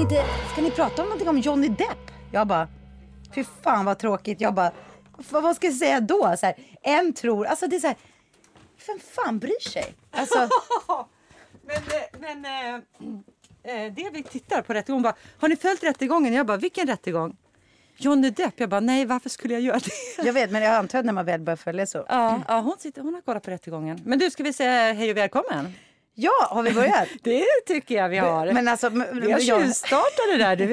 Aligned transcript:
ni 0.00 0.02
inte, 0.02 0.24
ska 0.52 0.62
ni 0.62 0.70
prata 0.70 1.02
om 1.02 1.08
någonting 1.08 1.28
om 1.28 1.38
Johnny 1.38 1.68
Depp? 1.68 2.10
Jag 2.32 2.46
bara, 2.46 2.68
fy 3.34 3.44
fan 3.62 3.84
vad 3.84 3.98
tråkigt. 3.98 4.40
Jag 4.40 4.54
bara, 4.54 4.72
vad, 5.30 5.42
vad 5.42 5.56
ska 5.56 5.66
jag 5.66 5.76
säga 5.76 6.00
då? 6.00 6.34
Så 6.38 6.46
här, 6.46 6.54
en 6.82 7.12
tror, 7.12 7.46
alltså 7.46 7.66
det 7.66 7.76
är 7.76 7.80
så 7.80 7.86
här, 7.86 7.96
vem 8.86 8.98
fan 9.00 9.38
bryr 9.38 9.68
sig? 9.68 9.94
Alltså, 10.10 10.38
Men, 11.62 11.76
eh, 11.76 12.42
men 12.42 12.44
eh, 13.62 13.92
det 13.92 14.10
vi 14.12 14.22
tittar 14.22 14.62
på 14.62 14.74
rättegången 14.74 15.02
bara, 15.02 15.14
har 15.38 15.48
ni 15.48 15.56
följt 15.56 15.82
rättegången? 15.82 16.32
Jag 16.32 16.46
bara, 16.46 16.56
vilken 16.56 16.86
rättegång? 16.86 17.36
Johnny 17.96 18.30
Depp. 18.30 18.54
Jag 18.56 18.68
bara, 18.68 18.80
nej 18.80 19.04
varför 19.04 19.28
skulle 19.28 19.54
jag 19.54 19.62
göra 19.62 19.78
det? 19.78 20.22
jag 20.26 20.32
vet, 20.32 20.50
men 20.50 20.62
jag 20.62 20.74
antar 20.74 20.98
att 20.98 21.04
när 21.04 21.12
man 21.12 21.26
väl 21.26 21.40
börjar 21.40 21.56
följa 21.56 21.86
så. 21.86 22.04
Ja, 22.08 22.42
ja 22.48 22.60
hon, 22.60 22.76
sitter, 22.78 23.02
hon 23.02 23.14
har 23.14 23.20
kollat 23.20 23.42
på 23.42 23.50
rättegången. 23.50 24.00
Men 24.04 24.18
du, 24.18 24.30
ska 24.30 24.42
vi 24.42 24.52
säga 24.52 24.92
hej 24.92 25.10
och 25.10 25.16
välkommen? 25.16 25.72
Ja, 26.22 26.46
har 26.50 26.62
vi 26.62 26.72
börjat? 26.72 27.08
Det 27.22 27.44
tycker 27.66 27.94
jag 27.94 28.08
vi 28.08 28.18
har. 28.18 28.52
Men 28.52 28.68
alltså, 28.68 28.90
men- 28.90 29.20
vi 29.20 29.32
har 29.32 29.40
tjuvstartat 29.40 30.26
det 30.32 30.36
där. 30.38 30.56
Du 30.56 30.66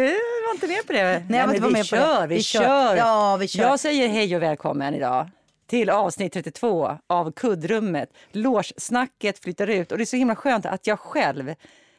var 0.45 0.53
inte 0.53 0.67
med 0.67 0.87
på 0.87 0.93
det? 0.93 1.03
Nej, 1.29 1.39
jag 1.39 1.47
var 1.47 1.53
men 1.53 1.63
vi 1.63 1.71
med 1.73 1.89
på 1.89 1.95
det. 1.95 2.01
kör, 2.01 2.27
vi, 2.27 2.35
Vi 2.35 2.43
kör. 2.43 2.61
kör. 2.63 2.95
Ja, 2.95 3.37
vi 3.37 3.47
kör. 3.47 3.63
Jag 3.63 3.79
säger 3.79 4.07
hej 4.07 4.35
och 4.35 4.41
välkommen 4.41 4.93
idag 4.93 5.29
till 5.69 5.89
avsnitt 5.89 6.33
32 6.33 6.97
av 7.07 7.31
Kuddrummet. 7.31 8.09
Låssnacket 8.31 9.39
flyttar 9.39 9.67
ut 9.67 9.91
och 9.91 9.97
det 9.97 10.03
är 10.03 10.05
så 10.05 10.15
himla 10.15 10.35
skönt 10.35 10.65
att 10.65 10.87
jag 10.87 10.99
själv 10.99 11.53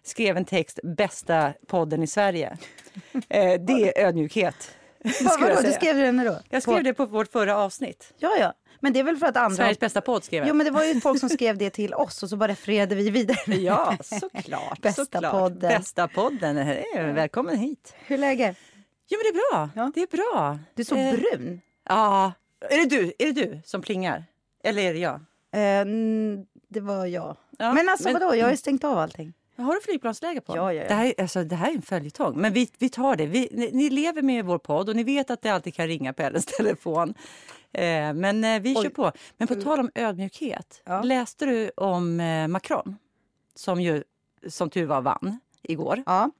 skrev 0.04 0.36
en 0.36 0.44
text, 0.44 0.78
bästa 0.82 1.52
podden 1.66 2.02
i 2.02 2.06
Sverige. 2.06 2.56
Eh, 3.28 3.60
det 3.60 3.72
är 3.98 4.06
ödmjukhet. 4.06 4.70
Vad, 5.20 5.40
vadå, 5.40 5.60
du 5.62 5.72
skrev 5.72 5.96
det 5.96 6.12
nu 6.12 6.24
då? 6.24 6.38
Jag 6.48 6.62
skrev 6.62 6.74
På- 6.76 6.80
det 6.82 6.94
på 6.94 7.06
vårt 7.06 7.32
förra 7.32 7.56
avsnitt. 7.56 8.12
Ja, 8.18 8.30
ja. 8.40 8.52
Men 8.80 8.92
det 8.92 9.00
är 9.00 9.04
väl 9.04 9.16
för 9.16 9.26
att 9.26 9.36
andra... 9.36 9.56
Sveriges 9.56 9.78
bästa 9.78 10.00
podd 10.00 10.24
skrev 10.24 10.38
jag. 10.42 10.48
Jo, 10.48 10.54
men 10.54 10.64
det 10.66 10.70
var 10.72 10.84
ju 10.84 11.00
folk 11.00 11.20
som 11.20 11.28
skrev 11.28 11.58
det 11.58 11.70
till 11.70 11.94
oss 11.94 12.22
och 12.22 12.28
så 12.28 12.36
bara 12.36 12.48
refererade 12.48 12.94
vi 12.94 13.10
vidare. 13.10 13.36
Ja, 13.56 13.96
såklart. 14.02 14.80
Bästa 14.82 15.04
såklart. 15.04 15.32
podden. 15.32 15.68
Bästa 15.78 16.08
podden. 16.08 16.56
Välkommen 17.14 17.56
hit. 17.58 17.94
Hur 18.06 18.14
är 18.16 18.20
läget? 18.20 18.56
Jo, 19.10 19.18
men 19.18 19.32
det 19.32 19.38
är 19.38 19.50
bra. 19.52 19.70
Ja. 19.84 19.92
Det 19.94 20.02
är 20.02 20.06
bra. 20.32 20.58
Du 20.74 20.82
är 20.82 20.84
så 20.86 20.96
Eh, 20.96 21.12
brun. 21.14 21.60
Ja. 21.88 22.32
Är 22.70 22.76
det 22.78 22.96
du? 22.96 23.12
Är 23.18 23.32
det 23.32 23.32
du 23.32 23.60
som 23.64 23.82
plingar? 23.82 24.24
Eller 24.64 24.82
är 24.82 24.92
det 24.94 24.98
jag? 25.00 25.14
Eh, 25.14 25.86
det 26.68 26.80
var 26.80 27.06
jag. 27.06 27.36
Ja, 27.58 27.72
men 27.72 27.88
alltså 27.88 28.08
men- 28.12 28.20
vadå, 28.20 28.36
jag 28.36 28.44
har 28.46 28.50
ju 28.50 28.56
stängt 28.56 28.84
av 28.84 28.98
allting. 28.98 29.32
Har 29.56 29.74
du 29.74 29.80
flygplansläge 29.80 30.40
på? 30.40 30.56
Ja, 30.56 30.72
ja, 30.72 30.82
ja. 30.82 30.88
Det, 30.88 30.94
här, 30.94 31.06
är- 31.06 31.20
alltså, 31.22 31.44
det 31.44 31.56
här 31.56 31.70
är 31.70 31.74
en 31.74 31.82
följetong. 31.82 32.36
Men 32.40 32.52
vi, 32.52 32.70
vi 32.78 32.88
tar 32.88 33.16
det. 33.16 33.26
Vi, 33.26 33.48
ni, 33.52 33.70
ni 33.72 33.90
lever 33.90 34.22
med 34.22 34.44
vår 34.44 34.58
podd 34.58 34.88
och 34.88 34.96
ni 34.96 35.02
vet 35.04 35.30
att 35.30 35.42
det 35.42 35.50
alltid 35.50 35.74
kan 35.74 35.86
ringa 35.86 36.12
på 36.12 36.22
Ellens 36.22 36.46
telefon. 36.46 37.14
Eh, 37.72 38.12
men 38.14 38.44
eh, 38.44 38.60
vi 38.60 38.74
kör 38.74 38.88
på. 38.88 39.12
Men 39.36 39.48
på 39.48 39.54
tal 39.54 39.80
om 39.80 39.90
ödmjukhet. 39.94 40.82
Ja. 40.84 41.02
Läste 41.02 41.46
du 41.46 41.70
om 41.76 42.20
eh, 42.20 42.48
Macron? 42.48 42.96
Som 43.54 43.80
ju, 43.80 44.04
som 44.48 44.70
tur 44.70 44.86
var, 44.86 45.00
vann 45.00 45.40
igår. 45.62 46.02
Ja. 46.06 46.30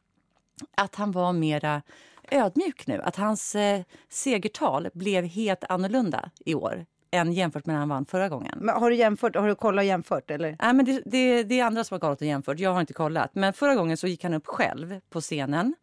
Att 0.77 0.95
han 0.95 1.13
var 1.13 1.33
mera 1.33 1.83
ödmjuk 2.31 2.87
nu. 2.87 3.03
Att 3.03 3.17
hans 3.17 3.55
eh, 3.55 3.83
segertal 4.09 4.89
blev 4.93 5.25
helt 5.25 5.65
annorlunda 5.65 6.31
i 6.45 6.55
år 6.55 6.87
än 7.11 7.33
jämfört 7.33 7.67
med 7.67 7.75
när 7.75 7.81
han 7.81 7.89
vann 7.89 8.07
förra 8.07 8.29
gången. 8.29 8.59
Men 8.61 8.75
har 8.75 8.91
du 8.91 8.97
jämfört? 8.97 9.37
Har 9.37 9.49
du 9.49 9.55
kollat 9.55 9.83
och 9.83 9.87
jämfört 9.87 10.31
eller? 10.31 10.57
Nej, 10.63 10.75
men 10.75 10.85
det, 10.85 11.03
det, 11.05 11.43
det 11.43 11.61
är 11.61 11.65
andra 11.65 11.85
som 11.85 11.95
har 11.95 12.01
kollat 12.01 12.21
och 12.21 12.27
jämfört. 12.27 12.59
Jag 12.59 12.73
har 12.73 12.81
inte 12.81 12.93
kollat. 12.93 13.35
Men 13.35 13.53
förra 13.53 13.75
gången 13.75 13.97
så 13.97 14.07
gick 14.07 14.23
han 14.23 14.35
upp 14.35 14.47
själv 14.47 15.01
på 15.11 15.21
scenen 15.21 15.75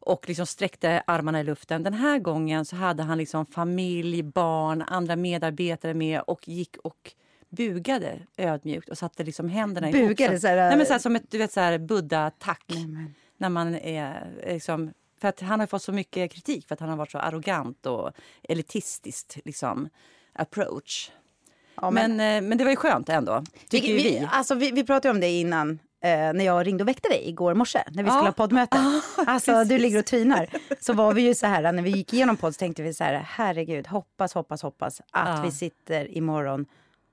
och 0.00 0.28
liksom 0.28 0.46
sträckte 0.46 1.02
armarna 1.06 1.40
i 1.40 1.44
luften. 1.44 1.82
Den 1.82 1.94
här 1.94 2.18
gången 2.18 2.64
så 2.64 2.76
hade 2.76 3.02
han 3.02 3.18
liksom 3.18 3.46
familj, 3.46 4.22
barn, 4.22 4.82
andra 4.82 5.16
medarbetare 5.16 5.94
med 5.94 6.20
och 6.20 6.48
gick 6.48 6.76
och 6.76 7.12
bugade 7.48 8.18
ödmjukt 8.36 8.88
och 8.88 8.98
satte 8.98 9.24
liksom 9.24 9.48
händerna 9.48 9.90
ihop. 9.90 10.08
Bugade, 10.08 10.40
Så- 10.40 10.46
här, 10.46 10.56
Nej, 10.56 10.76
men 10.76 10.86
så 10.86 10.92
här, 10.92 11.00
som 11.00 11.16
ett 11.16 11.30
du 11.30 11.38
vet, 11.38 11.52
så 11.52 11.60
här, 11.60 11.78
buddha-tack. 11.78 12.64
men- 12.68 13.14
När 13.36 13.48
man 13.48 13.74
är 13.74 14.32
liksom, 14.46 14.92
för 15.20 15.28
att 15.28 15.40
han 15.40 15.60
har 15.60 15.66
fått 15.66 15.82
så 15.82 15.92
mycket 15.92 16.32
kritik 16.32 16.68
för 16.68 16.74
att 16.74 16.80
han 16.80 16.88
har 16.88 16.96
varit 16.96 17.10
så 17.10 17.18
arrogant 17.18 17.86
och 17.86 18.10
elitistiskt 18.42 19.36
liksom, 19.44 19.88
approach. 20.32 21.10
Ja, 21.74 21.90
men, 21.90 22.10
eh, 22.12 22.48
men 22.48 22.58
det 22.58 22.64
var 22.64 22.70
ju 22.70 22.76
skönt 22.76 23.08
ändå, 23.08 23.44
tycker 23.68 23.94
vi, 23.94 24.02
vi. 24.02 24.28
Alltså, 24.30 24.54
vi, 24.54 24.70
vi 24.70 24.84
pratade 24.84 25.14
om 25.14 25.20
det 25.20 25.28
innan. 25.28 25.78
Eh, 26.02 26.10
när 26.32 26.44
jag 26.44 26.66
ringde 26.66 26.84
och 26.84 26.88
väckte 26.88 27.08
dig 27.08 27.28
igår 27.28 27.54
morse 27.54 27.82
när 27.92 28.02
vi 28.02 28.08
Ja. 28.08 28.12
skulle 28.14 28.28
ha 28.28 28.32
poddmöte. 28.32 28.78
alltså 29.26 29.52
precis. 29.52 29.68
du 29.68 29.78
ligger 29.78 29.98
och 29.98 30.06
tvinar. 30.06 30.48
Så 30.80 30.92
var 30.92 31.12
vi 31.14 31.22
ju 31.22 31.34
så 31.34 31.46
här 31.46 31.72
när 31.72 31.82
vi 31.82 31.90
gick 31.90 32.12
igenom 32.12 32.36
podd 32.36 32.54
så 32.54 32.58
tänkte 32.58 32.82
vi 32.82 32.94
så 32.94 33.04
här 33.04 33.14
herregud 33.28 33.86
hoppas 33.86 34.34
hoppas 34.34 34.62
hoppas 34.62 35.00
att 35.00 35.28
Ja. 35.38 35.42
vi 35.44 35.50
sitter 35.50 36.16
imorgon 36.16 36.66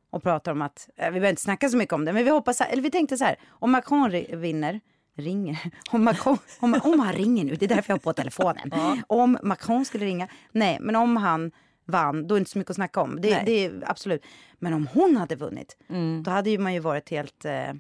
och 0.10 0.24
pratar 0.24 0.52
om 0.52 0.62
att, 0.62 0.90
eh, 0.98 1.06
vi 1.06 1.12
behöver 1.12 1.30
inte 1.30 1.42
snacka 1.42 1.70
så 1.70 1.78
mycket 1.78 1.94
om 1.94 2.06
det 2.06 2.14
men 2.14 2.24
vi 2.26 2.30
hoppas, 2.32 2.62
eller 2.62 2.84
vi 2.84 2.92
tänkte 2.92 3.18
så 3.18 3.26
här 3.26 3.36
om 3.50 3.72
Macron 3.72 4.10
vinner 4.34 4.80
ringer. 5.16 5.60
Om, 5.92 6.04
Macron, 6.04 6.38
om, 6.60 6.80
om 6.84 7.00
han 7.00 7.14
ringer 7.14 7.44
nu, 7.46 7.56
det 7.56 7.66
är 7.66 7.70
därför 7.70 7.92
jag 7.92 7.96
har 7.96 8.00
på 8.00 8.14
telefonen. 8.14 8.72
Om 9.08 9.38
Macron 9.44 9.86
skulle 9.86 10.06
ringa, 10.06 10.28
nej 10.52 10.78
men 10.82 10.96
om 10.96 11.18
han 11.18 11.52
vann, 11.86 12.28
då 12.28 12.36
är 12.36 12.38
det 12.38 12.40
inte 12.40 12.52
så 12.52 12.58
mycket 12.58 12.70
att 12.70 12.76
snacka 12.76 13.02
om. 13.02 13.22
Det, 13.22 13.42
det 13.46 13.66
är 13.66 13.84
absolut. 13.86 14.24
Men 14.60 14.74
om 14.74 14.88
hon 14.94 15.18
hade 15.18 15.36
vunnit, 15.36 15.78
Mm. 15.90 16.24
då 16.24 16.32
hade 16.32 16.50
ju 16.50 16.58
man 16.58 16.74
ju 16.74 16.80
varit 16.80 17.10
helt... 17.10 17.46
Eh, 17.46 17.74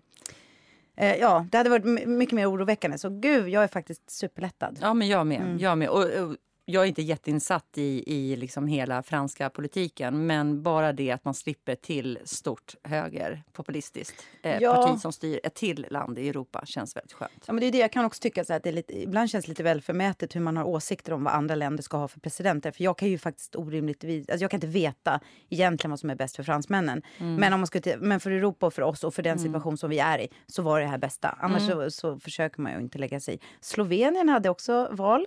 eh, 0.97 1.15
ja, 1.15 1.45
det 1.51 1.57
hade 1.57 1.69
varit 1.69 2.07
mycket 2.07 2.35
mer 2.35 2.51
oroväckande. 2.51 2.97
Så 2.97 3.09
gud, 3.09 3.49
jag 3.49 3.63
är 3.63 3.67
faktiskt 3.67 4.09
superlättad. 4.09 4.77
Ja, 4.81 4.93
men 4.93 5.07
jag 5.07 5.27
med. 5.27 5.41
Mm. 5.41 5.57
Jag 5.57 5.77
med. 5.77 5.89
Och, 5.89 6.03
och, 6.03 6.35
jag 6.69 6.83
är 6.83 6.87
inte 6.87 7.01
jätteinsatt 7.01 7.77
i, 7.77 8.03
i 8.15 8.35
liksom 8.35 8.67
hela 8.67 9.03
franska 9.03 9.49
politiken 9.49 10.25
men 10.27 10.63
bara 10.63 10.93
det 10.93 11.11
att 11.11 11.25
man 11.25 11.33
slipper 11.33 11.75
till 11.75 12.19
stort 12.23 12.75
höger 12.83 13.43
populistiskt 13.53 14.23
eh, 14.43 14.57
Ja. 14.61 14.75
parti 14.75 14.99
som 15.01 15.11
styr 15.13 15.39
ett 15.43 15.53
till 15.55 15.87
land 15.89 16.19
i 16.19 16.29
Europa 16.29 16.65
känns 16.65 16.95
väldigt 16.95 17.13
skönt. 17.13 17.43
Ja, 17.45 17.53
men 17.53 17.61
det 17.61 17.67
är 17.67 17.71
det 17.71 17.77
jag 17.77 17.91
kan 17.91 18.05
också 18.05 18.21
tycka 18.21 18.43
så 18.43 18.53
att 18.53 18.63
det 18.63 18.71
lite, 18.71 19.01
ibland 19.01 19.29
känns 19.29 19.45
det 19.45 19.49
lite 19.49 19.63
väl 19.63 19.81
förmätet 19.81 20.35
hur 20.35 20.39
man 20.41 20.57
har 20.57 20.63
åsikter 20.63 21.13
om 21.13 21.23
vad 21.23 21.33
andra 21.33 21.55
länder 21.55 21.83
ska 21.83 21.97
ha 21.97 22.07
för 22.07 22.19
presidenter. 22.19 22.71
För 22.71 22.83
jag 22.83 22.97
kan 22.97 23.09
ju 23.09 23.17
faktiskt 23.17 23.55
orimligt, 23.55 24.03
alltså 24.03 24.43
jag 24.43 24.51
kan 24.51 24.57
inte 24.57 24.67
veta 24.67 25.19
egentligen 25.49 25.89
vad 25.91 25.99
som 25.99 26.09
är 26.09 26.15
bäst 26.15 26.35
för 26.35 26.43
fransmännen. 26.43 27.01
Mm. 27.17 27.35
Men, 27.35 27.53
om 27.53 27.59
man 27.59 27.67
till- 27.67 27.97
men 27.99 28.19
för 28.19 28.31
Europa 28.31 28.65
och 28.67 28.73
för 28.73 28.81
oss 28.81 29.03
och 29.03 29.13
för 29.13 29.23
den 29.23 29.39
situation 29.39 29.77
som 29.77 29.89
vi 29.89 29.99
är 29.99 30.19
i 30.19 30.27
så 30.47 30.61
var 30.61 30.79
det 30.79 30.87
här 30.87 30.97
bästa. 30.97 31.37
Annars 31.41 31.63
Mm. 31.69 31.89
så, 31.89 31.91
så 31.91 32.19
försöker 32.19 32.61
man 32.61 32.71
ju 32.73 32.79
inte 32.79 32.97
lägga 32.97 33.19
sig 33.19 33.35
i. 33.35 33.39
Slovenien 33.61 34.29
hade 34.29 34.49
också 34.49 34.87
val 34.91 35.25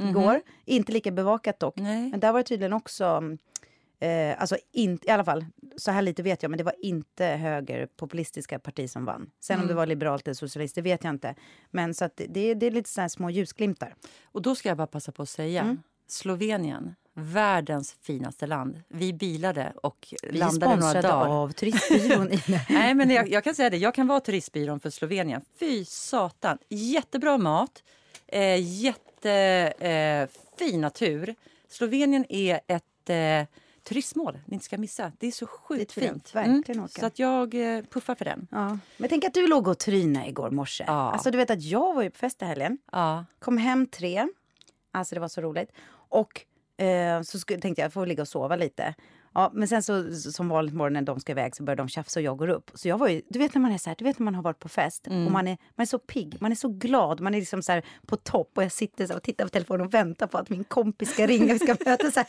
igår. 0.00 0.40
Inte 0.64 0.92
lika 0.92 1.10
bevakat 1.10 1.60
dock. 1.60 1.76
Nej. 1.76 2.10
Men 2.10 2.20
där 2.20 2.32
var 2.32 2.38
det 2.40 2.44
tydligen 2.44 2.72
också 2.72 3.22
Eh, 4.02 4.40
alltså 4.40 4.56
in, 4.72 4.98
i 5.02 5.10
alla 5.10 5.24
fall, 5.24 5.44
så 5.76 5.90
här 5.90 6.02
lite 6.02 6.22
vet 6.22 6.42
jag, 6.42 6.50
men 6.50 6.58
det 6.58 6.64
var 6.64 6.74
inte 6.78 7.24
högerpopulistiska 7.26 8.58
parti 8.58 8.90
som 8.90 9.04
vann. 9.04 9.30
Sen 9.40 9.54
Mm. 9.54 9.64
om 9.64 9.68
det 9.68 9.74
var 9.74 9.86
liberalt 9.86 10.26
eller 10.28 10.34
socialist, 10.34 10.74
det 10.74 10.82
vet 10.82 11.04
jag 11.04 11.12
inte. 11.14 11.34
Men 11.70 11.94
så 11.94 12.08
det, 12.14 12.54
det, 12.54 12.66
är 12.66 12.70
lite 12.70 12.88
så 12.90 13.00
här 13.00 13.08
små 13.08 13.30
ljusglimtar. 13.30 13.94
Och 14.24 14.42
då 14.42 14.54
ska 14.54 14.68
jag 14.68 14.76
bara 14.76 14.86
passa 14.86 15.12
på 15.12 15.22
att 15.22 15.28
säga 15.28 15.60
Mm. 15.62 15.82
Slovenien, 16.08 16.94
världens 17.14 17.96
finaste 18.00 18.46
land. 18.46 18.80
Vi 18.88 19.12
bilade 19.12 19.72
och 19.82 20.14
Vi 20.22 20.38
landade 20.38 20.66
några 20.66 20.80
sponsrade 20.82 21.08
dagar. 21.08 21.28
av 21.42 21.52
turistbyrån 21.52 22.30
Nej, 22.68 22.94
men 22.94 23.10
jag, 23.10 23.28
jag 23.28 23.44
kan 23.44 23.54
säga 23.54 23.70
det. 23.70 23.76
Jag 23.76 23.94
kan 23.94 24.06
vara 24.06 24.20
turistbyrån 24.20 24.80
för 24.80 24.90
Slovenien. 24.90 25.40
Fy 25.58 25.84
satan. 25.84 26.58
Jättebra 26.68 27.38
mat. 27.38 27.82
Eh, 28.26 28.42
Jättefin 29.24 30.74
eh, 30.74 30.80
natur. 30.80 31.34
Slovenien 31.68 32.26
är 32.28 32.60
ett 32.66 33.10
eh, 33.10 33.56
turistmål 33.82 34.38
ni 34.44 34.54
inte 34.54 34.64
ska 34.64 34.78
missa. 34.78 35.12
Det 35.18 35.26
är 35.26 35.32
så 35.32 35.46
sjukt 35.46 35.96
jag 35.96 36.04
fint. 36.04 36.34
verkligen 36.34 36.80
åka. 36.80 37.00
Så 37.00 37.06
att 37.06 37.18
jag 37.18 37.54
eh, 37.54 37.82
puffar 37.84 38.14
för 38.14 38.24
den. 38.24 38.46
Ja. 38.50 38.78
Men 38.96 39.08
tänk 39.08 39.24
att 39.24 39.34
du 39.34 39.46
låg 39.46 39.68
och 39.68 39.78
trynade 39.78 40.28
igår 40.28 40.50
morse. 40.50 40.84
Ja. 40.86 41.12
Alltså 41.12 41.30
du 41.30 41.38
vet 41.38 41.50
att 41.50 41.62
jag 41.62 41.94
var 41.94 42.02
ju 42.02 42.10
på 42.10 42.18
fest 42.18 42.42
i 42.42 42.44
helgen. 42.44 42.78
Ja. 42.92 43.24
Kom 43.38 43.58
hem 43.58 43.86
tre. 43.86 44.28
Alltså 44.92 45.14
det 45.14 45.20
var 45.20 45.28
så 45.28 45.40
roligt. 45.40 45.72
Och 45.92 46.46
eh, 46.84 47.22
så 47.22 47.38
tänkte 47.38 47.68
jag, 47.68 47.78
jag 47.78 47.92
får 47.92 48.06
ligga 48.06 48.22
och 48.22 48.28
sova 48.28 48.56
lite. 48.56 48.94
Ja, 49.34 49.50
men 49.54 49.68
sen 49.68 49.82
så 49.82 50.12
som 50.12 50.48
vanligt 50.48 50.74
morgonen 50.74 51.04
när 51.04 51.06
de 51.14 51.20
ska 51.20 51.32
iväg 51.32 51.56
så 51.56 51.62
börjar 51.62 51.76
de 51.76 51.88
tjafsa 51.88 52.20
och 52.20 52.24
jag 52.24 52.36
går 52.38 52.48
upp. 52.48 52.70
Så 52.74 52.88
jag 52.88 52.98
var 52.98 53.08
ju, 53.08 53.22
du 53.28 53.38
vet 53.38 53.54
när 53.54 53.62
man 53.62 53.72
är 53.72 53.78
så 53.78 53.90
här, 53.90 53.96
du 53.98 54.04
vet 54.04 54.18
när 54.18 54.24
man 54.24 54.34
har 54.34 54.42
varit 54.42 54.58
på 54.58 54.68
fest 54.68 55.06
och 55.06 55.12
man 55.32 55.48
är, 55.48 55.58
man 55.76 55.82
är 55.82 55.86
så 55.86 55.98
pigg, 55.98 56.36
man 56.40 56.50
är 56.52 56.56
så 56.56 56.68
glad, 56.68 57.20
man 57.20 57.34
är 57.34 57.38
liksom 57.38 57.62
så 57.62 57.72
här 57.72 57.84
på 58.06 58.16
topp 58.16 58.52
och 58.56 58.62
jag 58.64 58.72
sitter 58.72 59.06
så 59.06 59.14
och 59.16 59.22
tittar 59.22 59.44
på 59.44 59.50
telefonen 59.50 59.86
och 59.86 59.94
väntar 59.94 60.26
på 60.26 60.38
att 60.38 60.48
min 60.50 60.64
kompis 60.64 61.10
ska 61.12 61.26
ringa, 61.26 61.52
vi 61.52 61.58
ska 61.58 61.76
mötas 61.86 62.14
så 62.14 62.20
här. 62.20 62.28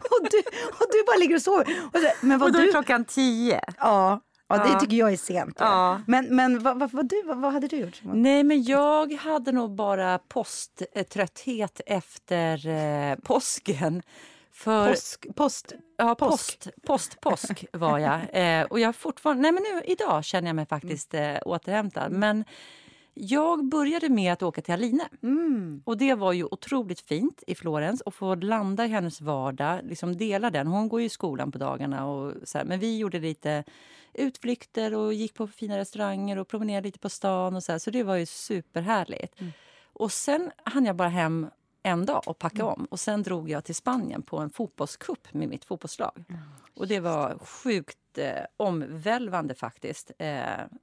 Och 0.00 0.28
du, 0.30 0.38
och 0.68 0.86
du 0.92 1.04
bara 1.06 1.16
ligger 1.20 1.34
och 1.34 1.42
sover. 1.42 1.66
Och 1.92 2.00
så, 2.00 2.26
men 2.26 2.38
vad 2.38 2.48
Och 2.48 2.52
då 2.52 2.58
är 2.58 2.66
du, 2.66 2.70
klockan 2.70 3.04
tio. 3.04 3.60
ja, 3.78 4.20
ja, 4.48 4.56
det 4.56 4.80
tycker 4.80 4.96
jag 4.96 5.12
är 5.12 5.16
sent. 5.16 5.56
Ja. 5.60 5.66
Ja. 5.66 6.00
Men, 6.06 6.36
men 6.36 6.62
vad, 6.62 6.78
vad, 6.78 6.92
vad, 6.92 7.08
du, 7.08 7.22
vad, 7.24 7.40
vad 7.40 7.52
hade 7.52 7.68
du 7.68 7.76
gjort? 7.76 8.00
Nej, 8.02 8.44
men 8.44 8.62
jag 8.62 9.12
hade 9.12 9.52
nog 9.52 9.74
bara 9.74 10.18
posttrötthet 10.18 11.80
efter 11.86 12.66
eh, 12.66 13.16
påsken. 13.16 14.02
För, 14.52 14.88
Påsk, 14.88 15.26
post, 15.34 15.72
Ja, 15.96 16.14
Påsk. 16.14 16.58
post, 16.64 16.68
post, 16.86 17.20
påsk 17.20 17.64
var 17.72 17.98
jag. 17.98 18.20
Eh, 18.32 18.64
och 18.64 18.80
jag 18.80 18.96
fortfarande, 18.96 19.42
nej 19.42 19.52
men 19.52 19.62
nu 19.62 19.82
idag 19.92 20.24
känner 20.24 20.48
jag 20.48 20.56
mig 20.56 20.66
faktiskt 20.66 21.14
eh, 21.14 21.36
återhämtad. 21.46 22.12
Men 22.12 22.44
jag 23.14 23.64
började 23.64 24.08
med 24.08 24.32
att 24.32 24.42
åka 24.42 24.62
till 24.62 24.74
Aline. 24.74 25.02
mm. 25.22 25.82
Och 25.84 25.96
det 25.96 26.14
var 26.14 26.32
ju 26.32 26.44
otroligt 26.44 27.00
fint 27.00 27.42
i 27.46 27.54
Florens 27.54 28.00
och 28.00 28.14
få 28.14 28.34
landa 28.34 28.84
i 28.84 28.88
hennes 28.88 29.20
vardag, 29.20 29.80
liksom 29.84 30.16
dela 30.16 30.50
den. 30.50 30.66
Hon 30.66 30.88
går 30.88 31.00
ju 31.00 31.06
i 31.06 31.10
skolan 31.10 31.52
på 31.52 31.58
dagarna 31.58 32.06
och 32.06 32.34
så 32.44 32.58
här, 32.58 32.64
men 32.64 32.78
vi 32.80 32.98
gjorde 32.98 33.20
lite 33.20 33.64
utflykter 34.14 34.94
och 34.94 35.14
gick 35.14 35.34
på 35.34 35.46
fina 35.46 35.78
restauranger 35.78 36.38
och 36.38 36.48
promenerade 36.48 36.88
lite 36.88 36.98
på 36.98 37.08
stan 37.08 37.56
och 37.56 37.62
så 37.62 37.72
här, 37.72 37.78
så 37.78 37.90
det 37.90 38.02
var 38.02 38.16
ju 38.16 38.26
superhärligt. 38.26 39.34
Och 39.92 40.00
Och 40.02 40.12
sen 40.12 40.50
hann 40.64 40.84
jag 40.84 40.96
bara 40.96 41.08
hem 41.08 41.46
en 41.82 42.06
dag 42.06 42.22
och 42.26 42.38
packa 42.38 42.64
om. 42.64 42.84
Och 42.90 43.00
sen 43.00 43.22
drog 43.22 43.50
jag 43.50 43.64
till 43.64 43.74
Spanien 43.74 44.22
på 44.22 44.38
en 44.38 44.50
fotbollskupp 44.50 45.28
med 45.34 45.48
mitt 45.48 45.64
fotbollslag. 45.64 46.24
Och 46.74 46.86
det 46.88 47.00
var 47.00 47.38
sjukt 47.38 47.98
eh, 48.18 48.26
omvälvande 48.56 49.54
faktiskt. 49.54 50.10
Eh, 50.18 50.40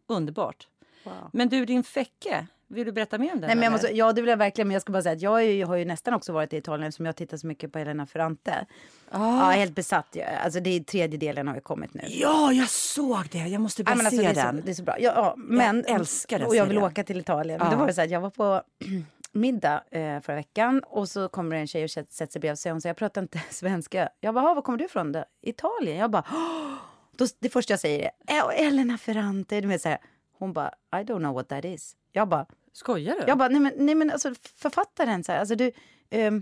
underbart. 0.08 0.68
Wow. 1.04 1.14
Men 1.34 1.50
du, 1.50 1.66
din 1.66 1.84
fäcke, 1.84 2.48
vill 2.68 2.86
du 2.86 2.92
berätta 2.92 3.18
mer 3.18 3.34
om 3.34 3.40
den? 3.42 3.48
Nej, 3.48 3.56
men 3.56 3.64
jag 3.64 3.72
måste, 3.72 3.88
ja, 3.96 4.14
det 4.14 4.22
vill 4.22 4.30
jag 4.30 4.38
verkligen. 4.38 4.68
Men 4.68 4.74
jag 4.74 4.82
ska 4.82 4.92
bara 4.92 5.04
säga 5.04 5.16
att 5.16 5.22
jag, 5.22 5.46
ju- 5.46 5.66
har 5.66 5.76
ju 5.76 5.86
nästan 5.86 6.14
också 6.14 6.34
varit 6.34 6.54
i 6.54 6.58
Italien 6.58 6.92
som 6.92 7.06
jag 7.06 7.16
tittar 7.16 7.38
så 7.38 7.48
mycket 7.48 7.72
på 7.74 7.80
Elena 7.80 8.06
Ferrante. 8.06 8.66
Ah. 9.12 9.20
Ja, 9.38 9.50
helt 9.60 9.76
besatt. 9.76 10.08
Ja. 10.12 10.26
Alltså 10.44 10.60
det 10.60 10.70
är 10.70 10.80
tredje 10.80 11.18
delen 11.20 11.48
har 11.48 11.56
ju 11.56 11.62
kommit 11.62 11.94
nu. 11.94 12.02
Ja, 12.08 12.52
jag 12.54 12.70
såg 12.70 13.28
det. 13.32 13.38
Jag 13.38 13.62
måste 13.62 13.84
bara 13.84 13.92
Ja, 13.92 13.96
men 13.96 14.06
alltså, 14.06 14.22
se 14.22 14.28
det, 14.28 14.30
är 14.40 14.46
så, 14.46 14.52
den. 14.52 14.62
det 14.66 14.72
är 14.72 14.76
så 14.76 14.84
bra. 14.84 14.96
Ja, 15.00 15.12
ja, 15.16 15.34
men, 15.38 15.86
älskar 15.86 16.40
den 16.40 16.48
Och 16.48 16.56
jag 16.56 16.64
vill 16.66 16.70
serien. 16.76 16.84
åka 16.92 17.04
till 17.04 17.20
Italien. 17.20 17.60
Ja. 17.64 17.70
Då 17.72 17.78
var 17.78 17.88
det 17.88 17.94
så 17.94 18.02
här, 18.02 18.08
jag 18.08 18.22
var 18.22 18.30
på 18.30 18.62
middag 19.32 19.84
eh, 19.92 20.22
förra 20.22 20.36
veckan 20.36 20.80
och 20.88 21.10
så 21.10 21.30
kommer 21.30 21.56
en 21.56 21.68
tjej 21.68 21.84
och 21.84 21.90
sätter 21.92 22.14
sig 22.14 22.28
bredvid 22.40 22.52
och 22.52 22.60
säger 22.60 22.74
hon 22.74 22.82
så 22.82 22.88
jag 22.88 22.98
pratar 22.98 23.22
inte 23.22 23.40
svenska. 23.50 24.10
Jag 24.20 24.34
bara, 24.34 24.42
"Ha, 24.42 24.54
var 24.54 24.62
kommer 24.62 24.78
du 24.78 24.86
ifrån 24.86 25.12
då? 25.12 25.26
Italien? 25.42 25.98
Jag 25.98 26.12
bara, 26.12 26.24
"Åh!" 26.32 26.74
då, 27.12 27.26
det 27.40 27.50
första 27.50 27.74
jag 27.74 27.80
säger 27.80 28.12
är, 28.28 28.36
"Eh, 28.36 28.68
Elena 28.68 28.98
Ferrante. 28.98 29.62
Du 29.62 29.68
vet, 29.68 29.82
så 29.82 29.90
här, 29.90 29.98
hon 30.38 30.54
bara, 30.54 30.70
I 30.92 30.96
don't 30.96 31.18
know 31.20 31.34
what 31.34 31.50
that 31.50 31.66
is. 31.66 31.96
Jag 32.12 32.28
bara, 32.28 32.46
Skojar 32.74 33.16
du? 33.16 33.24
jag 33.28 33.38
bara, 33.38 33.50
nej 33.50 33.60
men, 33.60 33.74
nej, 33.78 33.96
men 33.96 34.12
alltså 34.12 34.34
författaren 34.56 35.24
så 35.24 35.32
här, 35.32 35.40
alltså 35.40 35.56
du, 35.56 35.72
eh, 36.10 36.34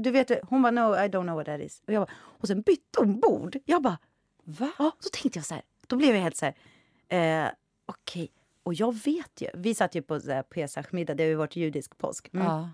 du 0.00 0.10
vet, 0.10 0.30
hon 0.48 0.62
bara, 0.62 0.70
no 0.70 0.94
I 0.94 1.08
don't 1.08 1.22
know 1.22 1.36
what 1.36 1.46
that 1.46 1.60
is. 1.60 1.82
Och, 1.86 1.92
jag 1.92 2.00
bara, 2.06 2.12
och 2.22 2.48
sen 2.48 2.60
bytte 2.62 2.98
hon 3.00 3.20
bord. 3.20 3.56
Jag 3.64 3.82
bara, 3.82 3.98
Va? 4.44 4.70
Ja, 4.78 4.92
så 5.00 5.08
tänkte 5.12 5.38
jag 5.38 5.46
så 5.46 5.54
här. 5.54 5.62
Då 5.86 5.96
blev 5.96 6.14
jag 6.14 6.22
helt 6.22 6.36
så 6.36 6.46
här. 7.08 7.44
Eh, 7.44 7.50
Okej, 7.86 8.30
och 8.62 8.74
jag 8.74 8.94
vet 9.04 9.40
ju. 9.40 9.48
Vi 9.54 9.74
satt 9.74 9.94
ju 9.94 10.02
på 10.02 10.20
pesachmiddag, 10.50 11.14
det 11.14 11.22
har 11.22 11.28
ju 11.28 11.34
varit 11.34 11.56
judisk 11.56 11.98
påsk. 11.98 12.28
Mm. 12.34 12.46
Ja. 12.46 12.70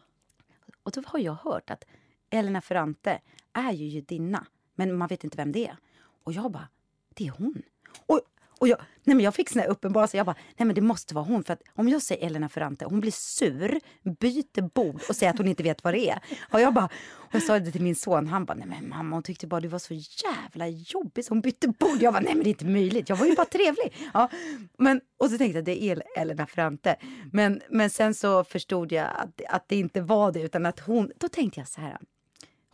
Och 0.83 0.93
då 0.93 1.03
har 1.07 1.19
jag 1.19 1.35
hört 1.35 1.71
att 1.71 1.85
Elena 2.31 2.61
Ferrante 2.61 3.21
är 3.53 3.73
ju 3.73 3.87
judinna, 3.87 4.47
men 4.75 4.97
man 4.97 5.09
vet 5.09 5.25
inte 5.25 5.37
vem 5.37 5.53
det 5.53 5.67
är. 5.67 5.77
Och 6.25 6.33
jag 6.33 6.51
bara, 6.51 6.69
det 7.09 7.27
är 7.27 7.31
hon. 7.31 7.63
Och, 8.07 8.21
och 8.61 8.69
jag, 8.69 8.79
nej 9.05 9.17
men 9.17 9.25
jag 9.25 9.35
fick 9.35 9.49
sån 9.49 9.63
här 9.63 9.69
uppenbarelse, 9.69 10.17
jag 10.17 10.27
bara, 10.27 10.37
nej 10.57 10.67
men 10.67 10.75
det 10.75 10.81
måste 10.81 11.15
vara 11.15 11.25
hon. 11.25 11.45
För 11.45 11.53
att 11.53 11.63
om 11.75 11.89
jag 11.89 12.03
säger 12.03 12.27
Elena 12.27 12.49
Ferrante, 12.49 12.85
hon 12.85 13.01
blir 13.01 13.11
sur, 13.13 13.81
byter 14.21 14.63
bord 14.75 15.01
och 15.09 15.17
säger 15.17 15.33
att 15.33 15.39
hon 15.39 15.49
inte 15.49 15.63
vet 15.63 15.85
vad 15.85 15.95
det 15.95 16.11
är. 16.11 16.19
Och 16.53 16.61
jag 16.61 16.75
bara, 16.75 16.85
och 17.11 17.35
jag 17.35 17.43
sa 17.43 17.59
det 17.59 17.71
till 17.73 17.83
min 17.83 17.97
son, 17.97 18.27
han 18.27 18.45
bara, 18.45 18.55
nej 18.55 18.67
men 18.69 18.89
mamma 18.89 19.17
hon 19.17 19.23
tyckte 19.23 19.47
bara 19.47 19.61
du 19.61 19.69
var 19.69 19.79
så 19.79 19.95
jävla 19.95 20.69
jobbig 20.69 21.25
så 21.25 21.35
hon 21.35 21.41
bytte 21.41 21.69
bord. 21.69 21.99
Jag 22.03 22.13
bara, 22.15 22.21
nej 22.23 22.35
men 22.35 22.43
det 22.45 22.49
är 22.49 22.53
inte 22.53 22.65
möjligt, 22.67 23.09
jag 23.09 23.17
var 23.17 23.27
ju 23.27 23.35
bara 23.35 23.47
trevlig. 23.47 23.97
Ja, 24.15 24.31
men, 24.79 25.01
och 25.19 25.31
så 25.31 25.39
tänkte 25.39 25.59
jag, 25.59 25.65
det 25.65 25.85
är 25.85 25.93
El- 25.93 26.03
Elena 26.17 26.47
Ferrante. 26.47 26.97
Men, 27.33 27.61
men 27.71 27.91
sen 27.91 28.15
så 28.15 28.45
förstod 28.45 28.93
jag 28.93 29.07
att, 29.17 29.41
att 29.49 29.69
det 29.69 29.77
inte 29.77 30.01
var 30.01 30.33
det, 30.33 30.41
utan 30.43 30.67
att 30.67 30.81
hon, 30.81 31.13
då 31.19 31.29
tänkte 31.29 31.61
jag 31.61 31.69
så 31.69 31.81
här, 31.81 31.99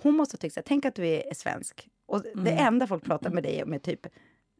hon 0.02 0.16
måste 0.16 0.36
här, 0.42 0.62
tänk 0.62 0.84
att 0.84 0.94
du 0.94 1.06
är 1.06 1.34
svensk 1.34 1.88
och 2.06 2.22
det 2.22 2.50
Mm. 2.50 2.66
enda 2.66 2.86
folk 2.86 3.04
pratar 3.04 3.30
med 3.30 3.42
dig 3.42 3.62
om 3.62 3.72
är 3.72 3.78
typ 3.78 4.06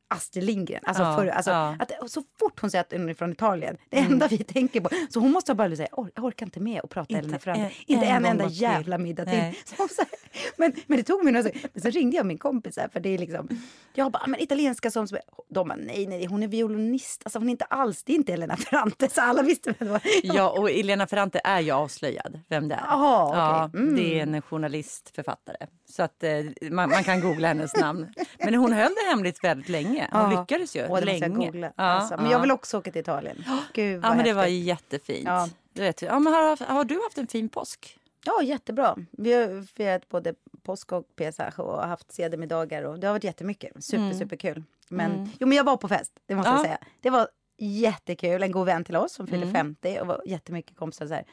Astrid 0.08 0.44
Lindgren. 0.44 0.80
Alltså 0.86 1.02
Ja, 1.02 1.16
för, 1.16 1.26
alltså, 1.26 1.50
ja. 1.50 1.76
att, 1.78 2.10
så 2.10 2.22
fort 2.38 2.60
hon 2.60 2.70
säger 2.70 2.80
att 2.84 2.92
hon 2.92 3.08
är 3.08 3.14
från 3.14 3.32
Italien, 3.32 3.76
det 3.90 3.98
Mm. 3.98 4.12
enda 4.12 4.28
vi 4.28 4.38
tänker 4.38 4.80
på. 4.80 4.88
Så 5.10 5.20
hon 5.20 5.32
måste 5.32 5.52
ha 5.52 5.54
bara 5.54 5.76
säga, 5.76 5.88
"Or- 5.92 6.10
jag 6.14 6.24
orkar 6.24 6.46
inte 6.46 6.60
med 6.60 6.80
att 6.84 6.90
prata 6.90 7.18
Elena 7.18 7.38
Ferrante. 7.38 7.70
Inte 7.86 8.06
en 8.06 8.16
en, 8.16 8.24
enda 8.30 8.48
till." 8.48 8.60
jävla 8.62 8.98
middag 8.98 9.24
till. 9.24 9.54
Så 9.64 9.74
hon 9.78 9.88
så 9.88 10.02
här, 10.02 10.08
men, 10.56 10.72
men 10.86 10.98
det 10.98 11.04
tog 11.04 11.24
mig 11.24 11.32
några. 11.32 11.50
Men 11.72 11.82
så 11.82 11.90
ringde 11.90 12.16
jag 12.16 12.26
min 12.26 12.38
kompis 12.38 12.76
här, 12.76 12.88
för 12.88 13.00
det 13.00 13.08
är 13.08 13.18
liksom, 13.18 13.48
jag 13.94 14.12
bara, 14.12 14.26
men 14.26 14.40
italienska 14.42 14.90
som, 14.90 15.08
som 15.08 15.18
de 15.48 15.68
bara, 15.68 15.76
nej, 15.78 16.06
nej, 16.06 16.26
hon 16.26 16.42
är 16.42 16.48
violinist. 16.48 17.20
Alltså 17.24 17.38
hon 17.38 17.48
är 17.48 17.50
inte 17.50 17.64
alls, 17.64 18.02
det 18.04 18.12
är 18.12 18.16
inte 18.16 18.32
Elena 18.32 18.56
Ferrante. 18.56 19.08
Så 19.08 19.20
alla 19.20 19.42
visste 19.42 19.74
vem 19.78 19.86
det 19.88 19.92
var. 19.92 20.00
Ja, 20.22 20.50
och 20.50 20.70
Elena 20.70 21.06
Ferrante 21.06 21.40
är 21.44 21.60
ju 21.60 21.70
avslöjad 21.70 22.40
vem 22.48 22.68
det 22.68 22.74
är. 22.74 22.84
Jaha, 22.88 23.24
okej. 23.28 23.38
ja, 23.38 23.70
Mm. 23.84 23.96
Det 23.96 24.18
är 24.18 24.22
en 24.22 24.42
journalist, 24.42 25.10
författare. 25.14 25.56
Så 25.90 26.02
att 26.02 26.22
eh, 26.22 26.30
man, 26.70 26.90
man 26.90 27.04
kan 27.04 27.20
googla 27.20 27.48
hennes 27.48 27.76
namn. 27.76 28.14
Men 28.38 28.54
hon 28.54 28.72
höll 28.72 28.90
det 28.94 29.10
hemligt 29.10 29.44
väldigt 29.44 29.68
länge. 29.68 29.93
Hon 30.12 30.30
Ja. 30.32 30.40
lyckades 30.40 30.76
ju 30.76 30.80
Åh, 30.80 30.86
det 30.86 30.92
måste 30.92 31.10
jag 31.10 31.20
länge. 31.20 31.46
googla. 31.46 31.66
Ja, 31.76 31.82
alltså. 31.84 32.16
Men 32.16 32.24
ja. 32.26 32.30
jag 32.32 32.40
vill 32.40 32.50
också 32.50 32.78
åka 32.78 32.90
till 32.92 33.00
Italien. 33.00 33.44
Gud, 33.72 34.02
vad 34.02 34.10
Ja, 34.10 34.14
men 34.14 34.24
det 34.24 34.32
var 34.32 34.42
häftigt. 34.42 34.64
jättefint. 34.66 35.24
Ja. 35.26 35.48
Du 35.72 35.82
vet, 35.82 36.02
ja, 36.02 36.18
men 36.18 36.32
har, 36.32 36.66
har 36.74 36.84
du 36.84 36.94
haft 37.02 37.18
en 37.18 37.26
fin 37.26 37.48
påsk? 37.48 37.98
Ja, 38.24 38.42
jättebra. 38.42 38.96
Vi 39.10 39.32
har 39.32 39.66
firat 39.66 40.08
både 40.08 40.34
påsk 40.62 40.92
och 40.92 41.16
pesach 41.16 41.58
och 41.58 41.82
haft 41.82 42.12
sedermiddagar 42.12 42.82
och 42.82 42.98
det 43.00 43.06
har 43.06 43.14
varit 43.14 43.24
jättemycket. 43.24 43.84
Super, 43.84 44.12
superkul. 44.12 44.62
Men, 44.88 45.30
jo, 45.40 45.46
men 45.46 45.56
jag 45.56 45.64
var 45.64 45.76
på 45.76 45.88
fest, 45.88 46.12
det 46.26 46.34
måste 46.34 46.50
Ja. 46.50 46.54
jag 46.56 46.64
säga. 46.64 46.78
Det 47.00 47.10
var 47.10 47.28
jättekul. 47.58 48.42
En 48.42 48.52
god 48.52 48.66
vän 48.66 48.84
till 48.84 48.96
oss 48.96 49.12
som 49.12 49.26
fyllde 49.26 49.46
50 49.52 49.98
och 50.00 50.06
var 50.06 50.22
jättemycket 50.26 50.76
kompisar 50.76 51.06
så 51.06 51.14
här. 51.14 51.24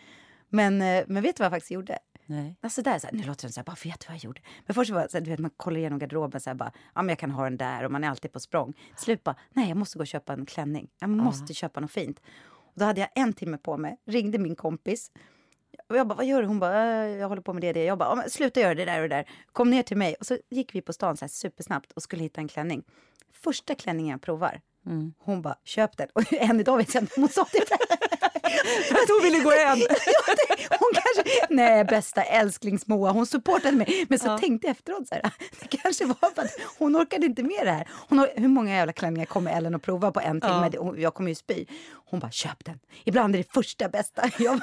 Men, 0.50 0.82
eh, 0.82 1.04
men 1.08 1.24
vet 1.24 1.36
du 1.36 1.42
vad 1.42 1.46
jag 1.46 1.52
faktiskt 1.52 1.72
gjorde? 1.72 2.00
Nej. 2.26 2.58
Alltså 2.62 2.82
där, 2.82 3.00
så 3.00 3.08
här, 3.08 3.14
nu 3.14 3.24
låter 3.24 3.48
det 3.48 3.54
så 3.54 3.60
här, 3.60 3.66
bara 3.66 3.76
vet 3.84 4.00
du 4.00 4.06
vad 4.08 4.16
jag 4.16 4.24
gjorde? 4.24 4.42
Men 4.66 4.74
först 4.76 4.92
var 4.92 5.08
så 5.08 5.18
här, 5.18 5.22
du 5.26 5.32
vet, 5.32 5.40
man 5.40 5.52
kollar 5.58 5.78
igenom 5.78 6.00
garderoben 6.00 6.42
så 6.42 6.50
här, 6.50 6.56
bara, 6.56 6.72
ja 6.96 7.02
men 7.02 7.10
jag 7.10 7.20
kan 7.20 7.32
ha 7.32 7.44
den 7.44 7.58
där 7.58 7.84
och 7.86 7.92
man 7.92 8.04
är 8.04 8.10
alltid 8.10 8.32
på 8.32 8.40
språng. 8.40 8.74
Slut 8.98 9.24
bara, 9.24 9.36
nej 9.50 9.68
jag 9.68 9.78
måste 9.78 9.98
gå 9.98 10.02
och 10.02 10.08
köpa 10.08 10.34
en 10.34 10.46
klänning. 10.46 10.90
Jag 11.00 11.10
måste 11.10 11.54
köpa 11.54 11.80
något 11.80 11.92
fint. 11.92 12.20
Och 12.50 12.74
då 12.80 12.86
hade 12.86 13.00
jag 13.02 13.10
en 13.16 13.34
timme 13.34 13.58
på 13.58 13.78
mig, 13.78 13.98
ringde 14.06 14.38
min 14.38 14.56
kompis. 14.56 15.12
Och 15.90 15.98
jag 15.98 16.08
bara, 16.08 16.16
vad 16.16 16.26
gör 16.26 16.42
du? 16.42 16.48
Hon 16.48 16.60
bara, 16.60 17.04
"Äh, 17.06 17.10
jag 17.10 17.30
håller 17.30 17.42
på 17.42 17.54
med 17.54 17.62
det 17.64 17.68
och 17.68 17.74
det. 17.74 17.84
Jag 17.84 17.98
bara, 17.98 18.10
"Ja, 18.10 18.16
men 18.16 18.30
sluta 18.30 18.60
göra 18.60 18.76
det 18.76 18.86
där 18.86 19.02
och 19.02 19.10
det 19.10 19.16
där. 19.16 19.30
Kom 19.52 19.70
ner 19.70 19.84
till 19.84 19.98
mig. 19.98 20.16
Och 20.20 20.26
så 20.26 20.38
gick 20.50 20.76
vi 20.76 20.82
på 20.82 20.94
stan 20.94 21.18
så 21.18 21.26
här 21.26 21.30
supersnabbt 21.30 21.92
och 21.92 22.04
skulle 22.04 22.24
hitta 22.24 22.42
en 22.42 22.48
klänning. 22.48 22.84
Första 23.34 23.76
klänningen 23.76 24.12
jag 24.12 24.22
provar, 24.22 24.62
hon 25.20 25.42
bara, 25.42 25.56
köp 25.64 25.98
den. 25.98 26.08
Och 26.16 26.34
än 26.34 26.60
idag 26.60 26.78
vet 26.78 26.94
jag 26.94 27.04
inte 27.04 27.14
om 27.16 27.22
hon 27.24 27.30
sa 27.30 27.46
det. 27.52 28.11
För 28.88 28.96
att 28.96 29.10
hon 29.10 29.24
ville 29.24 29.40
gå 29.44 29.50
hem. 29.52 29.80
Ja, 30.70 30.78
hon 30.80 30.90
kanske, 30.94 31.46
nej 31.50 31.84
bästa 31.86 32.24
älsklings 32.24 32.88
Moa, 32.88 33.12
hon 33.12 33.26
supportade 33.26 33.78
mig. 33.78 34.06
Men 34.10 34.20
så 34.20 34.38
tänkte 34.38 34.68
jag 34.68 34.72
efteråt 34.72 35.08
så 35.08 35.16
här, 35.16 35.22
det 35.60 35.78
kanske 35.78 36.06
var 36.06 36.34
för 36.36 36.42
att 36.42 36.56
hon 36.78 36.96
orkade 36.96 37.26
inte 37.26 37.44
med 37.44 37.62
det 37.66 37.72
här. 37.72 37.88
Hon 38.10 38.20
har, 38.20 38.30
hur 38.36 38.48
många 38.48 38.76
jävla 38.76 38.94
klänningar 38.94 39.26
kommer 39.26 39.58
Ellen 39.58 39.76
att 39.76 39.82
prova 39.82 40.12
på 40.12 40.20
en 40.20 40.42
timme? 40.42 40.72
Hon- 40.78 41.02
Jag 41.02 41.14
kommer 41.14 41.30
ju 41.30 41.36
spy. 41.36 41.66
Hon 42.06 42.20
bara, 42.20 42.32
köp 42.32 42.66
den. 42.66 42.80
Ibland 43.04 43.36
är 43.36 43.38
det 43.38 43.54
första 43.54 43.90
bästa. 43.90 44.30
Jag, 44.40 44.62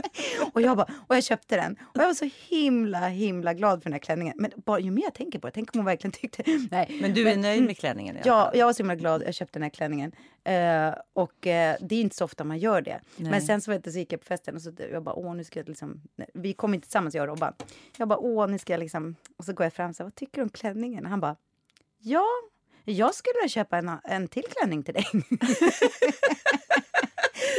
och, 0.52 0.62
jag 0.62 0.76
bara, 0.76 0.92
och 1.06 1.16
jag 1.16 1.24
köpte 1.24 1.56
den. 1.56 1.76
Och 1.82 2.00
jag 2.00 2.06
var 2.06 2.14
så 2.14 2.28
himla, 2.48 3.08
himla 3.08 3.54
glad 3.54 3.82
för 3.82 3.90
den 3.90 3.92
här 3.92 4.00
klänningen. 4.00 4.34
Men 4.36 4.50
bara, 4.56 4.80
ju 4.80 4.90
mer 4.90 5.02
jag 5.02 5.14
tänker 5.14 5.38
på 5.38 5.46
det, 5.46 5.50
tänk 5.50 5.74
om 5.74 5.78
hon 5.78 5.86
verkligen 5.86 6.12
tyckte... 6.12 6.42
Nej. 6.70 6.98
Men 7.00 7.14
du 7.14 7.28
är 7.28 7.36
nöjd 7.36 7.62
med 7.62 7.78
klänningen? 7.78 8.16
i 8.16 8.18
alla 8.18 8.28
Ja, 8.28 8.50
jag 8.54 8.66
var 8.66 8.72
så 8.72 8.78
himla 8.78 8.94
glad. 8.94 9.22
Jag 9.22 9.34
köpte 9.34 9.58
den 9.58 9.62
här 9.62 9.70
klänningen. 9.70 10.12
Eh, 10.44 10.94
och 11.12 11.46
eh, 11.46 11.76
det 11.80 11.94
är 11.94 12.00
inte 12.00 12.16
så 12.16 12.24
ofta 12.24 12.44
man 12.44 12.58
gör 12.58 12.80
det. 12.80 13.00
Men 13.16 13.42
sen 13.42 13.60
så, 13.60 13.70
vet 13.70 13.84
du, 13.84 13.92
så 13.92 13.98
gick 13.98 14.12
jag 14.12 14.20
på 14.20 14.26
festen 14.26 14.54
och 14.54 14.62
så 14.62 14.72
jag 14.92 15.02
bara, 15.02 15.14
åh 15.14 15.34
nu 15.34 15.44
ska 15.44 15.58
jag 15.58 15.68
liksom... 15.68 16.02
nej, 16.16 16.28
Vi 16.34 16.52
kom 16.52 16.74
inte 16.74 16.86
tillsammans 16.86 17.14
jag 17.14 17.22
och 17.22 17.28
Robban. 17.28 17.52
Jag 17.96 18.08
bara, 18.08 18.18
åh 18.18 18.48
nu 18.48 18.58
ska 18.58 18.72
jag 18.72 18.80
liksom... 18.80 19.16
Och 19.36 19.44
så 19.44 19.52
går 19.52 19.64
jag 19.64 19.72
fram 19.72 19.94
så 19.94 20.02
här, 20.02 20.06
vad 20.06 20.14
tycker 20.14 20.36
du 20.36 20.42
om 20.42 20.48
klänningen? 20.48 21.06
Han 21.06 21.20
bara, 21.20 21.36
ja, 21.98 22.26
jag 22.84 23.14
skulle 23.14 23.34
vilja 23.34 23.48
köpa 23.48 23.78
en, 23.78 23.90
en 24.04 24.28
till 24.28 24.44
klänning 24.50 24.82
till 24.82 24.94
dig. 24.94 25.06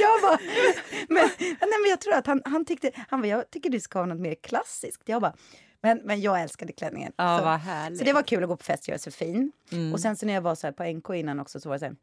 jag 0.02 0.22
bara, 0.22 0.40
men, 1.10 1.30
nej, 1.40 1.80
men 1.82 1.90
jag 1.90 2.02
tror 2.02 2.14
att 2.14 2.28
han, 2.28 2.42
han 2.46 2.66
tyckte, 2.66 2.92
han 3.08 3.22
bara, 3.22 3.28
jag 3.28 3.50
tycker 3.52 3.70
du 3.70 3.80
ska 3.80 4.00
ha 4.00 4.06
något 4.06 4.20
mer 4.20 4.36
klassiskt. 4.36 5.02
Jag 5.06 5.22
bara, 5.22 5.34
men, 5.82 6.02
men 6.04 6.22
jag 6.22 6.42
älskade 6.42 6.74
klänningen. 6.74 7.14
Ja, 7.16 7.38
så, 7.38 7.46
vad 7.46 7.60
härligt. 7.60 8.00
så 8.00 8.06
det 8.06 8.14
var 8.14 8.24
kul 8.24 8.44
att 8.44 8.50
gå 8.50 8.58
på 8.58 8.64
fest 8.64 8.84
och 8.84 8.90
göra 8.90 9.00
sig 9.00 9.14
fin. 9.14 9.52
Mm. 9.72 9.94
Och 9.94 10.00
sen 10.00 10.18
så 10.18 10.26
när 10.26 10.34
jag 10.34 10.42
var 10.42 10.56
så 10.56 10.68
här 10.68 10.72
på 10.72 10.84
NK 10.84 11.10
innan 11.10 11.40
också 11.40 11.60
så 11.60 11.70
var 11.70 11.76
det 11.76 11.80
så 11.80 11.86
här, 11.86 11.96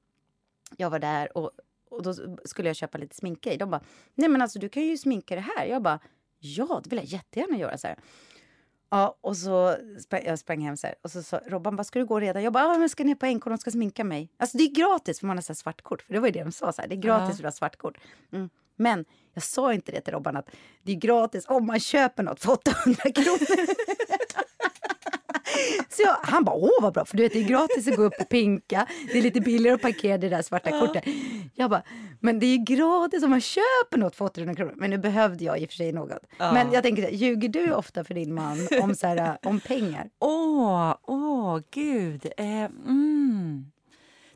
jag 0.77 0.91
var 0.91 0.99
där 0.99 1.39
och, 1.39 1.51
och 1.91 2.03
då 2.03 2.15
skulle 2.45 2.69
jag 2.69 2.77
köpa 2.77 2.99
lite 2.99 3.17
sminka 3.17 3.53
i. 3.53 3.57
De 3.57 3.71
bara, 3.71 3.83
nej 4.15 4.29
men 4.29 4.43
alltså 4.43 4.59
du 4.59 4.69
kan 4.69 4.83
ju 4.83 4.99
sminka 4.99 5.35
det 5.35 5.47
här. 5.57 5.67
Jag 5.67 5.83
bara, 5.83 6.01
ja 6.39 6.81
det 6.85 6.91
vill 6.91 6.99
jag 6.99 7.07
jättegärna 7.07 7.57
göra 7.57 7.79
så 7.79 7.87
här. 7.87 7.99
Ja, 8.91 9.19
och 9.21 9.37
så 9.37 9.77
sprang, 10.03 10.23
jag 10.25 10.39
sprang 10.39 10.61
hem 10.61 10.77
så 10.77 10.87
här, 10.87 10.97
och 11.03 11.11
så 11.11 11.23
sa 11.23 11.41
Robban, 11.47 11.77
bara, 11.77 11.85
ska 11.85 11.99
du 11.99 12.07
gå 12.07 12.21
redan? 12.21 12.43
Jag 12.43 12.53
bara, 12.53 12.65
ja 12.65 12.79
men 12.79 12.89
ska 12.89 13.05
ner 13.05 13.15
på 13.15 13.27
NK, 13.27 13.45
de 13.45 13.59
ska 13.59 13.71
sminka 13.71 14.05
mig. 14.05 14.33
Alltså 14.39 14.59
det 14.59 14.65
är 14.65 14.75
gratis 14.75 15.21
för 15.21 15.27
man 15.27 15.37
har 15.37 15.43
så 15.43 15.53
här 15.53 15.55
svartkort, 15.57 16.03
för 16.03 16.13
det 16.15 16.21
var 16.21 16.27
ju 16.29 16.33
det 16.33 16.43
de 16.45 16.53
sa, 16.53 16.73
så 16.73 16.83
här, 16.83 16.89
det 16.89 16.95
är 16.95 17.01
gratis 17.01 17.29
Ja. 17.31 17.37
för 17.37 17.45
att 17.49 17.55
ha 17.55 17.59
svartkort. 17.59 17.99
Mm. 18.33 18.51
Men 18.77 19.05
jag 19.35 19.43
sa 19.43 19.75
inte 19.75 19.93
det 19.93 20.01
till 20.01 20.13
Robban 20.13 20.37
att 20.37 20.51
det 20.83 20.93
är 20.93 20.97
gratis 20.97 21.45
om 21.49 21.67
man 21.67 21.81
köper 21.81 22.23
något 22.23 22.41
för 22.43 22.53
800 22.53 23.03
kronor. 23.15 23.39
Så 25.89 26.03
jag, 26.03 26.17
han 26.23 26.45
bara, 26.45 26.57
åh 26.57 26.83
vad 26.83 26.93
bra, 26.95 27.05
för 27.05 27.17
du 27.17 27.23
vet 27.23 27.33
det 27.33 27.39
är 27.39 27.49
gratis 27.49 27.89
att 27.89 27.97
gå 27.97 28.03
upp 28.03 28.21
och 28.21 28.29
pinka. 28.29 28.87
Det 29.13 29.19
är 29.19 29.23
lite 29.23 29.41
billigare 29.41 29.75
att 29.75 29.83
parkera 29.83 30.19
det 30.19 30.29
där 30.29 30.43
svarta 30.43 30.71
kortet. 30.81 31.05
Jag 31.55 31.71
bara, 31.71 31.83
men 32.21 32.39
det 32.39 32.47
är 32.47 32.57
ju 32.57 32.65
gratis 32.65 33.23
om 33.23 33.31
man 33.31 33.41
köper 33.41 33.97
något 33.99 34.17
för 34.17 34.25
800 34.25 34.55
kronor. 34.55 34.75
Men 34.77 34.91
nu 34.91 34.99
behövde 34.99 35.45
jag 35.45 35.61
i 35.61 35.65
och 35.67 35.69
för 35.69 35.77
sig 35.77 35.93
något. 35.93 36.23
Men 36.39 36.73
jag 36.73 36.83
tänker, 36.83 37.11
ljuger 37.11 37.49
du 37.49 37.73
ofta 37.73 38.05
för 38.05 38.15
din 38.15 38.35
man 38.35 38.69
om, 38.83 38.95
så 38.95 39.07
här, 39.07 39.39
om 39.43 39.61
pengar? 39.61 40.11
Åh, 40.19 40.95
åh, 41.03 41.59
gud. 41.71 42.27
Eh, 42.37 42.65
mm. 42.65 43.71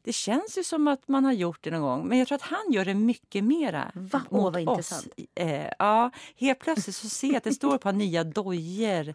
Det 0.02 0.12
känns 0.12 0.59
ju 0.59 0.64
som 0.64 0.88
att 0.88 1.09
man 1.09 1.25
har 1.25 1.33
gjort 1.33 1.59
det 1.64 1.71
någon 1.71 1.81
gång, 1.81 2.09
men 2.09 2.19
jag 2.19 2.28
tror 2.28 2.37
att 2.37 2.43
han 2.43 2.73
gör 2.73 2.85
det 2.85 2.95
mycket 2.95 3.45
mera 3.45 3.93
Va? 3.95 4.23
mot 4.31 4.40
Åh, 4.40 4.43
vad 4.52 4.57
oss. 4.57 4.61
intressant. 4.61 5.09
Eh, 5.35 5.66
ja, 5.78 6.11
helt 6.37 6.59
plötsligt 6.59 6.97
så 6.97 7.09
ser 7.09 7.28
jag 7.28 7.37
att 7.37 7.45
det 7.45 7.52
står 7.52 7.75
ett 7.75 7.81
par 7.81 7.93
nya 7.93 8.25
dojor 8.25 9.14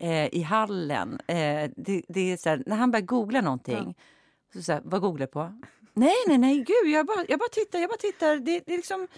eh, 0.00 0.34
i 0.34 0.42
hallen. 0.42 1.20
Eh, 1.26 1.70
det, 1.76 2.02
det 2.08 2.32
är 2.32 2.36
så 2.36 2.48
här, 2.48 2.62
när 2.66 2.76
han 2.76 2.90
börjar 2.90 3.06
googla 3.06 3.40
någonting, 3.40 3.94
så 4.52 4.62
så 4.62 4.72
här, 4.72 4.80
vad 4.84 5.00
googlar 5.00 5.26
du 5.26 5.32
på? 5.32 5.60
Nej, 5.94 6.14
nej, 6.28 6.38
nej, 6.38 6.56
gud, 6.56 6.92
jag 6.92 7.06
bara, 7.06 7.24
jag 7.28 7.38
bara 7.38 7.48
tittar, 7.52 7.78
jag 7.78 7.90
bara 7.90 7.96
tittar. 7.98 8.36
Det, 8.36 8.60
det 8.66 8.72
är 8.72 8.76
liksom... 8.76 9.08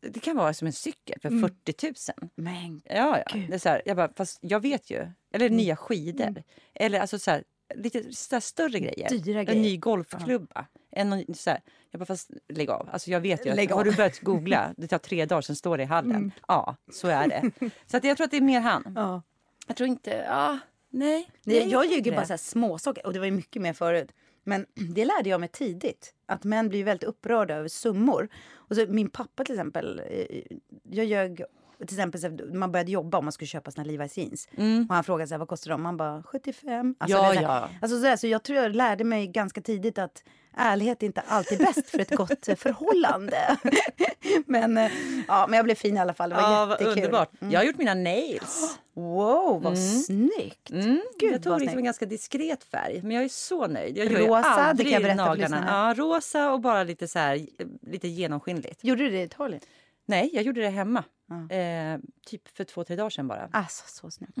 det 0.00 0.20
kan 0.20 0.36
vara 0.36 0.54
som 0.54 0.66
en 0.66 0.72
cykel 0.72 1.20
för 1.22 1.30
40 1.30 1.86
000. 2.22 2.30
Men 2.34 2.82
Ja, 2.84 3.18
ja. 3.18 3.24
Gud. 3.32 3.48
Det 3.50 3.54
är 3.54 3.58
så 3.58 3.68
här, 3.68 3.82
jag 3.84 3.96
bara, 3.96 4.12
fast 4.16 4.38
jag 4.42 4.60
vet 4.60 4.90
ju. 4.90 5.06
Eller 5.32 5.50
nya 5.50 5.76
skidor. 5.76 6.42
Eller 6.74 7.00
alltså 7.00 7.18
så 7.18 7.30
här, 7.30 7.44
lite 7.74 8.12
så 8.12 8.40
större 8.40 8.78
grejer. 8.80 9.08
Dyra 9.08 9.38
En 9.40 9.46
grejer. 9.46 9.62
ny 9.62 9.76
golfklubba. 9.76 10.66
En, 10.90 11.10
ny- 11.10 11.34
så 11.34 11.50
här, 11.50 11.60
jag 11.90 11.98
bara, 12.00 12.06
fast 12.06 12.30
lägg 12.48 12.70
av. 12.70 12.88
Alltså 12.92 13.10
jag 13.10 13.20
vet 13.20 13.46
ju. 13.46 13.54
Lägg 13.54 13.70
Att, 13.70 13.76
har 13.76 13.84
du 13.84 13.92
börjat 13.96 14.20
googla, 14.20 14.74
det 14.76 14.88
tar 14.88 14.98
tre 14.98 15.26
dagar, 15.26 15.40
sen 15.42 15.56
står 15.56 15.76
det 15.76 15.82
i 15.82 15.86
hallen. 15.86 16.32
Ja, 16.48 16.76
så 16.92 17.08
är 17.08 17.28
det. 17.28 17.70
Så 17.86 17.96
att 17.96 18.04
jag 18.04 18.16
tror 18.16 18.24
att 18.24 18.30
det 18.30 18.36
är 18.36 18.40
mer 18.40 18.60
han. 18.60 18.92
ja. 18.96 19.22
Jag 19.68 19.76
tror 19.76 19.88
inte, 19.88 20.10
ja, 20.10 20.58
nej. 20.90 21.30
Nej, 21.44 21.68
jag 21.70 21.86
ljuger 21.86 22.12
bara 22.12 22.26
så 22.26 22.32
här 22.32 22.38
småsaker. 22.38 23.06
Och 23.06 23.12
det 23.12 23.18
var 23.18 23.26
ju 23.26 23.32
mycket 23.32 23.62
mer 23.62 23.72
förut. 23.72 24.12
Men 24.44 24.66
det 24.74 25.04
lärde 25.04 25.28
jag 25.30 25.40
mig 25.40 25.48
tidigt. 25.48 26.14
Att 26.26 26.44
män 26.44 26.68
blir 26.68 26.84
väldigt 26.84 27.08
upprörda 27.08 27.54
över 27.54 27.68
summor. 27.68 28.28
Och 28.54 28.76
så 28.76 28.86
min 28.88 29.10
pappa 29.10 29.44
till 29.44 29.54
exempel. 29.54 30.02
eh, 30.10 30.42
Jag 30.90 31.06
ljög 31.06 31.42
till 31.86 31.96
exempel 31.96 32.20
så 32.20 32.26
här, 32.28 32.54
man 32.54 32.72
började 32.72 32.90
jobba 32.90 33.18
om 33.18 33.24
man 33.24 33.32
skulle 33.32 33.48
köpa 33.48 33.70
såna 33.70 33.84
Levi's 33.90 34.18
jeans. 34.18 34.48
Och 34.88 34.94
han 34.94 35.04
frågade 35.04 35.28
så 35.28 35.34
här, 35.34 35.38
vad 35.38 35.48
kostar 35.48 35.70
de? 35.70 35.82
Man 35.82 35.96
bara 35.96 36.22
75. 36.22 36.94
Alltså, 36.98 37.16
Ja, 37.18 37.34
ja. 37.34 37.68
alltså 37.82 38.00
så, 38.02 38.16
så 38.16 38.26
jag 38.26 38.42
tror 38.42 38.58
jag 38.58 38.74
lärde 38.74 39.04
mig 39.04 39.26
ganska 39.26 39.60
tidigt 39.60 39.98
att 39.98 40.22
ärlighet 40.56 41.02
är 41.02 41.06
inte 41.06 41.20
alltid 41.20 41.58
bäst 41.58 41.90
för 41.90 41.98
ett 41.98 42.16
gott 42.16 42.46
förhållande. 42.58 43.56
men, 44.46 44.76
eh, 44.78 44.90
ja, 45.28 45.46
men 45.48 45.56
jag 45.56 45.64
blev 45.64 45.74
fin 45.74 45.96
i 45.96 46.00
alla 46.00 46.14
fall. 46.14 46.30
Det 46.30 46.36
var 46.36 46.42
Ja, 46.42 46.70
jättekul. 46.70 46.92
underbart. 46.92 47.30
Jag 47.38 47.60
har 47.60 47.64
gjort 47.64 47.76
mina 47.78 47.94
nails. 47.94 48.78
Wow, 48.94 49.62
vad 49.62 49.78
snyggt! 49.78 50.70
Mm. 50.70 51.00
Gud, 51.20 51.32
jag 51.32 51.42
tog 51.42 51.60
liksom 51.60 51.78
en 51.78 51.84
ganska 51.84 52.06
diskret 52.06 52.64
färg, 52.64 53.00
men 53.02 53.10
jag 53.10 53.24
är 53.24 53.28
så 53.28 53.66
nöjd. 53.66 53.98
Jag 53.98 54.20
Rosa, 54.20 54.74
det 54.74 54.82
kan 54.84 54.92
jag 54.92 55.02
berätta 55.02 55.24
naglarna. 55.26 55.64
Ja, 55.68 55.94
rosa 56.04 56.52
och 56.52 56.60
bara 56.60 56.82
lite 56.82 57.08
så 57.08 57.18
här, 57.18 57.46
lite 57.82 58.08
genomskinligt. 58.08 58.84
Gjorde 58.84 59.02
du 59.04 59.10
det 59.10 59.18
i 59.20 59.22
Italien? 59.22 59.60
Nej, 60.06 60.30
jag 60.32 60.42
gjorde 60.42 60.60
det 60.60 60.68
hemma. 60.68 61.04
Eh, 61.50 61.98
typ 62.26 62.48
för 62.48 62.64
två, 62.64 62.84
tre 62.84 62.96
dagar 62.96 63.10
sedan 63.10 63.28
bara. 63.28 63.48
Alltså, 63.52 63.84
så 63.86 64.10
snyggt. 64.10 64.38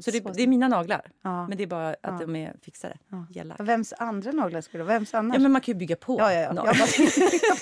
Så 0.00 0.10
det, 0.10 0.20
det 0.34 0.42
är 0.42 0.46
mina 0.46 0.68
naglar. 0.68 1.10
Ja. 1.22 1.46
Men 1.48 1.56
det 1.58 1.62
är 1.64 1.66
bara 1.66 1.96
att 2.02 2.20
de 2.20 2.36
är 2.36 2.54
fixade. 2.62 2.96
Gälla. 3.30 3.56
Vems 3.58 3.92
andra 3.98 4.32
naglar 4.32 4.60
skulle 4.60 4.80
det 4.84 4.86
vara? 4.88 4.98
Vems 4.98 5.14
annars? 5.14 5.34
Ja, 5.34 5.40
men 5.40 5.52
man 5.52 5.60
kan 5.60 5.72
ju 5.72 5.78
bygga 5.78 5.96
på. 5.96 6.16
ja, 6.18 6.32
ja, 6.32 6.40
ja. 6.40 6.52
naglar. 6.52 6.74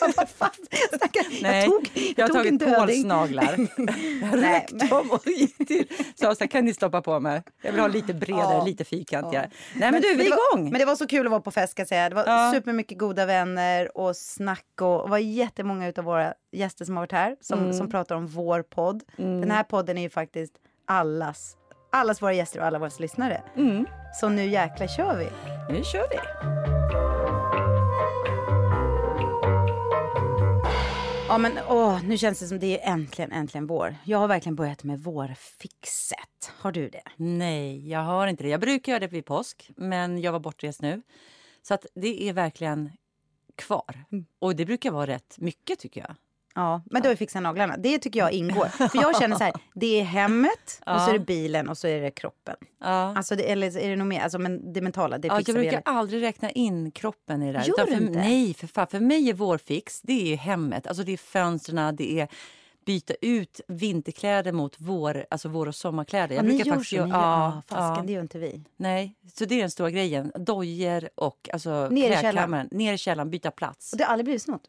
Jag 0.01 0.15
bara, 0.17 0.27
fast. 0.27 0.61
Stackare. 0.97 1.25
Nej, 1.43 1.59
jag 1.65 1.71
tog, 1.71 1.91
jag 2.17 2.29
har 2.29 2.35
tagit 2.35 2.65
Pauls 2.65 3.05
naglar. 3.05 3.57
Jag 4.23 4.43
räckte 4.43 4.87
dem 4.87 5.11
och 5.11 5.27
gick 5.27 5.57
till. 5.69 5.87
Så 6.15 6.35
så 6.35 6.49
kan 6.49 6.65
ni 6.65 6.75
stoppa 6.75 7.03
på 7.03 7.21
mig? 7.21 7.43
Jag 7.63 7.73
vill 7.73 7.81
ha 7.81 7.89
lite 7.89 8.15
bredare, 8.15 8.55
Ja. 8.55 8.65
lite 8.65 8.85
fyrkantigare. 8.85 9.51
Nej 9.77 9.93
men 9.93 10.03
du, 10.03 10.15
vi 10.15 10.27
är 10.27 10.31
var, 10.31 10.57
igång! 10.57 10.71
Men 10.71 10.79
det 10.79 10.85
var 10.85 10.97
så 10.97 11.07
kul 11.07 11.27
att 11.27 11.31
vara 11.31 11.41
på 11.41 11.51
fest 11.51 11.73
ska 11.73 11.81
jag 11.81 11.89
säga. 11.89 12.09
Det 12.09 12.15
var 12.15 12.25
Ja. 12.27 12.53
supermycket 12.55 12.99
goda 12.99 13.27
vänner 13.27 13.99
och 13.99 14.17
snack 14.17 14.65
och 14.81 15.03
det 15.05 15.11
var 15.11 15.19
jättemånga 15.19 15.93
av 15.99 16.05
våra 16.05 16.35
gäster 16.53 16.85
som 16.85 16.97
har 16.97 17.03
varit 17.03 17.13
här 17.13 17.37
som, 17.41 17.59
Mm. 17.59 17.73
som 17.73 17.91
pratar 17.91 18.15
om 18.15 18.27
vår 18.27 18.63
podd. 18.63 19.03
Den 19.17 19.51
här 19.51 19.63
podden 19.63 19.99
är 19.99 20.03
ju 20.03 20.11
faktiskt 20.11 20.53
allas, 20.87 21.57
allas 21.91 22.23
våra 22.23 22.33
gäster 22.33 22.61
och 22.61 22.67
alla 22.67 22.79
våra 22.79 22.91
lyssnare. 22.99 23.43
Mm. 23.57 23.87
Så 24.21 24.29
nu 24.29 24.51
jäklar 24.51 24.87
kör 24.87 25.17
vi. 25.17 25.29
Nu 25.75 25.85
kör 25.85 26.09
vi! 26.11 26.19
Ja 31.29 31.39
men 31.39 31.53
åh, 31.69 32.05
nu 32.05 32.19
känns 32.19 32.41
det 32.41 32.47
som 32.47 32.59
det 32.59 32.81
är 32.81 32.93
äntligen, 32.93 33.33
äntligen 33.33 33.67
vår. 33.67 33.97
Jag 34.05 34.19
har 34.19 34.29
verkligen 34.29 34.57
börjat 34.57 34.85
med 34.85 35.01
vårfixet. 35.01 36.53
Har 36.59 36.73
du 36.73 36.89
det? 36.89 37.03
Nej, 37.17 37.91
jag 37.91 38.01
har 38.01 38.27
inte 38.27 38.43
det. 38.43 38.49
Jag 38.49 38.61
brukar 38.61 38.93
göra 38.93 39.01
det 39.01 39.07
vid 39.07 39.25
påsk, 39.25 39.71
men 39.77 40.21
jag 40.21 40.33
var 40.33 40.41
bortrest 40.41 40.83
nu. 40.83 41.03
Så 41.63 41.75
att 41.75 41.87
det 41.95 42.29
är 42.29 42.33
verkligen 42.33 42.91
kvar. 43.57 44.05
Mm. 44.13 44.27
Och 44.39 44.57
det 44.57 44.67
brukar 44.67 44.91
vara 44.91 45.07
rätt 45.07 45.35
mycket 45.39 45.79
tycker 45.79 46.01
jag. 46.01 46.15
Ja, 46.59 46.83
men 46.91 47.03
då 47.03 47.09
vi 47.09 47.17
fixat 47.17 47.43
naglarna. 47.43 47.77
Det 47.77 47.99
tycker 47.99 48.21
jag 48.21 48.33
ingår. 48.33 48.65
För 48.89 49.03
jag 49.03 49.17
känner 49.21 49.37
så 49.37 49.45
här, 49.45 49.53
det 49.75 50.01
är 50.01 50.05
hemmet 50.05 50.81
och 50.87 51.01
så 51.01 51.09
är 51.09 51.13
det 51.13 51.19
bilen 51.19 51.69
och 51.69 51.79
så 51.79 51.87
är 51.89 52.01
det 52.01 52.11
kroppen. 52.11 52.57
Ja. 52.81 53.17
Alltså 53.17 53.37
det, 53.37 53.43
eller 53.53 53.79
är 53.79 53.89
det 53.91 53.97
nog 53.97 54.07
mer, 54.07 54.21
alltså 54.21 54.39
men 54.39 54.73
det 54.73 54.81
mentala, 54.81 55.19
det 55.19 55.29
Ja, 55.29 55.37
fixar 55.39 55.53
jag 55.53 55.61
vi. 55.61 55.67
brukar 55.69 55.83
eller- 55.91 55.99
aldrig 55.99 56.23
räkna 56.23 56.51
in 56.51 56.91
kroppen 56.91 57.43
i 57.43 57.47
det 57.53 57.59
där. 57.59 57.65
Gör 57.67 57.87
du 57.87 57.93
inte? 57.93 58.19
Nej, 58.19 58.55
för 58.55 58.67
fan. 58.67 58.87
För 58.87 59.01
mig 59.01 59.31
är 59.31 59.35
vårfix, 59.35 60.01
det 60.03 60.33
är 60.33 60.37
hemmet. 60.37 60.87
Alltså 60.87 61.03
det 61.05 61.13
är 61.13 61.17
fönstren, 61.17 61.97
det 61.97 62.21
är 62.21 62.29
byta 62.87 63.15
ut 63.21 63.61
vinterkläder 63.69 64.53
mot 64.53 64.75
vår, 64.79 65.27
alltså 65.31 65.49
vår 65.49 65.67
och 65.69 65.75
sommarkläder. 65.75 66.35
Ja, 66.35 66.39
Jag 66.39 66.45
ni 66.45 66.51
brukar 66.51 66.65
gör 66.67 66.73
faktiskt 66.75 66.91
så, 66.91 66.97
göra- 66.97 67.07
ni 67.07 67.13
gör, 67.13 67.19
ja, 67.21 67.63
fasken, 67.67 67.97
ja. 67.97 68.03
det 68.07 68.13
gör 68.13 68.21
inte 68.23 68.39
vi. 68.39 68.65
Nej, 68.77 69.15
så 69.35 69.45
det 69.45 69.55
är 69.55 69.61
den 69.61 69.71
stora 69.71 69.91
grejen. 69.91 70.33
Dojer 70.39 71.09
och 71.15 71.49
alltså, 71.53 71.89
Ner 71.91 72.11
i 72.11 72.17
källaren. 72.17 72.69
Ner 72.71 72.93
i 72.93 72.99
källaren, 72.99 73.31
byta 73.31 73.51
plats. 73.51 73.93
Och 73.93 73.99
det 73.99 74.05
har 74.05 74.13
aldrig 74.13 74.25
blivit 74.25 74.43
snott. 74.43 74.63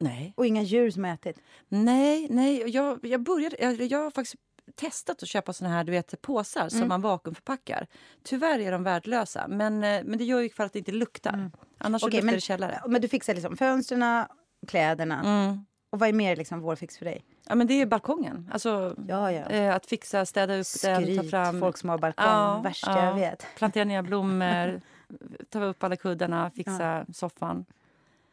Nej. 0.00 0.32
Och 0.36 0.46
inga 0.46 0.62
djur 0.62 0.90
som 0.90 1.04
har 1.04 1.10
ätit. 1.14 1.38
Nej, 1.68 2.26
nej. 2.30 2.62
Jag, 2.70 2.98
jag, 3.06 3.20
började, 3.20 3.56
jag, 3.60 3.80
jag 3.80 3.98
har 3.98 4.10
faktiskt 4.10 4.36
testat 4.74 5.22
att 5.22 5.28
köpa 5.28 5.52
såna 5.52 5.70
här 5.70 5.84
du 5.84 5.92
vet, 5.92 6.22
påsar 6.22 6.60
Mm. 6.60 6.70
som 6.70 6.88
man 6.88 7.00
vakuumförpackar. 7.00 7.86
Tyvärr 8.22 8.58
är 8.58 8.72
de 8.72 8.82
värdelösa, 8.82 9.48
men, 9.48 9.84
eh, 9.84 10.00
men 10.04 10.18
det 10.18 10.24
gör 10.24 10.40
ju 10.40 10.50
för 10.50 10.64
att 10.64 10.72
det 10.72 10.78
inte 10.78 10.92
luktar. 10.92 11.50
Annars 11.78 12.02
Mm. 12.02 12.08
Okej, 12.08 12.10
luktar 12.10 12.26
men, 12.26 12.34
det 12.34 12.40
källare. 12.40 12.82
men 12.86 13.00
du 13.00 13.08
fixar 13.08 13.34
liksom 13.34 13.56
fönstren, 13.56 14.24
kläderna. 14.66 15.20
Mm. 15.24 15.64
Och 15.90 15.98
vad 15.98 16.08
är 16.08 16.12
mer 16.12 16.36
liksom 16.36 16.60
vårfix 16.60 16.98
för 16.98 17.04
dig? 17.04 17.24
Ja, 17.48 17.54
men 17.54 17.66
det 17.66 17.74
är 17.74 17.86
balkongen. 17.86 18.50
Alltså, 18.52 18.96
Ja, 19.08 19.32
ja. 19.32 19.42
eh, 19.46 19.74
att 19.74 19.86
fixa, 19.86 20.26
städa 20.26 20.54
upp 20.58 20.66
den, 20.82 21.04
ta 21.04 21.12
Skryt, 21.12 21.30
fram... 21.30 21.60
folk 21.60 21.76
som 21.78 21.88
har 21.88 21.98
balkong. 21.98 22.26
Ja, 22.26 22.60
Värsta 22.64 22.90
ja. 22.90 23.04
jag 23.04 23.14
vet. 23.14 23.46
Plantera 23.56 23.84
nya 23.84 24.02
blommor, 24.02 24.80
ta 25.50 25.64
upp 25.64 25.84
alla 25.84 25.96
kuddarna, 25.96 26.50
fixa 26.50 27.06
soffan. 27.14 27.64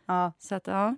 Ja. 0.06 0.32
Så 0.40 0.56
att, 0.56 0.68
ja. 0.68 0.96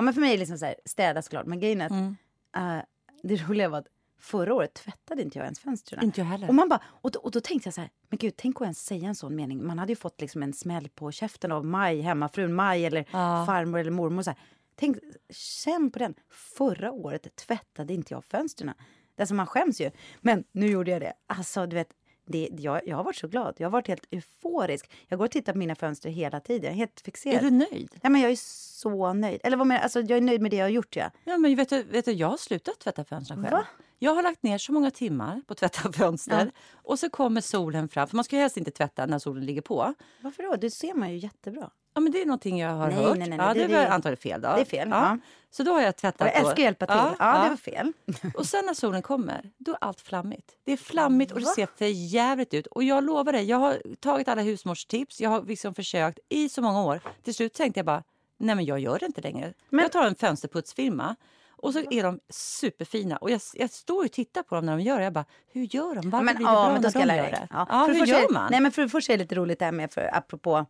Ja, 0.00 0.02
men 0.04 0.14
för 0.14 0.20
mig 0.20 0.30
är 0.30 0.34
det 0.34 0.38
liksom 0.38 0.58
så 0.58 0.64
här, 0.66 0.74
städa 0.84 1.22
såklart. 1.22 1.46
Men 1.46 1.60
grejen 1.60 1.80
är 1.80 1.86
att 1.86 1.92
Mm. 1.92 2.16
eh, 2.56 2.82
det 3.22 3.36
roliga 3.36 3.68
var 3.68 3.78
att 3.78 3.86
förra 4.20 4.54
året 4.54 4.74
tvättade 4.74 5.22
inte 5.22 5.38
jag 5.38 5.44
ens 5.44 5.58
fönstren. 5.60 6.04
Inte 6.04 6.20
jag 6.20 6.26
heller. 6.26 6.48
Och, 6.48 6.54
man 6.54 6.68
bara, 6.68 6.82
och, 6.86 7.10
då, 7.10 7.18
och 7.20 7.30
då 7.30 7.40
tänkte 7.40 7.66
jag 7.66 7.74
så 7.74 7.80
här, 7.80 7.90
men 8.08 8.18
gud, 8.18 8.34
tänk 8.36 8.56
att 8.56 8.62
ens 8.62 8.84
säga 8.84 9.08
en 9.08 9.14
sån 9.14 9.36
mening. 9.36 9.66
Man 9.66 9.78
hade 9.78 9.92
ju 9.92 9.96
fått 9.96 10.20
liksom 10.20 10.42
en 10.42 10.52
smäll 10.52 10.88
på 10.88 11.12
käften 11.12 11.52
av 11.52 11.64
Maj, 11.64 12.00
hemmafrun 12.00 12.54
Maj 12.54 12.84
eller 12.86 13.04
Ja. 13.12 13.44
farmor 13.46 13.78
eller 13.78 13.90
mormor. 13.90 14.22
Så 14.22 14.30
här. 14.30 14.38
Tänk, 14.74 14.96
känn 15.30 15.90
på 15.90 15.98
den. 15.98 16.14
Förra 16.30 16.92
året 16.92 17.36
tvättade 17.36 17.94
inte 17.94 18.14
jag 18.14 18.24
fönstren. 18.24 18.72
Det 19.14 19.22
är 19.22 19.26
som 19.26 19.36
man 19.36 19.46
skäms 19.46 19.80
ju. 19.80 19.90
Men 20.20 20.44
nu 20.52 20.66
gjorde 20.66 20.90
jag 20.90 21.00
det. 21.00 21.12
Alltså, 21.26 21.66
du 21.66 21.76
vet, 21.76 21.88
det, 22.30 22.48
jag, 22.52 22.80
jag 22.86 22.96
har 22.96 23.04
varit 23.04 23.16
så 23.16 23.28
glad. 23.28 23.54
Jag 23.58 23.66
har 23.66 23.70
varit 23.70 23.88
helt 23.88 24.06
euforisk. 24.10 24.90
Jag 25.08 25.18
går 25.18 25.24
och 25.26 25.30
tittar 25.30 25.52
på 25.52 25.58
mina 25.58 25.74
fönster 25.74 26.10
hela 26.10 26.40
tiden. 26.40 26.64
Jag 26.64 26.72
är 26.72 26.76
helt 26.76 27.00
fixerad. 27.00 27.36
Är 27.36 27.40
du 27.40 27.50
nöjd? 27.50 27.98
Ja, 28.02 28.08
men 28.08 28.20
jag 28.20 28.30
är 28.30 28.36
så 28.80 29.12
nöjd. 29.12 29.40
Eller 29.44 29.56
vad 29.56 29.66
menar 29.66 29.82
alltså, 29.82 30.00
jag 30.00 30.10
är 30.10 30.20
nöjd 30.20 30.40
med 30.40 30.50
det 30.50 30.56
jag 30.56 30.64
har 30.64 30.70
gjort. 30.70 30.96
Ja. 30.96 31.10
Ja, 31.24 31.38
men 31.38 31.56
vet 31.56 31.68
du, 31.68 31.82
vet 31.82 32.04
du, 32.04 32.12
jag 32.12 32.28
har 32.28 32.36
slutat 32.36 32.78
tvätta 32.78 33.04
fönstren 33.04 33.42
själv. 33.42 33.52
Va? 33.52 33.66
Jag 33.98 34.14
har 34.14 34.22
lagt 34.22 34.42
ner 34.42 34.58
så 34.58 34.72
många 34.72 34.90
timmar 34.90 35.42
på 35.46 35.52
att 35.52 35.58
tvätta 35.58 35.92
fönster. 35.98 36.50
Och 36.72 36.98
så 36.98 37.10
kommer 37.10 37.40
solen 37.40 37.88
fram. 37.88 38.08
För 38.08 38.16
man 38.16 38.24
ska 38.24 38.36
ju 38.36 38.42
helst 38.42 38.56
inte 38.56 38.70
tvätta 38.70 39.06
när 39.06 39.18
solen 39.18 39.46
ligger 39.46 39.62
på. 39.62 39.94
Varför 40.20 40.42
då? 40.42 40.56
Det 40.56 40.70
ser 40.70 40.94
man 40.94 41.10
ju 41.10 41.16
jättebra. 41.16 41.70
Ja, 41.94 42.00
men 42.00 42.12
det 42.12 42.22
är 42.22 42.26
någonting 42.26 42.58
jag 42.60 42.70
har 42.70 42.86
Nej, 42.88 42.96
hört. 42.96 43.18
nej, 43.18 43.28
nej, 43.28 43.38
ja, 43.38 43.54
det- 43.54 43.66
det, 43.66 43.74
är 43.76 43.90
antagligen 43.90 44.16
fel. 44.22 44.40
Då. 44.40 44.48
det 44.54 44.60
är 44.60 44.64
fel, 44.64 44.88
ja. 44.90 45.18
Så 45.50 45.62
då 45.62 45.72
har 45.72 45.80
jag 45.80 45.88
Och 45.88 45.96
tvättat. 45.96 46.26
jag 46.26 46.36
älskar 46.36 46.52
att 46.52 46.58
hjälpa 46.58 46.86
till. 46.86 46.96
Ja, 47.18 47.42
det 47.44 47.48
var 47.50 47.56
fel. 47.56 47.92
Och 48.34 48.46
sen 48.46 48.66
när 48.66 48.74
solen 48.74 49.02
kommer, 49.02 49.50
då 49.58 49.72
är 49.72 49.78
allt 49.80 50.00
flammigt. 50.00 50.50
Det 50.64 50.72
är 50.72 50.76
flammigt 50.76 51.32
och 51.32 51.40
det 51.40 51.46
ser 51.46 51.68
för 51.76 51.84
jävligt 51.84 52.54
ut. 52.54 52.66
Och 52.66 52.82
jag 52.84 53.04
lovar 53.04 53.32
dig, 53.32 53.44
jag 53.44 53.56
har 53.56 53.82
tagit 54.00 54.28
alla 54.28 54.42
husmorstips. 54.42 55.20
Jag 55.20 55.30
har 55.30 55.42
liksom 55.42 55.74
försökt 55.74 56.18
i 56.28 56.48
så 56.48 56.62
många 56.62 56.82
år. 56.84 57.00
Till 57.22 57.34
slut 57.34 57.54
tänkte 57.54 57.78
jag 57.78 57.86
bara, 57.86 58.02
nej 58.38 58.54
men 58.54 58.64
jag 58.64 58.78
gör 58.80 58.98
det 58.98 59.06
inte 59.06 59.20
längre. 59.20 59.52
Men- 59.68 59.82
Jag 59.82 59.92
tar 59.92 60.06
en 60.06 60.14
fönsterputsfirma. 60.14 61.16
Och 61.62 61.72
så 61.72 61.78
är 61.90 62.02
de 62.02 62.20
superfina. 62.30 63.16
Och 63.16 63.30
jag, 63.30 63.40
jag 63.54 63.70
står 63.70 64.04
och 64.04 64.12
tittar 64.12 64.42
på 64.42 64.54
dem 64.54 64.66
när 64.66 64.76
de 64.76 64.82
gör 64.82 64.98
det. 64.98 65.04
Jag 65.04 65.12
bara, 65.12 65.24
hur 65.52 65.74
gör 65.74 65.94
de? 65.94 66.10
Varför 66.10 66.24
men, 66.24 66.36
blir 66.36 66.46
det 66.46 66.52
ja, 66.52 66.54
bra 66.64 66.72
men 66.72 66.82
då 66.82 66.86
när 66.86 66.90
ska 66.90 66.98
de 66.98 67.06
jag 67.06 67.16
gör 67.16 67.30
det? 67.30 67.48
Ja. 67.50 67.66
Ja, 67.70 67.86
För 67.86 67.94
hur 67.94 68.06
gör 68.06 68.32
man? 68.32 68.48
Nej, 68.50 68.60
men 68.60 68.72
för 68.72 68.82
det 68.82 68.88
första 68.88 69.12
är 69.12 69.16
det 69.18 69.24
lite 69.24 69.34
roligt 69.34 69.58
det 69.58 69.64
här 69.64 69.72
med, 69.72 69.92
för, 69.92 70.10
apropå 70.16 70.66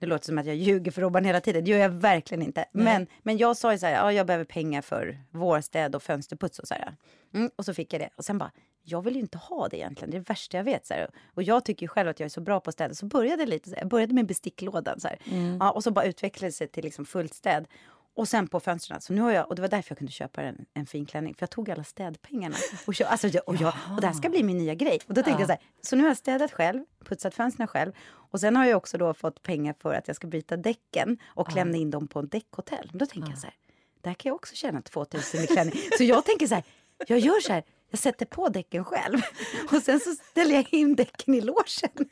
det 0.00 0.06
låter 0.06 0.26
som 0.26 0.38
att 0.38 0.46
jag 0.46 0.56
ljuger 0.56 0.90
för 0.90 1.02
Robban 1.02 1.24
hela 1.24 1.40
tiden. 1.40 1.64
Det 1.64 1.70
gör 1.70 1.78
jag 1.78 1.90
verkligen 1.90 2.42
inte. 2.42 2.64
Men, 2.72 3.06
men 3.22 3.38
jag 3.38 3.56
sa 3.56 3.72
ju 3.72 3.78
så 3.78 3.86
här, 3.86 3.92
ja, 3.92 4.12
jag 4.12 4.26
behöver 4.26 4.44
pengar 4.44 4.82
för 4.82 5.18
vårstäd 5.30 5.94
och 5.94 6.02
fönsterputs 6.02 6.58
och 6.58 6.68
så 6.68 6.74
här. 6.74 6.96
Mm, 7.34 7.50
och 7.56 7.64
så 7.64 7.74
fick 7.74 7.92
jag 7.92 8.00
det. 8.00 8.08
Och 8.16 8.24
sen 8.24 8.38
bara, 8.38 8.50
jag 8.82 9.02
vill 9.02 9.14
ju 9.14 9.20
inte 9.20 9.38
ha 9.38 9.68
det 9.68 9.76
egentligen. 9.76 10.10
Det 10.10 10.16
är 10.16 10.20
det 10.20 10.28
värsta 10.28 10.56
jag 10.56 10.64
vet. 10.64 10.86
Så 10.86 10.94
här. 10.94 11.10
Och 11.34 11.42
jag 11.42 11.64
tycker 11.64 11.84
ju 11.84 11.88
själv 11.88 12.08
att 12.08 12.20
jag 12.20 12.24
är 12.24 12.30
så 12.30 12.40
bra 12.40 12.60
på 12.60 12.70
att 12.70 12.74
städa. 12.74 12.94
Så 12.94 13.06
började 13.06 13.46
lite 13.46 13.68
så 13.68 13.74
här. 13.74 13.82
Jag 13.82 13.88
började 13.88 14.14
med 14.14 14.26
besticklådan 14.26 15.00
så. 15.00 15.08
Mm. 15.24 15.56
Ja, 15.60 15.70
och 15.70 15.84
så 15.84 15.90
bara 15.90 16.04
utvecklade 16.04 16.48
det 16.48 16.52
sig 16.52 16.68
till 16.68 16.84
liksom 16.84 17.04
fullt 17.04 17.34
städ. 17.34 17.66
Och 18.14 18.28
sen 18.28 18.48
på 18.48 18.60
fönstren. 18.60 19.00
Så 19.00 19.12
nu 19.12 19.20
har 19.20 19.30
jag, 19.30 19.48
och 19.48 19.54
det 19.54 19.62
var 19.62 19.68
därför 19.68 19.90
jag 19.90 19.98
kunde 19.98 20.12
köpa 20.12 20.42
en, 20.42 20.66
en 20.74 20.86
fin 20.86 21.06
klänning. 21.06 21.34
För 21.34 21.42
jag 21.42 21.50
tog 21.50 21.70
alla 21.70 21.84
städpengarna. 21.84 22.56
Och, 22.86 22.94
köp, 22.94 23.10
alltså, 23.10 23.28
jag, 23.28 23.42
och, 23.46 23.56
jag, 23.56 23.74
och 23.94 24.00
det 24.00 24.06
här 24.06 24.14
ska 24.14 24.28
bli 24.28 24.42
min 24.42 24.58
nya 24.58 24.74
grej. 24.74 24.98
Och 25.06 25.14
då 25.14 25.22
tänkte 25.22 25.42
jag 25.42 25.48
så 25.48 25.52
här, 25.52 25.62
så 25.82 25.96
nu 25.96 26.02
har 26.02 26.10
jag 26.10 26.16
städat 26.16 26.52
själv, 26.52 26.84
putsat 27.04 27.34
fönstren 27.34 27.68
själv. 27.68 27.92
Och 28.30 28.40
sen 28.40 28.56
har 28.56 28.64
jag 28.66 28.76
också 28.76 28.98
då 28.98 29.14
fått 29.14 29.42
pengar 29.42 29.74
för 29.82 29.94
att 29.94 30.06
jag 30.08 30.16
ska 30.16 30.26
byta 30.26 30.56
däcken 30.56 31.18
och 31.26 31.54
lämna 31.54 31.76
in 31.76 31.90
dem 31.90 32.08
på 32.08 32.18
en 32.18 32.28
däckhotell. 32.28 32.88
Men 32.90 32.98
då 32.98 33.06
tänker 33.06 33.30
jag 33.30 33.38
så 33.38 33.46
här, 33.46 33.54
där 34.00 34.14
kan 34.14 34.28
jag 34.30 34.36
också 34.36 34.54
tjäna 34.54 34.82
2000 34.82 35.40
i 35.40 35.46
klänning. 35.46 35.74
Så 35.98 36.04
jag 36.04 36.24
tänker 36.24 36.46
så 36.46 36.54
här, 36.54 36.64
jag 37.06 37.18
gör 37.18 37.40
så 37.40 37.52
här, 37.52 37.62
jag 37.90 37.98
sätter 38.00 38.26
på 38.26 38.48
däcken 38.48 38.84
själv. 38.84 39.18
Och 39.72 39.82
sen 39.82 40.00
så 40.00 40.10
ställer 40.14 40.54
jag 40.54 40.66
in 40.74 40.94
däcken 40.94 41.34
i 41.34 41.40
logen. 41.40 41.90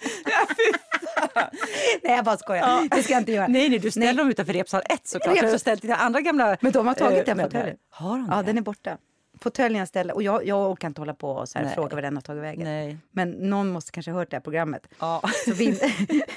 nej, 2.03 2.17
jag 2.17 2.25
bara 2.25 2.37
skojar. 2.37 2.89
Det 2.97 3.03
ska 3.03 3.13
jag 3.13 3.21
inte 3.21 3.33
göra. 3.33 3.47
Nej, 3.49 3.69
nej, 3.69 3.79
du 3.79 3.91
ställer 3.91 4.15
dem 4.15 4.31
utanför 4.31 4.53
repsal 4.53 4.83
1 4.89 5.09
såklart. 5.09 5.41
Du 5.41 5.47
har 5.51 5.59
ställt 5.59 5.83
dina 5.83 5.97
andra 5.97 6.21
gamla 6.21 6.57
Men 6.61 6.73
de 6.73 6.87
har 6.87 6.95
tagit 6.95 7.19
eh, 7.19 7.25
den 7.25 7.37
möbler. 7.37 7.59
fåtöljen. 7.61 7.77
Har 7.91 8.17
de 8.19 8.29
Ja, 8.31 8.37
det? 8.37 8.43
den 8.43 8.59
är 8.59 8.63
borta. 8.63 8.99
Fåtöljen 9.41 9.79
jag 9.79 9.89
ställde. 9.89 10.13
Och 10.15 10.23
jag, 10.23 10.47
jag 10.47 10.71
orkar 10.71 10.89
inte 10.89 11.01
hålla 11.01 11.15
på 11.15 11.31
och 11.31 11.49
så 11.49 11.59
här 11.59 11.69
fråga 11.75 11.95
vad 11.95 12.05
den 12.05 12.17
har 12.17 12.23
tagit 12.23 12.43
vägen. 12.43 12.65
Nej. 12.65 12.97
Men 13.11 13.31
någon 13.31 13.69
måste 13.69 13.93
kanske 13.93 14.11
ha 14.11 14.19
hört 14.19 14.31
det 14.31 14.37
här 14.37 14.43
programmet. 14.43 14.89
Ja. 14.99 15.23
Så 15.45 15.53
vi... 15.53 15.81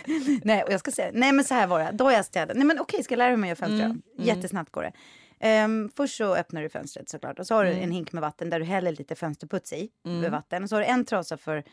nej, 0.44 0.64
och 0.64 0.72
jag 0.72 0.80
ska 0.80 0.92
säga, 0.92 1.12
nej 1.14 1.32
men 1.32 1.46
så 1.46 1.54
här 1.54 1.68
var 1.68 1.80
det. 1.80 1.90
Då 1.94 2.04
har 2.06 2.12
jag 2.12 2.26
städat. 2.26 2.58
Nej 2.58 2.66
men 2.66 2.80
okej, 2.80 3.04
ska 3.04 3.14
jag 3.14 3.18
lära 3.18 3.38
mig 3.38 3.52
att 3.52 3.60
göra 3.60 3.68
fönster? 3.70 3.86
Mm, 3.86 4.02
Jättesnabbt 4.18 4.72
går 4.72 4.84
det. 4.84 4.92
Ehm, 5.40 5.90
först 5.96 6.18
så 6.18 6.36
öppnar 6.36 6.62
du 6.62 6.70
fönstret 6.70 7.10
såklart 7.10 7.40
och 7.40 7.48
så 7.48 7.56
har 7.56 7.64
du 7.66 7.72
Mm. 7.72 7.84
en 7.84 7.92
hink 7.92 8.12
med 8.12 8.22
vatten 8.22 8.50
där 8.50 8.60
du 8.60 8.66
häller 8.66 8.92
lite 8.92 9.16
fönsterputs 9.16 9.74
i. 9.74 9.90
Med 10.04 10.32
vatten. 10.32 10.64
Och 10.64 10.70
så 10.70 10.76
har 10.76 10.82
du 10.82 10.86
en 10.88 11.06
trasa 11.06 11.38
för 11.38 11.64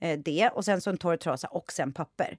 eh, 0.00 0.18
det 0.18 0.48
och 0.48 0.64
sen 0.64 0.80
så 0.80 0.90
en 0.90 0.96
torr 0.98 1.16
trasa 1.16 1.48
och 1.48 1.72
sen 1.72 1.92
papper. 1.92 2.38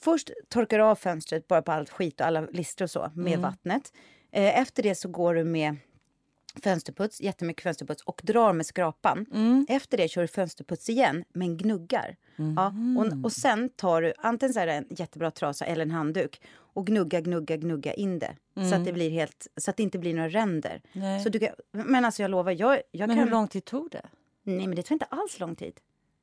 Först 0.00 0.30
torkar 0.48 0.78
du 0.78 0.84
av 0.84 0.94
fönstret 0.96 1.48
bara 1.48 1.62
på 1.62 1.72
allt 1.72 1.90
skit 1.90 2.20
och 2.20 2.26
alla 2.26 2.40
lister 2.40 2.84
och 2.84 2.90
så 2.90 3.10
med 3.14 3.38
vattnet. 3.38 3.92
Eh, 4.32 4.58
efter 4.60 4.82
det 4.82 4.94
så 4.94 5.08
går 5.08 5.34
du 5.34 5.44
med 5.44 5.76
fönsterputs, 6.62 7.20
jättemycket 7.20 7.62
fönsterputs 7.62 8.02
och 8.02 8.20
drar 8.24 8.52
med 8.52 8.66
skrapan. 8.66 9.26
Efter 9.68 9.96
det 9.96 10.08
kör 10.08 10.22
du 10.22 10.28
fönsterputs 10.28 10.88
igen 10.88 11.24
men 11.32 11.56
gnuggar. 11.56 12.16
Ja, 12.56 12.74
och, 12.98 13.24
och 13.24 13.32
sen 13.32 13.68
tar 13.68 14.02
du 14.02 14.12
antingen 14.18 14.52
så 14.52 14.60
en 14.60 14.86
jättebra 14.90 15.30
trasa 15.30 15.64
eller 15.64 15.82
en 15.82 15.90
handduk 15.90 16.40
och 16.56 16.86
gnugga, 16.86 17.20
gnugga, 17.20 17.56
gnugga 17.56 17.94
in 17.94 18.18
det. 18.18 18.36
Så, 18.70 18.74
att 18.74 18.84
det 18.84 18.92
blir 18.92 19.10
helt, 19.10 19.46
så 19.56 19.70
att 19.70 19.76
det 19.76 19.82
inte 19.82 19.98
blir 19.98 20.14
några 20.14 20.28
ränder. 20.28 20.82
Nej. 20.92 21.20
Så 21.22 21.28
du 21.28 21.38
kan, 21.38 21.48
men 21.72 22.04
alltså 22.04 22.22
jag 22.22 22.30
lovar, 22.30 22.52
jag, 22.52 22.82
jag 22.90 23.08
Men 23.08 23.16
kan... 23.16 23.24
hur 23.24 23.30
lång 23.30 23.48
tid 23.48 23.64
tog 23.64 23.90
det? 23.90 24.06
Nej 24.42 24.66
men 24.66 24.76
det 24.76 24.82
tar 24.82 24.94
inte 24.94 25.04
alls 25.04 25.40
lång 25.40 25.56
tid. 25.56 25.80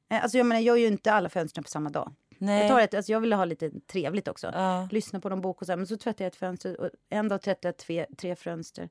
Eh, 0.10 0.24
Alltså 0.24 0.38
jag 0.38 0.46
menar, 0.46 0.62
jag 0.62 0.78
gör 0.78 0.82
ju 0.82 0.88
inte 0.88 1.12
alla 1.14 1.30
fönstren 1.30 1.64
på 1.64 1.70
samma 1.70 1.90
dag. 1.90 2.14
Nej. 2.38 2.62
Jag, 2.62 2.70
tar 2.70 2.80
ett, 2.80 2.94
alltså 2.94 3.12
jag 3.12 3.20
ville 3.20 3.36
ha 3.36 3.46
lite 3.46 3.72
trevligt 3.88 4.28
också. 4.28 4.52
Ja. 4.54 4.88
Lyssna 4.92 5.20
på 5.20 5.30
någon 5.30 5.42
bok 5.42 5.62
och 5.62 5.66
så 5.66 5.72
här, 5.72 5.78
men 5.78 5.88
så 5.88 5.98
tvättar 5.98 6.26
jag 6.26 6.30
ett 6.30 6.36
fönster 6.36 6.82
och 6.82 6.90
en 7.10 7.28
dag 7.28 7.42
tvättar 7.42 7.70
jag 7.70 7.78
tre, 7.78 8.06
tre 8.18 8.36
fönster. 8.36 8.90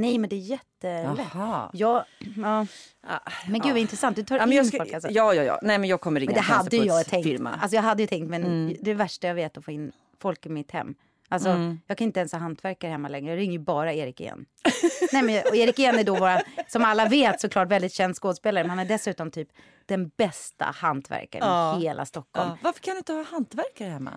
Nej 0.00 0.18
men 0.18 0.30
det 0.30 0.36
är 0.36 0.40
jättelätt. 0.40 1.18
Jaha. 1.34 1.70
Ja, 1.72 2.04
ja. 2.36 2.66
Ah, 3.06 3.18
Men 3.48 3.60
gud 3.60 3.70
vad 3.72 3.78
intressant, 3.80 4.16
du 4.16 4.22
tar 4.22 4.38
Ja, 4.38 4.52
in 4.52 4.64
ska, 4.64 4.78
folk 4.78 4.92
alltså. 4.92 5.10
ja, 5.10 5.34
ja, 5.34 5.42
ja. 5.42 5.58
Nej, 5.62 5.78
men 5.78 5.88
jag 5.88 6.00
kommer 6.00 6.20
ringa 6.20 6.30
Men 6.32 6.34
det 6.34 6.40
hade 6.40 6.76
jag 6.76 6.86
tänkt. 6.86 6.92
fönsterputsfirma. 7.04 7.50
Alltså 7.62 7.76
jag 7.76 7.82
hade 7.82 8.02
ju 8.02 8.06
tänkt, 8.06 8.30
men 8.30 8.44
Mm. 8.44 8.76
det 8.80 8.94
värsta 8.94 9.26
jag 9.26 9.34
vet 9.34 9.56
är 9.56 9.60
att 9.60 9.64
få 9.64 9.70
in 9.70 9.92
folk 10.20 10.46
i 10.46 10.48
mitt 10.48 10.70
hem. 10.70 10.94
Alltså, 11.32 11.76
jag 11.86 11.98
kan 11.98 12.04
inte 12.04 12.20
ens 12.20 12.32
ha 12.32 12.38
hantverkare 12.38 12.90
hemma 12.90 13.08
längre. 13.08 13.30
Jag 13.30 13.38
ringer 13.38 13.52
ju 13.52 13.58
bara 13.58 13.92
Erik 13.92 14.20
igen. 14.20 14.46
Nej, 15.12 15.22
men, 15.22 15.42
och 15.50 15.56
Erik 15.56 15.78
igen 15.78 15.98
är 15.98 16.04
då 16.04 16.14
våra, 16.16 16.40
som 16.68 16.84
alla 16.84 17.06
vet, 17.06 17.40
såklart 17.40 17.68
väldigt 17.68 17.92
känd 17.92 18.16
skådespelare. 18.16 18.64
Men 18.64 18.70
han 18.70 18.78
är 18.78 18.84
dessutom 18.84 19.30
typ 19.30 19.48
den 19.86 20.08
bästa 20.16 20.64
hantverkaren 20.64 21.46
Ja. 21.48 21.78
i 21.78 21.82
hela 21.82 22.06
Stockholm. 22.06 22.48
Ja. 22.50 22.58
Varför 22.62 22.80
kan 22.80 22.94
du 22.94 22.98
inte 22.98 23.12
ha 23.12 23.22
hantverkare 23.22 23.88
hemma? 23.88 24.10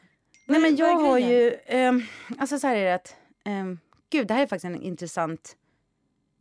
Nej, 0.45 0.59
men 0.59 0.75
jag 0.75 0.95
har 0.95 1.17
ju... 1.17 1.55
ehm, 1.65 2.03
alltså 2.39 2.59
så 2.59 2.67
här 2.67 2.75
är 2.75 2.85
det 2.85 2.93
att... 2.95 3.15
ehm, 3.45 3.79
gud, 4.09 4.27
det 4.27 4.33
här 4.33 4.41
är 4.41 4.47
faktiskt 4.47 4.65
en 4.65 4.81
intressant... 4.81 5.55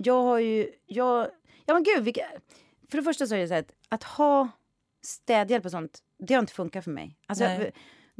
Jag 0.04 0.22
har 0.22 0.38
ju... 0.38 0.72
Jag, 0.86 1.30
ja 1.66 1.74
men 1.74 1.82
gud, 1.82 2.04
vilka, 2.04 2.26
för 2.88 2.98
det 2.98 3.04
första 3.04 3.26
så 3.26 3.34
är 3.34 3.38
det 3.38 3.48
så 3.48 3.54
att, 3.54 3.72
att 3.88 4.04
ha 4.04 4.48
städhjälp 5.02 5.64
och 5.64 5.70
sånt, 5.70 6.02
det 6.18 6.34
har 6.34 6.40
inte 6.40 6.52
funkat 6.52 6.84
för 6.84 6.90
mig. 6.90 7.18
Alltså, 7.26 7.44
för, 7.44 7.72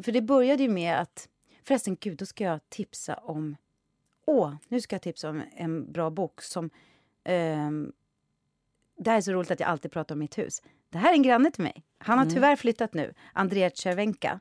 för 0.03 0.13
det 0.13 0.23
började 0.23 0.63
ju 0.63 0.69
med 0.69 1.01
att... 1.01 1.29
Förresten, 1.65 1.97
gud, 2.01 2.19
då 2.19 2.27
ska 2.27 2.45
jag 2.45 2.69
tipsa 2.69 3.15
om... 3.15 3.57
Åh, 4.27 4.55
nu 4.69 4.81
ska 4.81 4.95
jag 4.95 5.03
tipsa 5.03 5.31
om 5.31 5.43
en 5.57 5.93
bra 5.93 6.11
bok 6.11 6.43
som... 6.43 6.71
ehm, 7.25 7.93
det 8.97 9.11
här 9.11 9.17
är 9.17 9.21
så 9.21 9.33
roligt 9.33 9.51
att 9.51 9.61
jag 9.61 9.69
alltid 9.69 9.93
pratar 9.93 10.15
om 10.15 10.19
mitt 10.19 10.39
hus. 10.39 10.63
Det 10.93 10.99
här 10.99 11.11
är 11.11 11.15
en 11.15 11.23
granne 11.23 11.51
till 11.51 11.63
mig. 11.63 11.85
Han 11.99 12.19
har 12.19 12.25
tyvärr 12.27 12.57
flyttat 12.57 12.95
nu. 12.95 13.15
Andrei 13.33 13.71
Cervenka. 13.75 14.41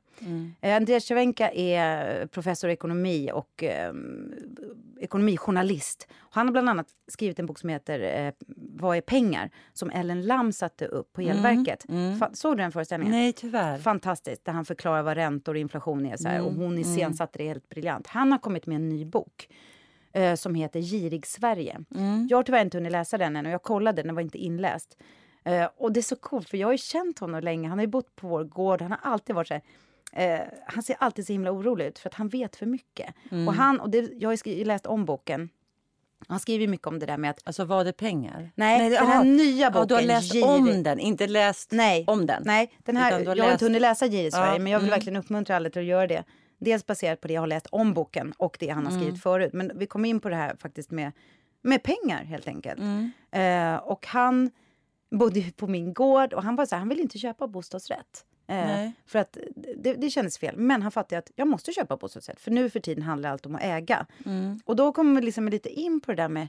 Eh, 0.61 0.75
Andrei 0.75 1.01
Cervenka 1.01 1.51
är 1.51 2.25
professor 2.27 2.69
i 2.69 2.73
ekonomi 2.73 3.31
och 3.33 3.63
eh, 3.63 3.93
ekonomijournalist. 4.99 6.07
Han 6.29 6.47
har 6.47 6.51
bland 6.51 6.69
annat 6.69 6.87
skrivit 7.07 7.39
en 7.39 7.45
bok 7.45 7.59
som 7.59 7.69
heter 7.69 8.25
eh, 8.25 8.33
Vad 8.57 8.97
är 8.97 9.01
pengar? 9.01 9.49
Som 9.73 9.89
Ellen 9.89 10.21
Lam 10.25 10.51
satte 10.51 10.85
upp 10.85 11.13
på 11.13 11.21
Elverket. 11.21 11.85
Fa- 11.89 12.33
såg 12.33 12.57
du 12.57 12.61
den 12.63 12.71
föreställningen? 12.71 13.13
Nej, 13.15 13.33
tyvärr. 13.33 13.77
Fantastiskt, 13.77 14.45
där 14.45 14.53
han 14.53 14.65
förklarar 14.65 15.01
vad 15.03 15.17
räntor 15.17 15.53
och 15.53 15.59
inflation 15.59 16.05
är. 16.05 16.17
Så 16.17 16.27
här, 16.27 16.41
och 16.41 16.47
Mm, 16.51 16.61
hon 16.63 16.77
iscensatte 16.77 17.37
det 17.37 17.43
helt 17.47 17.69
briljant. 17.69 18.07
Han 18.07 18.31
har 18.31 18.39
kommit 18.39 18.65
med 18.65 18.75
en 18.75 18.89
ny 18.89 19.05
bok 19.05 19.47
eh, 20.13 20.35
som 20.35 20.55
heter 20.55 20.79
Girig 20.81 21.25
Sverige. 21.27 21.79
Mm. 21.95 22.27
Jag 22.29 22.37
har 22.37 22.43
tyvärr 22.43 22.61
inte 22.61 22.77
hunnit 22.77 22.91
läsa 22.91 23.17
den 23.17 23.35
än 23.35 23.45
och 23.45 23.51
jag 23.51 23.63
kollade, 23.63 24.03
den 24.03 24.15
var 24.15 24.21
inte 24.21 24.37
inläst. 24.37 24.97
Eh, 25.43 25.67
och 25.77 25.91
det 25.91 25.99
är 25.99 26.01
så 26.01 26.15
coolt 26.15 26.49
för 26.49 26.57
jag 26.57 26.67
har 26.67 26.71
ju 26.71 26.77
känt 26.77 27.19
honom 27.19 27.41
länge. 27.43 27.69
Han 27.69 27.77
har 27.77 27.83
ju 27.83 27.91
bott 27.91 28.15
på 28.15 28.27
vår 28.27 28.43
gård. 28.43 28.81
Han 28.81 28.91
har 28.91 28.99
alltid 29.03 29.35
varit 29.35 29.47
så 29.47 29.53
här, 29.53 29.63
eh, 30.39 30.45
han 30.65 30.83
ser 30.83 30.95
alltid 30.99 31.27
så 31.27 31.33
himla 31.33 31.51
orolig 31.51 31.85
ut 31.85 31.99
för 31.99 32.09
att 32.09 32.15
han 32.15 32.29
vet 32.29 32.55
för 32.55 32.65
mycket. 32.65 33.13
Mm. 33.31 33.47
Och 33.47 33.53
han, 33.53 33.79
och 33.79 33.89
det, 33.89 34.09
jag 34.17 34.29
har 34.29 34.47
ju 34.47 34.63
läst 34.63 34.85
om 34.85 35.05
boken. 35.05 35.49
Han 36.27 36.39
skriver 36.39 36.67
mycket 36.67 36.87
om 36.87 36.99
det 36.99 37.05
där 37.05 37.17
med 37.17 37.29
att 37.29 37.39
Alltså 37.43 37.65
var 37.65 37.83
det 37.83 37.93
pengar? 37.93 38.51
Nej, 38.55 38.89
den 38.89 39.03
aha. 39.03 39.11
här 39.11 39.23
nya 39.23 39.65
Ja, 39.65 39.69
du 39.69 39.77
har 39.79 39.85
boken, 39.87 40.07
läst 40.07 40.33
Girig. 40.33 40.45
om 40.45 40.83
den, 40.83 40.99
inte 40.99 41.27
läst 41.27 41.71
Nej, 41.71 42.03
om 42.07 42.25
den. 42.25 42.43
Nej, 42.45 42.71
den 42.83 42.97
här, 42.97 43.25
har 43.25 43.35
jag 43.35 43.45
har 43.45 43.51
inte 43.51 43.65
hunnit 43.65 43.81
läsa 43.81 44.05
J 44.05 44.25
i 44.25 44.31
Sverige, 44.31 44.53
Ja, 44.53 44.59
men 44.59 44.71
jag 44.71 44.79
vill 44.79 44.87
mm. 44.87 44.97
verkligen 44.97 45.19
uppmuntra 45.19 45.55
alla 45.55 45.69
till 45.69 45.81
att 45.81 45.85
göra 45.87 46.07
det. 46.07 46.23
Dels 46.59 46.85
baserat 46.85 47.21
på 47.21 47.27
det 47.27 47.33
jag 47.33 47.41
har 47.41 47.47
läst 47.47 47.67
om 47.71 47.93
boken 47.93 48.33
och 48.37 48.57
det 48.59 48.69
han 48.69 48.85
har 48.85 48.91
Mm. 48.91 49.03
skrivit 49.03 49.23
förut. 49.23 49.53
Men 49.53 49.71
vi 49.75 49.87
kom 49.87 50.05
in 50.05 50.19
på 50.19 50.29
det 50.29 50.35
här 50.35 50.55
faktiskt 50.55 50.91
med, 50.91 51.11
med 51.61 51.83
pengar 51.83 52.23
helt 52.23 52.47
enkelt. 52.47 52.79
Mm. 52.79 53.11
Eh, 53.31 53.75
och 53.79 54.07
han 54.07 54.51
bodde 55.11 55.51
på 55.55 55.67
min 55.67 55.93
gård 55.93 56.33
och 56.33 56.43
han 56.43 56.55
var 56.55 56.65
så 56.65 56.75
här, 56.75 56.79
han 56.79 56.89
ville 56.89 57.01
inte 57.01 57.19
köpa 57.19 57.47
bostadsrätt. 57.47 58.25
Eh, 58.47 58.89
för 59.05 59.19
att 59.19 59.37
det, 59.77 59.93
det 59.93 60.09
kändes 60.09 60.37
fel. 60.37 60.57
Men 60.57 60.81
han 60.81 60.91
fattade 60.91 61.19
att 61.19 61.31
jag 61.35 61.47
måste 61.47 61.71
köpa 61.71 61.97
bostadsrätt. 61.97 62.39
För 62.41 62.51
nu 62.51 62.69
för 62.69 62.79
tiden 62.79 63.03
handlar 63.03 63.29
allt 63.31 63.45
om 63.45 63.55
att 63.55 63.63
äga. 63.63 64.05
Och 64.65 64.75
då 64.75 64.91
kommer 64.93 65.19
vi 65.21 65.25
liksom 65.25 65.47
lite 65.49 65.69
in 65.69 66.01
på 66.01 66.11
det 66.11 66.15
där 66.21 66.29
med, 66.29 66.47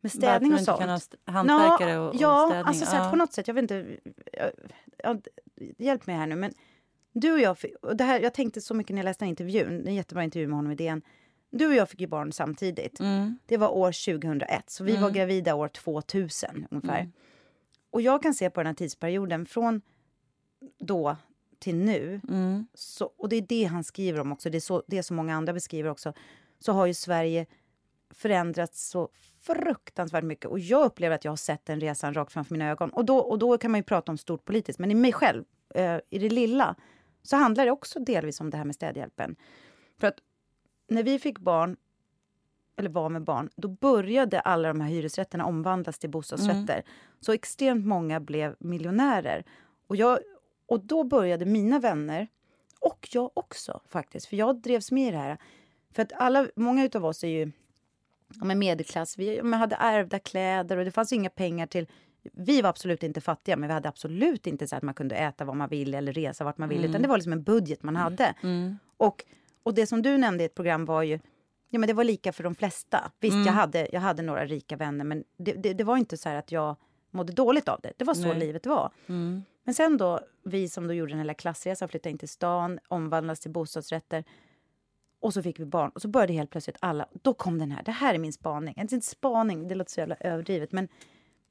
med 0.00 0.14
Mm. 0.14 0.18
Varför 0.18 0.18
städning 0.18 0.50
du 0.50 0.54
och 0.54 0.60
inte 0.60 0.72
sånt. 0.72 1.16
kan 1.26 1.34
ha 1.34 1.54
hantverkare 1.56 1.98
och, 1.98 2.08
och 2.08 2.20
ja, 2.20 2.46
städning? 2.48 2.66
alltså 2.66 2.86
så 2.86 2.92
här, 2.96 3.04
Ja. 3.04 3.10
på 3.10 3.16
något 3.16 3.32
sätt. 3.32 3.48
Jag 3.48 3.54
vet 3.54 3.62
inte. 3.62 3.86
Jag, 4.32 4.50
jag, 5.04 5.26
hjälp 5.78 6.06
mig 6.06 6.16
här 6.16 6.26
nu. 6.26 6.36
Men 6.36 6.52
du 7.12 7.32
och 7.32 7.40
jag, 7.40 7.56
och 7.82 7.96
det 7.96 8.04
här, 8.04 8.20
jag 8.20 8.34
tänkte 8.34 8.60
så 8.60 8.74
mycket 8.74 8.94
när 8.94 8.98
jag 8.98 9.04
läste 9.04 9.24
den 9.24 9.26
här 9.26 9.30
intervjun. 9.30 9.86
En 9.86 9.94
jättebra 9.94 10.24
intervju 10.24 10.46
med 10.48 10.56
honom 10.56 10.72
i 10.72 10.74
DN. 10.74 11.02
Du 11.50 11.66
och 11.66 11.74
jag 11.74 11.88
fick 11.88 12.00
ju 12.00 12.06
barn 12.06 12.32
samtidigt. 12.32 13.00
Mm. 13.00 13.38
Det 13.46 13.56
var 13.56 13.68
år 13.68 14.16
2001, 14.16 14.70
så 14.70 14.84
vi 14.84 14.96
var 14.96 15.10
gravida 15.10 15.54
år 15.54 15.68
2000 15.68 16.66
ungefär. 16.70 17.10
Och 17.90 18.00
jag 18.00 18.22
kan 18.22 18.34
se 18.34 18.50
på 18.50 18.60
den 18.60 18.66
här 18.66 18.74
tidsperioden 18.74 19.46
från 19.46 19.82
då 20.78 21.16
till 21.58 21.76
nu. 21.76 22.20
Mm. 22.28 22.66
Så, 22.74 23.12
och 23.16 23.28
det 23.28 23.36
är 23.36 23.42
det 23.42 23.64
han 23.64 23.84
skriver 23.84 24.20
om 24.20 24.32
också. 24.32 24.50
Det 24.50 24.58
är 24.58 24.60
så, 24.60 24.82
det 24.86 24.98
är 24.98 25.02
så 25.02 25.14
många 25.14 25.34
andra 25.34 25.52
beskriver 25.52 25.90
också. 25.90 26.12
Så 26.58 26.72
har 26.72 26.86
ju 26.86 26.94
Sverige 26.94 27.46
förändrats 28.10 28.88
så 28.88 29.08
fruktansvärt 29.40 30.24
mycket. 30.24 30.46
Och 30.46 30.58
jag 30.58 30.86
upplever 30.86 31.14
att 31.14 31.24
jag 31.24 31.32
har 31.32 31.36
sett 31.36 31.64
den 31.64 31.80
resan 31.80 32.14
rakt 32.14 32.32
framför 32.32 32.54
mina 32.54 32.70
ögon. 32.70 32.90
Och 32.90 33.04
då, 33.04 33.18
och 33.18 33.38
då 33.38 33.58
kan 33.58 33.70
man 33.70 33.78
ju 33.78 33.84
prata 33.84 34.12
om 34.12 34.18
stort 34.18 34.44
politiskt. 34.44 34.78
Men 34.78 34.90
i 34.90 34.94
mig 34.94 35.12
själv, 35.12 35.44
eh, 35.74 35.98
i 36.10 36.18
det 36.18 36.28
lilla, 36.28 36.74
så 37.22 37.36
handlar 37.36 37.64
det 37.64 37.70
också 37.70 37.98
delvis 37.98 38.40
om 38.40 38.50
det 38.50 38.56
här 38.56 38.64
med 38.64 38.74
städhjälpen. 38.74 39.36
För 40.00 40.06
att 40.06 40.18
när 40.88 41.02
vi 41.02 41.18
fick 41.18 41.38
barn, 41.38 41.76
eller 42.80 42.90
var 42.90 43.08
med 43.08 43.22
barn, 43.22 43.50
då 43.56 43.68
började 43.68 44.40
alla 44.40 44.68
de 44.68 44.80
här 44.80 44.88
hyresrätterna 44.88 45.46
omvandlas 45.46 45.98
till 45.98 46.10
bostadsrätter. 46.10 46.82
Så 47.20 47.32
extremt 47.32 47.86
många 47.86 48.20
blev 48.20 48.56
miljonärer. 48.58 49.44
Och, 49.86 49.96
jag, 49.96 50.18
och 50.66 50.84
då 50.84 51.04
började 51.04 51.44
mina 51.44 51.78
vänner, 51.78 52.28
och 52.80 53.08
jag 53.12 53.30
också 53.34 53.80
faktiskt, 53.88 54.26
för 54.26 54.36
jag 54.36 54.56
drevs 54.56 54.90
med 54.90 55.08
i 55.08 55.10
det 55.10 55.18
här. 55.18 55.38
För 55.92 56.02
att 56.02 56.12
alla, 56.12 56.46
många 56.56 56.84
utav 56.84 57.04
oss 57.04 57.24
är 57.24 57.28
ju 57.28 57.52
ja, 58.34 58.44
men 58.44 58.58
medelklass, 58.58 59.18
vi 59.18 59.36
ja, 59.36 59.44
men 59.44 59.60
hade 59.60 59.76
ärvda 59.76 60.18
kläder 60.18 60.76
och 60.76 60.84
det 60.84 60.90
fanns 60.90 61.12
inga 61.12 61.30
pengar 61.30 61.66
till 61.66 61.86
vi 62.22 62.62
var 62.62 62.70
absolut 62.70 63.02
inte 63.02 63.20
fattiga, 63.20 63.56
men 63.56 63.68
vi 63.68 63.72
hade 63.74 63.88
absolut 63.88 64.46
inte 64.46 64.68
så 64.68 64.76
att 64.76 64.82
man 64.82 64.94
kunde 64.94 65.16
äta 65.16 65.44
vad 65.44 65.56
man 65.56 65.68
ville 65.68 65.98
eller 65.98 66.12
resa 66.12 66.44
vart 66.44 66.58
man 66.58 66.68
ville. 66.68 66.86
Utan 66.88 67.02
det 67.02 67.08
var 67.08 67.16
liksom 67.16 67.32
en 67.32 67.42
budget 67.42 67.82
man 67.82 67.96
hade. 67.96 68.34
Och, 68.96 69.24
och 69.62 69.74
det 69.74 69.86
som 69.86 70.02
du 70.02 70.18
nämnde 70.18 70.44
i 70.44 70.46
ett 70.46 70.54
program 70.54 70.84
var 70.84 71.02
ju, 71.02 71.18
ja 71.70 71.78
men 71.78 71.86
det 71.86 71.92
var 71.92 72.04
lika 72.04 72.32
för 72.32 72.42
de 72.42 72.54
flesta. 72.54 73.12
Visst, 73.20 73.36
jag, 73.46 73.52
hade, 73.52 73.88
jag 73.92 74.00
hade 74.00 74.22
några 74.22 74.46
rika 74.46 74.76
vänner, 74.76 75.04
men 75.04 75.24
det, 75.36 75.52
det, 75.52 75.72
det 75.72 75.84
var 75.84 75.96
inte 75.96 76.16
så 76.16 76.28
att 76.28 76.52
jag 76.52 76.76
mådde 77.10 77.32
dåligt 77.32 77.68
av 77.68 77.80
det. 77.82 77.92
Det 77.96 78.04
var 78.04 78.14
så 78.14 78.28
Nej. 78.28 78.38
livet 78.38 78.66
var. 78.66 78.92
Men 79.64 79.74
sen 79.74 79.96
då, 79.96 80.20
vi 80.44 80.68
som 80.68 80.86
då 80.86 80.94
gjorde 80.94 81.12
den 81.12 81.18
här 81.18 81.24
lilla 81.24 81.34
klassresan, 81.34 81.88
flyttade 81.88 82.10
in 82.10 82.18
till 82.18 82.28
stan, 82.28 82.78
omvandlades 82.88 83.40
till 83.40 83.50
bostadsrätter. 83.50 84.24
Och 85.20 85.34
så 85.34 85.42
fick 85.42 85.60
vi 85.60 85.64
barn 85.64 85.90
och 85.94 86.02
så 86.02 86.08
började 86.08 86.32
helt 86.32 86.50
plötsligt 86.50 86.76
alla, 86.80 87.06
då 87.22 87.34
kom 87.34 87.58
den 87.58 87.70
här, 87.70 87.82
det 87.82 87.90
här 87.90 88.14
är 88.14 88.18
min 88.18 88.32
spaning. 88.32 88.74
Inte 88.76 89.00
spaning, 89.00 89.68
det 89.68 89.74
låter 89.74 89.92
så 89.92 90.00
jävla 90.00 90.16
överdrivet, 90.20 90.72
men 90.72 90.88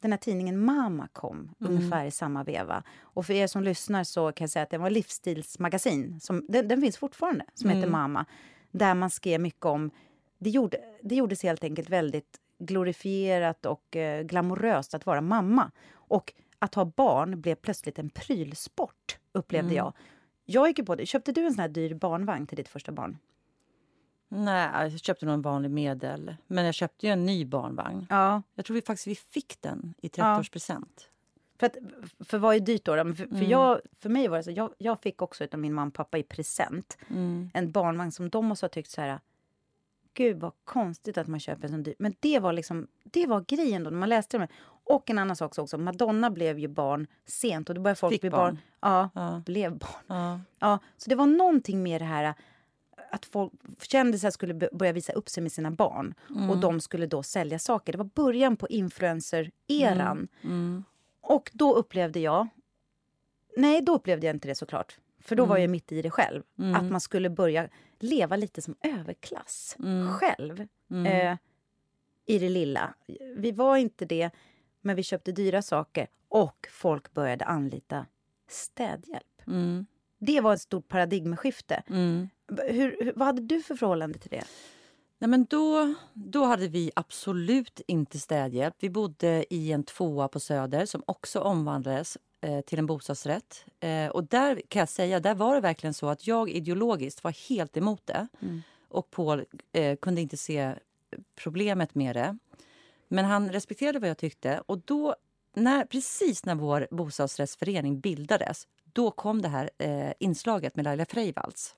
den 0.01 0.11
här 0.11 0.17
tidningen 0.17 0.65
Mama 0.65 1.07
kom 1.13 1.55
ungefär 1.59 2.05
i 2.05 2.11
samma 2.11 2.43
veva. 2.43 2.83
Och 2.99 3.25
för 3.25 3.33
er 3.33 3.47
som 3.47 3.63
lyssnar 3.63 4.03
så 4.03 4.31
kan 4.31 4.45
jag 4.45 4.49
säga 4.49 4.63
att 4.63 4.69
det 4.69 4.77
var 4.77 4.89
livsstilsmagasin, 4.89 6.19
som, 6.19 6.45
den, 6.49 6.67
den 6.67 6.81
finns 6.81 6.97
fortfarande, 6.97 7.45
som 7.53 7.69
heter 7.69 7.89
Mama. 7.89 8.25
Där 8.71 8.93
man 8.93 9.09
skrev 9.09 9.41
mycket 9.41 9.65
om, 9.65 9.91
det, 10.39 10.49
gjorde, 10.49 10.77
det 11.01 11.15
gjordes 11.15 11.43
helt 11.43 11.63
enkelt 11.63 11.89
väldigt 11.89 12.39
glorifierat 12.59 13.65
och 13.65 13.95
eh, 13.95 14.23
glamoröst 14.23 14.93
att 14.93 15.05
vara 15.05 15.21
mamma. 15.21 15.71
Och 15.93 16.33
att 16.59 16.75
ha 16.75 16.85
barn 16.85 17.41
blev 17.41 17.55
plötsligt 17.55 17.99
en 17.99 18.09
prylsport, 18.09 19.17
upplevde 19.31 19.73
jag. 19.73 19.93
jag 20.45 20.67
gick 20.67 20.85
på 20.85 20.95
det. 20.95 21.05
Köpte 21.05 21.31
du 21.31 21.45
en 21.45 21.53
sån 21.53 21.61
här 21.61 21.69
dyr 21.69 21.93
barnvagn 21.93 22.47
till 22.47 22.57
ditt 22.57 22.67
första 22.67 22.91
barn? 22.91 23.17
Nej, 24.31 24.69
jag 24.91 24.99
köpte 24.99 25.25
någon 25.25 25.41
vanlig 25.41 25.71
medel. 25.71 26.35
Men 26.47 26.65
jag 26.65 26.73
köpte 26.73 27.05
ju 27.07 27.11
en 27.13 27.25
ny 27.25 27.45
barnvagn. 27.45 28.07
Ja. 28.09 28.41
Jag 28.55 28.65
tror 28.65 28.75
vi 28.75 28.81
faktiskt 28.81 29.07
vi 29.07 29.15
fick 29.15 29.61
den 29.61 29.93
i 30.01 30.07
30-årspresent. 30.07 31.07
För, 31.59 31.65
att, 31.65 31.75
för 32.19 32.37
vad 32.37 32.55
är 32.55 32.59
dyrt 32.59 32.85
då? 32.85 32.95
då? 32.95 33.13
För, 33.13 33.23
Mm. 33.25 33.37
för, 33.39 33.45
jag, 33.45 33.81
för 33.99 34.09
mig 34.09 34.27
var 34.27 34.37
det 34.37 34.43
så, 34.43 34.51
jag, 34.51 34.73
jag 34.77 35.01
fick 35.01 35.21
också 35.21 35.47
av 35.51 35.59
min 35.59 35.73
mamma 35.73 35.87
och 35.87 35.93
pappa 35.93 36.17
i 36.17 36.23
present 36.23 36.97
Mm. 37.09 37.49
en 37.53 37.71
barnvagn 37.71 38.11
som 38.11 38.29
de 38.29 38.45
måste 38.45 38.63
ha 38.65 38.69
tyckt 38.69 38.89
så 38.91 39.01
här... 39.01 39.19
Gud 40.19 40.39
vad 40.39 40.51
konstigt 40.65 41.17
att 41.17 41.27
man 41.27 41.39
köper 41.39 41.63
en 41.63 41.69
sån 41.69 41.83
dyr. 41.83 41.95
Men 41.99 42.15
det 42.19 42.39
var 42.39 42.53
liksom, 42.53 42.87
det 43.03 43.27
var 43.27 43.41
grejen 43.47 43.83
då 43.83 43.89
när 43.89 43.97
man 43.97 44.09
läste 44.09 44.37
det. 44.37 44.47
Och 44.83 45.09
en 45.09 45.17
annan 45.17 45.35
sak 45.35 45.57
också, 45.57 45.77
Madonna 45.77 46.29
blev 46.29 46.59
ju 46.59 46.67
barn 46.67 47.07
sent 47.25 47.69
och 47.69 47.75
då 47.75 47.81
började 47.81 47.95
folk 47.99 48.13
Fick 48.13 48.21
bli 48.21 48.29
barn. 48.29 48.39
barn. 48.39 48.59
Ja, 48.81 49.09
Ja. 49.15 49.41
blev 49.45 49.77
barn. 49.77 50.03
Ja. 50.07 50.39
Ja, 50.59 50.79
så 50.97 51.09
det 51.09 51.15
var 51.15 51.25
någonting 51.25 51.83
med 51.83 52.01
det 52.01 52.05
här 52.05 52.33
att 53.11 53.25
folk, 53.25 53.51
kändisar 53.81 54.31
skulle 54.31 54.53
börja 54.53 54.91
visa 54.91 55.13
upp 55.13 55.29
sig 55.29 55.43
med 55.43 55.51
sina 55.51 55.71
barn 55.71 56.13
och 56.49 56.57
de 56.57 56.81
skulle 56.81 57.05
då 57.07 57.23
sälja 57.23 57.59
saker. 57.59 57.91
Det 57.91 57.97
var 57.97 58.09
början 58.15 58.57
på 58.57 58.67
influencer-eran. 58.67 60.27
Mm. 60.43 60.83
Och 61.21 61.51
då 61.53 61.73
upplevde 61.75 62.19
jag... 62.19 62.47
Nej, 63.57 63.81
då 63.81 63.95
upplevde 63.95 64.27
jag 64.27 64.35
inte 64.35 64.47
det 64.47 64.55
såklart. 64.55 64.97
För 65.19 65.35
då 65.35 65.45
var 65.45 65.57
jag 65.57 65.69
mitt 65.69 65.91
i 65.91 66.01
det 66.01 66.09
själv. 66.09 66.43
Att 66.75 66.91
man 66.91 67.01
skulle 67.01 67.29
börja 67.29 67.69
leva 67.99 68.35
lite 68.35 68.61
som 68.61 68.75
överklass 68.83 69.77
själv. 70.19 70.67
Eh, 71.07 71.37
I 72.25 72.39
det 72.39 72.49
lilla. 72.49 72.93
Vi 73.35 73.51
var 73.51 73.77
inte 73.77 74.05
det, 74.05 74.29
men 74.81 74.95
vi 74.95 75.03
köpte 75.03 75.31
dyra 75.31 75.61
saker. 75.61 76.07
Och 76.29 76.67
folk 76.71 77.13
började 77.13 77.45
anlita 77.45 78.05
städhjälp. 78.47 79.41
Mm. 79.47 79.85
Det 80.19 80.41
var 80.41 80.53
ett 80.53 80.61
stort 80.61 80.87
paradigmskifte. 80.87 81.83
Mm. 81.89 82.29
Hur, 82.67 83.13
vad 83.15 83.25
hade 83.25 83.41
du 83.41 83.61
för 83.61 83.75
förhållande 83.75 84.19
till 84.19 84.29
det? 84.29 84.43
Nej, 85.17 85.29
men 85.29 85.45
då, 85.45 85.93
då 86.13 86.43
hade 86.43 86.67
vi 86.67 86.91
absolut 86.95 87.81
inte 87.87 88.19
städhjälp. 88.19 88.75
Vi 88.79 88.89
bodde 88.89 89.53
i 89.53 89.71
en 89.71 89.83
tvåa 89.83 90.27
på 90.27 90.39
Söder 90.39 90.85
som 90.85 91.03
också 91.07 91.39
omvandlades 91.39 92.17
till 92.65 92.79
en 92.79 92.85
bostadsrätt. 92.85 93.65
Eh, 93.79 94.07
och 94.07 94.23
där 94.23 94.61
kan 94.67 94.79
jag 94.79 94.89
säga, 94.89 95.19
där 95.19 95.35
var 95.35 95.55
det 95.55 95.61
verkligen 95.61 95.93
så 95.93 96.09
att 96.09 96.27
jag 96.27 96.49
ideologiskt 96.49 97.23
var 97.23 97.49
helt 97.49 97.77
emot 97.77 98.01
det. 98.05 98.27
Och 98.89 99.11
Paul 99.11 99.45
eh, 99.71 99.95
kunde 99.95 100.21
inte 100.21 100.37
se 100.37 100.75
problemet 101.35 101.95
med 101.95 102.15
det. 102.15 102.37
Men 103.07 103.25
han 103.25 103.49
respekterade 103.49 103.99
vad 103.99 104.09
jag 104.09 104.17
tyckte. 104.17 104.61
Och 104.65 104.79
då, 104.79 105.15
när, 105.55 105.85
precis 105.85 106.45
när 106.45 106.55
vår 106.55 106.87
bostadsrättsförening 106.91 107.99
bildades 107.99 108.67
då 108.93 109.11
kom 109.11 109.41
det 109.41 109.47
här 109.47 109.69
eh, 109.77 110.11
inslaget 110.19 110.75
med 110.75 110.85
Laila 110.85 111.05
Freivalds. 111.05 111.75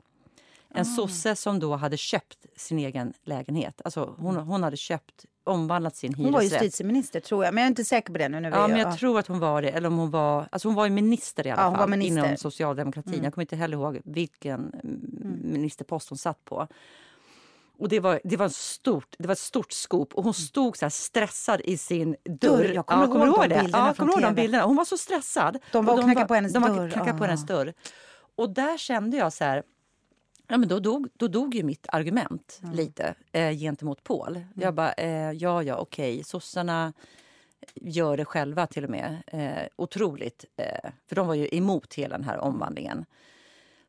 En 0.73 0.85
sosse 0.85 1.35
som 1.35 1.59
då 1.59 1.75
hade 1.75 1.97
köpt 1.97 2.45
sin 2.55 2.79
egen 2.79 3.13
lägenhet. 3.23 3.81
Alltså 3.83 4.15
hon, 4.17 4.35
hon 4.35 4.63
hade 4.63 4.77
köpt, 4.77 5.25
omvandlat 5.43 5.95
sin 5.95 6.13
Hon 6.13 6.31
var 6.31 6.41
hyresrätt. 6.41 6.61
justitieminister, 6.63 7.19
tror 7.19 7.45
jag. 7.45 7.53
Men 7.53 7.61
jag 7.61 7.65
är 7.67 7.69
inte 7.71 7.85
säker 7.85 8.13
på 8.13 8.17
det 8.19 8.29
nu. 8.29 8.39
när 8.39 8.51
vi- 8.51 8.57
Ja, 8.57 8.67
men 8.67 8.77
jag 8.77 8.97
tror 8.97 9.19
att 9.19 9.27
hon 9.27 9.39
var 9.39 9.61
det. 9.61 9.69
Eller 9.69 9.87
om 9.87 9.97
hon 9.97 10.11
var, 10.11 10.47
alltså 10.51 10.67
hon 10.67 10.75
var 10.75 10.85
ju 10.85 10.91
minister 10.91 11.47
i 11.47 11.51
alla 11.51 11.61
Ja, 11.61 11.69
var 11.69 11.77
fall. 11.77 11.93
Mm. 11.93 12.01
inom 12.01 12.37
socialdemokratin. 12.37 13.23
Jag 13.23 13.33
kommer 13.33 13.43
inte 13.43 13.55
heller 13.55 13.77
ihåg 13.77 14.01
vilken 14.05 14.73
mm. 14.83 15.39
ministerpost 15.43 16.09
hon 16.09 16.17
satt 16.17 16.45
på. 16.45 16.67
Och 17.79 17.89
det 17.89 17.99
var, 17.99 18.21
det 18.23 18.37
var, 18.37 18.49
stort, 18.49 19.15
det 19.19 19.27
var 19.27 19.31
ett 19.33 19.39
stort 19.39 19.71
skop 19.71 20.13
och 20.13 20.23
hon 20.23 20.33
stod 20.33 20.77
så 20.77 20.85
här 20.85 20.89
stressad 20.89 21.61
i 21.61 21.77
sin 21.77 22.15
dörr. 22.41 22.71
Jag 22.75 22.85
kommer 22.85 23.03
ja, 23.03 23.07
ihåg 23.15 23.25
du 23.25 23.31
de 23.31 23.49
det? 23.55 23.61
bilderna 23.61 23.87
Ja, 23.87 23.93
kommer 23.93 24.11
ihåg 24.13 24.21
de 24.21 24.35
bilderna? 24.35 24.63
Hon 24.63 24.75
var 24.75 24.85
så 24.85 24.97
stressad. 24.97 25.57
De 25.71 25.85
var 25.85 25.93
Och 25.93 25.99
och 25.99 26.05
knackade 26.05 26.25
på 26.27 26.33
hennes 26.35 26.53
de 26.53 26.61
var 26.61 26.69
dörr. 26.69 26.89
knackade 26.89 27.17
på 27.17 27.25
hennes 27.25 27.45
dörr. 27.45 27.73
Och 28.35 28.49
där 28.49 28.77
kände 28.77 29.17
jag 29.17 29.33
så 29.33 29.43
här... 29.43 29.63
Ja, 30.51 30.57
men 30.57 30.69
då, 30.69 30.79
dog, 30.79 31.07
då 31.17 31.27
dog 31.27 31.55
ju 31.55 31.63
mitt 31.63 31.85
argument 31.89 32.61
lite 32.73 33.15
eh, 33.31 33.51
gentemot 33.51 34.03
Paul. 34.03 34.35
Mm. 34.35 34.47
Jag 34.53 34.73
bara, 34.73 34.91
eh, 34.93 35.31
ja, 35.31 35.63
ja, 35.63 35.75
okej. 35.77 36.23
Sossarna 36.23 36.93
gör 37.75 38.17
det 38.17 38.25
själva 38.25 38.67
till 38.67 38.83
och 38.83 38.89
med. 38.89 39.17
Eh, 39.27 39.67
otroligt. 39.75 40.45
Eh, 40.57 40.89
för 41.07 41.15
de 41.15 41.27
var 41.27 41.35
ju 41.35 41.47
emot 41.51 41.93
hela 41.93 42.17
den 42.17 42.25
här 42.25 42.37
omvandlingen. 42.37 43.05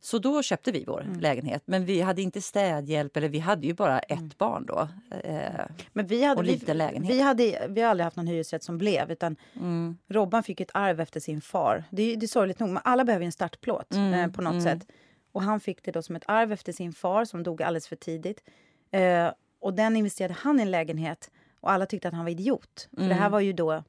Så 0.00 0.18
då 0.18 0.42
köpte 0.42 0.72
vi 0.72 0.84
vår 0.86 1.00
Mm. 1.02 1.20
lägenhet. 1.20 1.62
Men 1.66 1.84
vi 1.84 2.00
hade 2.00 2.22
inte 2.22 2.40
städhjälp, 2.40 3.16
eller 3.16 3.28
vi 3.28 3.38
hade 3.38 3.66
ju 3.66 3.74
bara 3.74 3.98
ett 3.98 4.18
Mm. 4.18 4.30
barn 4.38 4.66
då. 4.66 4.88
Eh, 5.24 5.50
Men 5.92 6.06
vi 6.06 6.22
hade, 6.24 6.40
Och 6.40 6.46
vi, 6.46 6.50
liten 6.52 6.78
lägenhet. 6.78 7.12
Vi, 7.14 7.20
hade, 7.20 7.66
vi 7.68 7.80
har 7.80 7.90
aldrig 7.90 8.04
haft 8.04 8.16
någon 8.16 8.26
hyresrätt 8.26 8.62
som 8.64 8.78
blev. 8.78 9.10
Utan 9.10 9.36
Mm. 9.56 9.98
Robban 10.08 10.42
fick 10.42 10.60
ett 10.60 10.70
arv 10.74 11.00
efter 11.00 11.20
sin 11.20 11.40
far. 11.40 11.84
Det 11.90 12.02
är, 12.02 12.16
det 12.16 12.26
är 12.26 12.28
sorgligt 12.28 12.58
nog, 12.58 12.68
men 12.68 12.82
alla 12.84 13.04
behöver 13.04 13.26
en 13.26 13.32
startplåt 13.32 13.94
Mm, 13.94 14.14
eh, 14.14 14.30
på 14.30 14.42
något 14.42 14.62
sätt. 14.62 14.86
Och 15.32 15.42
han 15.42 15.60
fick 15.60 15.82
det 15.82 15.90
då 15.92 16.02
som 16.02 16.16
ett 16.16 16.24
arv 16.26 16.52
efter 16.52 16.72
sin 16.72 16.92
far 16.92 17.24
som 17.24 17.42
dog 17.42 17.62
alldeles 17.62 17.88
för 17.88 17.96
tidigt. 17.96 18.44
Eh, 18.90 19.30
och 19.60 19.74
den 19.74 19.96
investerade 19.96 20.34
han 20.38 20.58
i 20.58 20.62
en 20.62 20.70
lägenhet 20.70 21.30
och 21.60 21.70
alla 21.72 21.86
tyckte 21.86 22.08
att 22.08 22.14
han 22.14 22.24
var 22.24 22.30
idiot. 22.30 22.88
För 22.96 23.02
det 23.08 23.14
här 23.14 23.20
Mm. 23.20 23.32
var 23.32 23.40
ju 23.40 23.52
då 23.52 23.84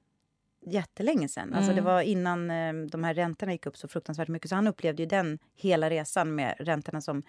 jättelänge 0.65 1.27
sedan. 1.27 1.53
Alltså 1.53 1.73
det 1.73 1.82
var 1.82 2.01
innan 2.01 2.51
eh, 2.51 2.73
de 2.73 3.03
här 3.03 3.13
räntorna 3.13 3.51
gick 3.51 3.65
upp 3.65 3.77
så 3.77 3.88
fruktansvärt 3.88 4.27
mycket. 4.27 4.49
Så 4.49 4.56
han 4.56 4.67
upplevde 4.67 5.03
ju 5.03 5.08
den 5.10 5.39
hela 5.56 5.89
resan 5.89 6.36
med 6.36 6.56
räntorna 6.60 7.01
som 7.01 7.23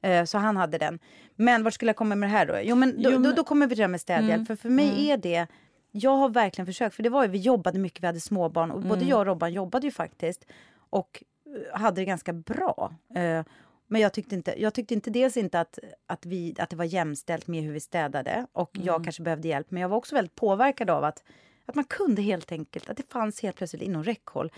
eh, 0.00 0.24
så 0.24 0.38
han 0.38 0.56
hade 0.56 0.78
den. 0.78 0.98
Men 1.36 1.64
vart 1.64 1.74
skulle 1.74 1.88
jag 1.88 1.96
komma 1.96 2.14
med 2.14 2.28
det 2.28 2.32
här 2.32 2.46
då? 2.46 2.58
Jo, 2.62 2.76
men 2.76 3.02
då, 3.02 3.10
Jo, 3.10 3.18
men- 3.18 3.22
Då, 3.22 3.32
då 3.36 3.44
kommer 3.44 3.66
vi 3.66 3.70
till 3.70 3.76
det 3.78 3.82
här 3.82 3.88
med 3.88 4.00
städhjälp. 4.00 4.46
För 4.46 4.56
för 4.56 4.68
mig 4.70 5.10
är 5.10 5.16
det... 5.16 5.46
Jag 5.92 6.16
har 6.16 6.28
verkligen 6.28 6.66
försökt. 6.66 6.96
För 6.96 7.02
det 7.02 7.08
var 7.08 7.22
ju, 7.24 7.28
vi 7.30 7.38
jobbade 7.38 7.78
mycket, 7.78 8.02
vi 8.02 8.06
hade 8.06 8.20
småbarn. 8.20 8.70
Och 8.70 8.82
både 8.82 9.04
jag 9.04 9.18
och 9.18 9.26
Robban 9.26 9.52
jobbade 9.52 9.86
ju 9.86 9.90
faktiskt. 9.90 10.46
Och 10.90 11.22
hade 11.72 12.00
det 12.00 12.04
ganska 12.04 12.32
bra. 12.32 12.94
Eh, 13.14 13.44
men 13.86 14.00
jag 14.00 14.12
tyckte 14.12 14.34
inte, 14.34 14.60
jag 14.62 14.74
tyckte 14.74 14.94
inte 14.94 15.10
dels 15.10 15.36
inte 15.36 15.60
att, 15.60 15.78
att, 16.06 16.26
vi, 16.26 16.54
att 16.58 16.70
det 16.70 16.76
var 16.76 16.84
jämställt 16.84 17.46
med 17.46 17.62
hur 17.62 17.72
vi 17.72 17.80
städade. 17.80 18.46
Och 18.52 18.70
jag 18.72 19.04
kanske 19.04 19.22
behövde 19.22 19.48
hjälp. 19.48 19.70
Men 19.70 19.82
jag 19.82 19.88
var 19.88 19.96
också 19.96 20.14
väldigt 20.14 20.34
påverkad 20.34 20.90
av 20.90 21.04
att, 21.04 21.22
att 21.66 21.74
man 21.74 21.84
kunde 21.84 22.22
helt 22.22 22.52
enkelt, 22.52 22.90
att 22.90 22.96
det 22.96 23.12
fanns 23.12 23.42
helt 23.42 23.56
plötsligt 23.56 23.82
inom 23.82 24.04
räckhåll. 24.04 24.52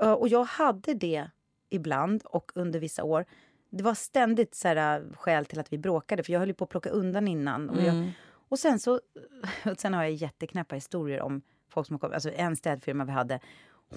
Eh, 0.00 0.12
Och 0.12 0.28
jag 0.28 0.44
hade 0.44 0.94
det 0.94 1.30
ibland 1.70 2.22
och 2.24 2.52
under 2.54 2.80
vissa 2.80 3.04
år. 3.04 3.24
Det 3.70 3.82
var 3.84 3.94
ständigt 3.94 4.54
så 4.54 4.68
här, 4.68 5.00
äh, 5.00 5.12
skäl 5.16 5.46
till 5.46 5.60
att 5.60 5.72
vi 5.72 5.78
bråkade, 5.78 6.22
för 6.22 6.32
jag 6.32 6.40
höll 6.40 6.48
ju 6.48 6.54
på 6.54 6.64
att 6.64 6.70
plocka 6.70 6.90
undan 6.90 7.28
innan. 7.28 7.70
Och, 7.70 7.82
jag, 7.82 8.12
och 8.48 8.58
sen 8.58 8.78
så 8.78 8.94
och 8.94 9.00
sen 9.80 9.94
har 9.94 10.02
jag 10.02 10.12
jätteknäppa 10.12 10.74
historier 10.74 11.20
om 11.22 11.42
folk 11.68 11.86
som 11.86 11.94
har 11.94 11.98
kommit. 11.98 12.14
Alltså 12.14 12.30
en 12.34 12.56
städfirma 12.56 13.04
vi 13.04 13.12
hade, 13.12 13.40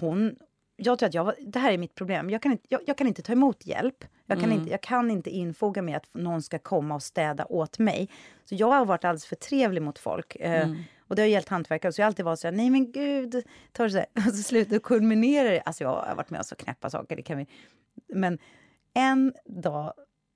hon... 0.00 0.36
Jag 0.82 0.98
tror 0.98 1.06
att 1.06 1.14
jag 1.14 1.34
det 1.40 1.58
här 1.58 1.72
är 1.72 1.78
mitt 1.78 1.94
problem. 1.94 2.30
Jag 2.30 2.42
kan 2.42 2.52
inte, 2.52 2.66
jag, 2.68 2.80
jag 2.86 2.98
kan 2.98 3.06
inte 3.06 3.22
ta 3.22 3.32
emot 3.32 3.66
hjälp. 3.66 4.04
Jag 4.26 4.40
kan, 4.40 4.52
inte, 4.52 4.70
jag 4.70 4.80
kan 4.80 5.10
inte 5.10 5.30
infoga 5.30 5.82
mig 5.82 5.94
att 5.94 6.14
någon 6.14 6.42
ska 6.42 6.58
komma 6.58 6.94
och 6.94 7.02
städa 7.02 7.44
åt 7.44 7.78
mig. 7.78 8.08
Så 8.44 8.54
jag 8.54 8.66
har 8.66 8.84
varit 8.84 9.04
alldeles 9.04 9.26
för 9.26 9.36
trevlig 9.36 9.82
mot 9.82 9.98
folk. 9.98 10.36
Eh, 10.36 10.70
och 11.00 11.16
det 11.16 11.22
har 11.22 11.26
gällt 11.26 11.48
hantverkare. 11.48 11.92
Så 11.92 12.00
jag 12.00 12.04
har 12.04 12.06
alltid 12.06 12.24
varit 12.24 12.38
så 12.38 12.46
här, 12.46 12.52
nej 12.52 12.70
men 12.70 12.92
gud. 12.92 13.44
Tar 13.72 13.84
det 13.84 13.90
så 13.90 13.96
här. 13.96 14.06
Och 14.28 14.34
så 14.34 14.42
slutar 14.42 14.70
det 14.70 14.78
kulminerar 14.78 15.50
det. 15.50 15.60
Alltså 15.60 15.84
jag 15.84 15.90
har 15.90 16.14
varit 16.14 16.30
med 16.30 16.38
om 16.38 16.44
så 16.44 16.56
knäppa 16.56 16.90
saker. 16.90 17.16
Det 17.16 17.22
kan 17.22 17.38
vi, 17.38 17.46
men 18.08 18.38
en 18.94 19.32
dag, 19.44 19.92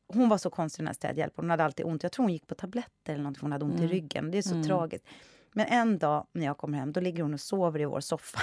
hon 0.08 0.28
var 0.28 0.38
så 0.38 0.50
konstig 0.50 0.82
den 0.82 0.86
här 0.86 0.94
städhjälparen. 0.94 1.44
Hon 1.44 1.50
hade 1.50 1.64
alltid 1.64 1.86
ont. 1.86 2.02
Jag 2.02 2.12
tror 2.12 2.24
hon 2.24 2.32
gick 2.32 2.46
på 2.46 2.54
tabletter 2.54 3.14
eller 3.14 3.24
något, 3.24 3.36
för 3.36 3.42
hon 3.42 3.52
hade 3.52 3.64
ont 3.64 3.80
i 3.80 3.86
ryggen. 3.86 4.30
Det 4.30 4.38
är 4.38 4.42
så 4.42 4.62
tragiskt. 4.64 5.06
Men 5.52 5.66
en 5.66 5.98
dag 5.98 6.26
när 6.32 6.46
jag 6.46 6.58
kommer 6.58 6.78
hem, 6.78 6.92
då 6.92 7.00
ligger 7.00 7.22
hon 7.22 7.34
och 7.34 7.40
sover 7.40 7.80
i 7.80 7.84
vår 7.84 8.00
soffa. 8.00 8.40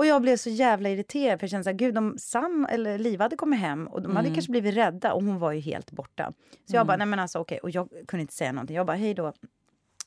Och 0.00 0.06
jag 0.06 0.22
blev 0.22 0.36
så 0.36 0.50
jävla 0.50 0.88
irriterad 0.88 1.40
för 1.40 1.44
jag 1.44 1.50
kände 1.50 1.64
så 1.64 1.70
här, 1.70 1.76
gud 1.76 1.98
om 1.98 2.18
Sam 2.18 2.66
eller 2.70 2.98
Liv 2.98 3.20
hade 3.20 3.36
kommit 3.36 3.60
hem 3.60 3.86
och 3.86 4.02
de 4.02 4.16
hade 4.16 4.28
kanske 4.34 4.50
blivit 4.50 4.74
rädda 4.74 5.12
och 5.12 5.22
hon 5.22 5.38
var 5.38 5.52
ju 5.52 5.60
helt 5.60 5.92
borta. 5.92 6.32
Så 6.64 6.76
jag 6.76 6.86
bara, 6.86 6.96
nej 6.96 7.06
men 7.06 7.18
alltså 7.18 7.38
okej, 7.38 7.58
och 7.58 7.70
jag 7.70 7.88
kunde 8.06 8.20
inte 8.20 8.34
säga 8.34 8.52
någonting. 8.52 8.76
Jag 8.76 8.86
bara, 8.86 8.96
hej 8.96 9.14
då. 9.14 9.32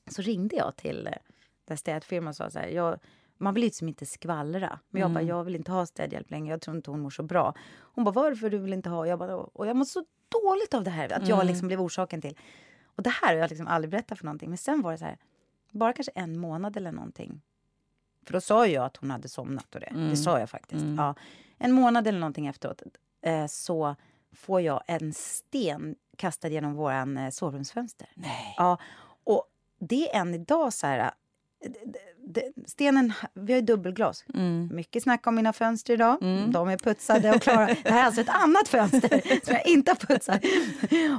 Så 0.08 0.21
ringde 0.21 0.56
jag 0.56 0.75
till 0.75 1.08
eh, 1.08 1.13
där 1.65 1.75
städfirman 1.75 2.27
och 2.27 2.36
sa 2.36 2.49
så 2.49 2.60
här, 2.60 2.67
jag, 2.67 2.99
man 3.38 3.53
vill 3.53 3.63
ju 3.63 3.67
liksom 3.67 3.88
inte 3.88 4.06
skvallra. 4.06 4.79
Men 4.89 5.01
jag 5.01 5.12
bara, 5.12 5.21
jag 5.23 5.43
vill 5.43 5.56
inte 5.56 5.71
ha 5.71 5.86
städhjälp 5.86 6.32
längre, 6.32 6.53
jag 6.53 6.62
tror 6.62 6.75
inte 6.75 6.91
hon 6.91 6.99
mår 6.99 7.10
så 7.10 7.23
bra. 7.23 7.53
Hon 7.79 8.03
bara, 8.03 8.12
varför 8.12 8.49
du 8.49 8.58
vill 8.58 8.73
inte 8.73 8.89
ha? 8.89 9.08
Jag 9.08 9.19
bara, 9.19 9.36
och 9.36 9.67
jag 9.67 9.75
mår 9.75 9.86
så 9.86 10.06
dåligt 10.29 10.73
av 10.73 10.84
det 10.84 10.91
här, 10.91 11.13
att 11.13 11.27
jag 11.27 11.45
liksom 11.45 11.67
blev 11.67 11.82
orsaken 11.82 12.21
till. 12.21 12.38
Och 12.95 13.03
det 13.03 13.10
här 13.10 13.34
har 13.34 13.41
jag 13.41 13.49
liksom 13.49 13.67
aldrig 13.67 13.91
berättat 13.91 14.17
för 14.17 14.25
någonting. 14.25 14.49
Men 14.49 14.58
sen 14.58 14.82
var 14.82 14.91
det 14.91 14.97
så 14.97 15.06
här, 15.06 15.17
bara 15.71 15.93
kanske 15.93 16.12
en 16.15 16.39
månad 16.39 16.77
eller 16.77 16.91
någonting. 16.91 17.41
För 18.25 18.33
då 18.33 18.41
sa 18.41 18.67
jag 18.67 18.86
att 18.86 18.97
hon 18.97 19.12
hade 19.12 19.29
somnat 19.29 19.75
och 19.75 19.81
det. 19.81 19.93
Det 20.09 20.17
sa 20.17 20.39
jag 20.39 20.49
faktiskt. 20.49 20.86
Ja. 20.97 21.15
En 21.57 21.71
månad 21.71 22.07
eller 22.07 22.19
någonting 22.19 22.47
efteråt 22.47 22.81
eh, 23.25 23.47
så 23.47 23.95
får 24.36 24.62
jag 24.62 24.83
en 24.88 25.13
sten 25.13 25.95
kastad 26.17 26.47
genom 26.47 26.73
våran 26.73 27.17
eh, 27.17 27.29
sovrumsfönster. 27.29 28.07
Nej. 28.15 28.53
Ja, 28.57 28.77
och 29.23 29.43
det 29.79 30.15
är 30.15 30.19
än 30.21 30.33
idag 30.33 30.73
så 30.73 30.88
här... 30.88 30.99
eh, 30.99 31.12
Stenen, 32.65 33.13
vi 33.33 33.53
har 33.53 33.59
ju 33.59 33.65
dubbelglas. 33.65 34.25
Mm. 34.33 34.69
Mycket 34.73 35.03
snack 35.03 35.27
om 35.27 35.36
mina 35.36 35.53
fönster 35.53 35.93
idag. 35.93 36.17
De 36.51 36.69
är 36.69 36.77
putsade 36.77 37.31
och 37.31 37.41
klara. 37.41 37.65
Det 37.65 37.89
här 37.91 37.99
är 38.01 38.05
alltså 38.05 38.21
ett 38.21 38.29
annat 38.29 38.67
fönster 38.67 39.21
som 39.45 39.53
jag 39.53 39.67
inte 39.67 39.91
har 39.91 39.95
putsat. 39.95 40.41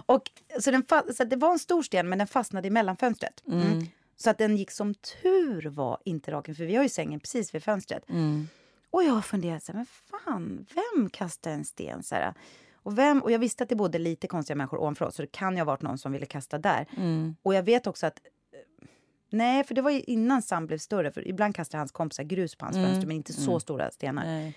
Och, 0.07 0.31
så, 0.61 0.71
den 0.71 0.85
så 1.15 1.25
det 1.25 1.37
var 1.37 1.53
en 1.53 1.59
stor 1.59 1.83
sten, 1.83 2.09
men 2.09 2.19
den 2.19 2.27
fastnade 2.27 2.69
i 2.69 2.71
mellanfönstret. 2.71 3.43
Mm. 3.47 3.87
Så 4.17 4.31
att 4.31 4.39
den 4.39 4.57
gick 4.57 4.71
som 4.71 4.95
tur 4.95 5.67
var 5.69 5.99
inte 6.05 6.31
raken, 6.33 6.55
för 6.55 6.65
vi 6.65 6.77
har 6.77 6.83
ju 6.83 6.89
sängen 6.89 7.21
precis 7.21 7.55
vid 7.55 7.63
fönstret. 7.63 8.09
Mm. 8.11 8.49
Och 8.91 9.03
jag 9.05 9.13
har 9.13 9.23
funderat 9.23 9.63
så 9.63 9.73
här, 9.73 9.77
men 9.79 9.87
fan, 9.87 10.67
vem 10.75 11.11
kastar 11.11 11.51
en 11.51 11.65
sten? 11.65 12.03
Så 12.03 12.15
här, 12.15 12.35
och, 12.75 12.99
vem, 12.99 13.23
och 13.23 13.33
jag 13.33 13.39
visste 13.39 13.63
att 13.63 13.69
det 13.69 13.77
bodde 13.77 13.99
lite 13.99 14.27
konstiga 14.27 14.57
människor 14.57 14.79
ovanför 14.81 15.05
oss, 15.05 15.15
så 15.15 15.23
det 15.23 15.33
kan 15.33 15.53
ju 15.55 15.59
ha 15.61 15.65
varit 15.65 15.83
någon 15.83 15.99
som 15.99 16.13
ville 16.13 16.27
kasta 16.27 16.59
där. 16.59 16.87
Mm. 16.97 17.37
Och 17.43 17.55
jag 17.55 17.63
vet 17.63 17.87
också 17.87 18.07
att 18.07 18.19
eh, 18.53 18.87
Nej, 19.31 19.65
för 19.65 19.75
det 19.75 19.83
var 19.83 20.11
innan 20.11 20.43
Sam 20.43 20.67
blev 20.67 20.79
större. 20.79 21.11
För 21.13 21.29
ibland 21.29 21.55
kastar 21.55 21.79
hans 21.79 21.93
kompisar 21.93 22.25
grus 22.25 22.55
på 22.57 22.65
hans 22.65 22.77
Mm. 22.77 22.89
fönster, 22.89 23.07
men 23.07 23.17
inte 23.17 23.33
så 23.33 23.51
Mm. 23.51 23.61
stora 23.61 23.91
stenar. 23.91 24.53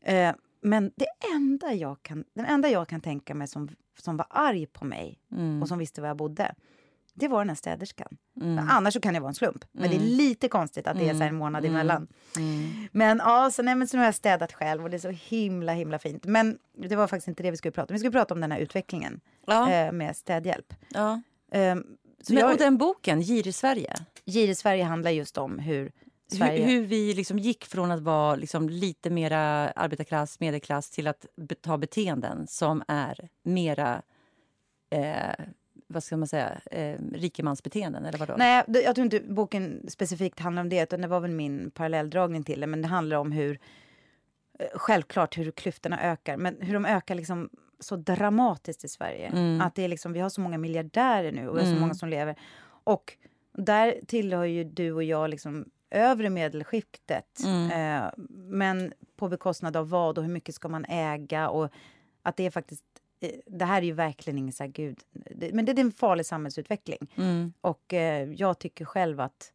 Eh, 0.00 0.34
men 0.60 0.92
det 0.96 1.06
enda 1.34 1.72
jag 1.72 2.02
kan, 2.02 2.24
den 2.34 2.44
enda 2.44 2.68
jag 2.68 2.88
kan 2.88 3.00
tänka 3.00 3.34
mig 3.34 3.48
som, 3.48 3.68
som 3.98 4.16
var 4.16 4.26
arg 4.30 4.66
på 4.66 4.84
mig 4.84 5.18
Mm. 5.32 5.62
och 5.62 5.68
som 5.68 5.78
visste 5.78 6.00
var 6.00 6.08
jag 6.08 6.16
bodde, 6.16 6.54
det 7.18 7.28
var 7.28 7.38
den 7.38 7.48
här 7.48 7.56
städerskan. 7.56 8.16
Mm. 8.40 8.68
Annars 8.70 8.94
så 8.94 9.00
kan 9.00 9.14
det 9.14 9.20
vara 9.20 9.28
en 9.28 9.34
slump. 9.34 9.64
Men 9.72 9.90
det 9.90 9.96
är 9.96 10.00
lite 10.00 10.48
konstigt 10.48 10.86
att 10.86 10.98
det 10.98 11.08
är 11.08 11.14
så 11.14 11.22
en 11.22 11.34
månad 11.34 11.64
Mm. 11.64 11.74
emellan. 11.76 12.08
Mm. 12.36 12.88
Men 12.92 13.18
ja, 13.24 13.50
så, 13.50 13.62
nej, 13.62 13.74
men 13.74 13.88
så 13.88 13.96
nu 13.96 14.00
har 14.00 14.04
jag 14.06 14.14
städat 14.14 14.52
själv 14.52 14.84
och 14.84 14.90
det 14.90 14.96
är 14.96 14.98
så 14.98 15.10
himla 15.10 15.72
himla 15.72 15.98
fint. 15.98 16.24
Men 16.26 16.58
det 16.76 16.96
var 16.96 17.06
faktiskt 17.06 17.28
inte 17.28 17.42
det 17.42 17.50
vi 17.50 17.56
skulle 17.56 17.72
prata 17.72 17.92
om. 17.92 17.94
Vi 17.94 17.98
skulle 17.98 18.12
prata 18.12 18.34
om 18.34 18.40
den 18.40 18.52
här 18.52 18.58
utvecklingen 18.58 19.20
Ja, 19.46 19.70
eh, 19.72 19.92
med 19.92 20.16
städhjälp. 20.16 20.74
ja. 20.88 21.20
Eh, 21.52 21.76
så 22.22 22.32
Men, 22.32 22.40
jag, 22.40 22.52
och 22.52 22.58
den 22.58 22.78
boken, 22.78 23.20
Gir 23.20 23.46
i 23.46 23.52
Sverige, 23.52 23.94
Gir 24.24 24.48
i 24.48 24.54
Sverige 24.54 24.84
handlar 24.84 25.10
just 25.10 25.38
om 25.38 25.58
hur 25.58 25.92
Sverige... 26.32 26.64
hur, 26.64 26.72
hur 26.72 26.86
vi 26.86 27.14
liksom 27.14 27.38
gick 27.38 27.64
från 27.64 27.90
att 27.90 28.00
vara 28.00 28.36
liksom 28.36 28.68
lite 28.68 29.10
mera 29.10 29.38
arbetarklass, 29.70 30.40
medelklass 30.40 30.90
till 30.90 31.06
att 31.06 31.26
ta 31.60 31.78
beteenden 31.78 32.46
som 32.46 32.82
är 32.88 33.28
mera 33.42 34.02
eh, 34.90 35.44
vad 35.90 36.02
ska 36.02 36.16
man 36.16 36.28
säga, 36.28 36.60
eh, 36.70 36.96
rikemansbeteenden 37.12 38.04
eller 38.04 38.18
vadå? 38.18 38.34
Nej, 38.38 38.64
jag 38.68 38.94
tror 38.94 39.04
inte 39.04 39.20
boken 39.20 39.86
specifikt 39.88 40.40
handlar 40.40 40.62
om 40.62 40.68
det, 40.68 40.82
utan 40.82 41.00
det 41.00 41.08
var 41.08 41.20
väl 41.20 41.30
min 41.30 41.70
parallelldragning 41.70 42.42
till 42.44 42.60
det. 42.60 42.66
Men 42.66 42.82
det 42.82 42.88
handlar 42.88 43.16
om 43.16 43.32
hur, 43.32 43.58
eh, 44.58 44.66
självklart 44.74 45.38
hur 45.38 45.50
klyftorna 45.50 46.00
ökar, 46.02 46.36
men 46.36 46.56
hur 46.60 46.74
de 46.74 46.84
ökar 46.86 47.14
liksom 47.14 47.50
så 47.80 47.96
dramatiskt 47.96 48.84
i 48.84 48.88
Sverige. 48.88 49.26
Mm. 49.26 49.60
Att 49.60 49.74
det 49.74 49.82
är 49.84 49.88
liksom, 49.88 50.12
vi 50.12 50.20
har 50.20 50.28
så 50.28 50.40
många 50.40 50.58
miljardärer 50.58 51.32
nu 51.32 51.48
och 51.48 51.56
vi 51.56 51.60
har 51.60 51.66
så 51.66 51.70
Mm. 51.70 51.80
många 51.80 51.94
som 51.94 52.08
lever. 52.08 52.36
Och 52.84 53.16
där 53.52 54.00
tillhör 54.06 54.44
ju 54.44 54.64
du 54.64 54.92
och 54.92 55.04
jag 55.04 55.30
liksom 55.30 55.64
övre 55.90 56.30
medelskiktet. 56.30 57.40
Mm. 57.44 57.70
Eh, 58.04 58.10
men 58.28 58.92
på 59.16 59.28
bekostnad 59.28 59.76
av 59.76 59.88
vad 59.90 60.18
och 60.18 60.24
hur 60.24 60.32
mycket 60.32 60.54
ska 60.54 60.68
man 60.68 60.84
äga? 60.84 61.48
Och 61.48 61.70
att 62.22 62.36
det 62.36 62.46
är 62.46 62.50
faktiskt... 62.50 62.84
eh, 63.20 63.30
Det 63.46 63.64
här 63.64 63.82
är 63.82 63.86
ju 63.86 63.92
verkligen 63.92 64.38
ingen 64.38 64.52
så 64.52 64.62
här, 64.64 64.70
gud... 64.70 64.98
Det, 65.12 65.52
men 65.54 65.64
det 65.64 65.72
är 65.72 65.78
en 65.80 65.92
farlig 65.92 66.26
samhällsutveckling. 66.26 66.98
Mm. 67.16 67.52
Och 67.60 67.94
eh, 67.94 68.28
jag 68.32 68.58
tycker 68.58 68.84
själv 68.84 69.20
att... 69.20 69.52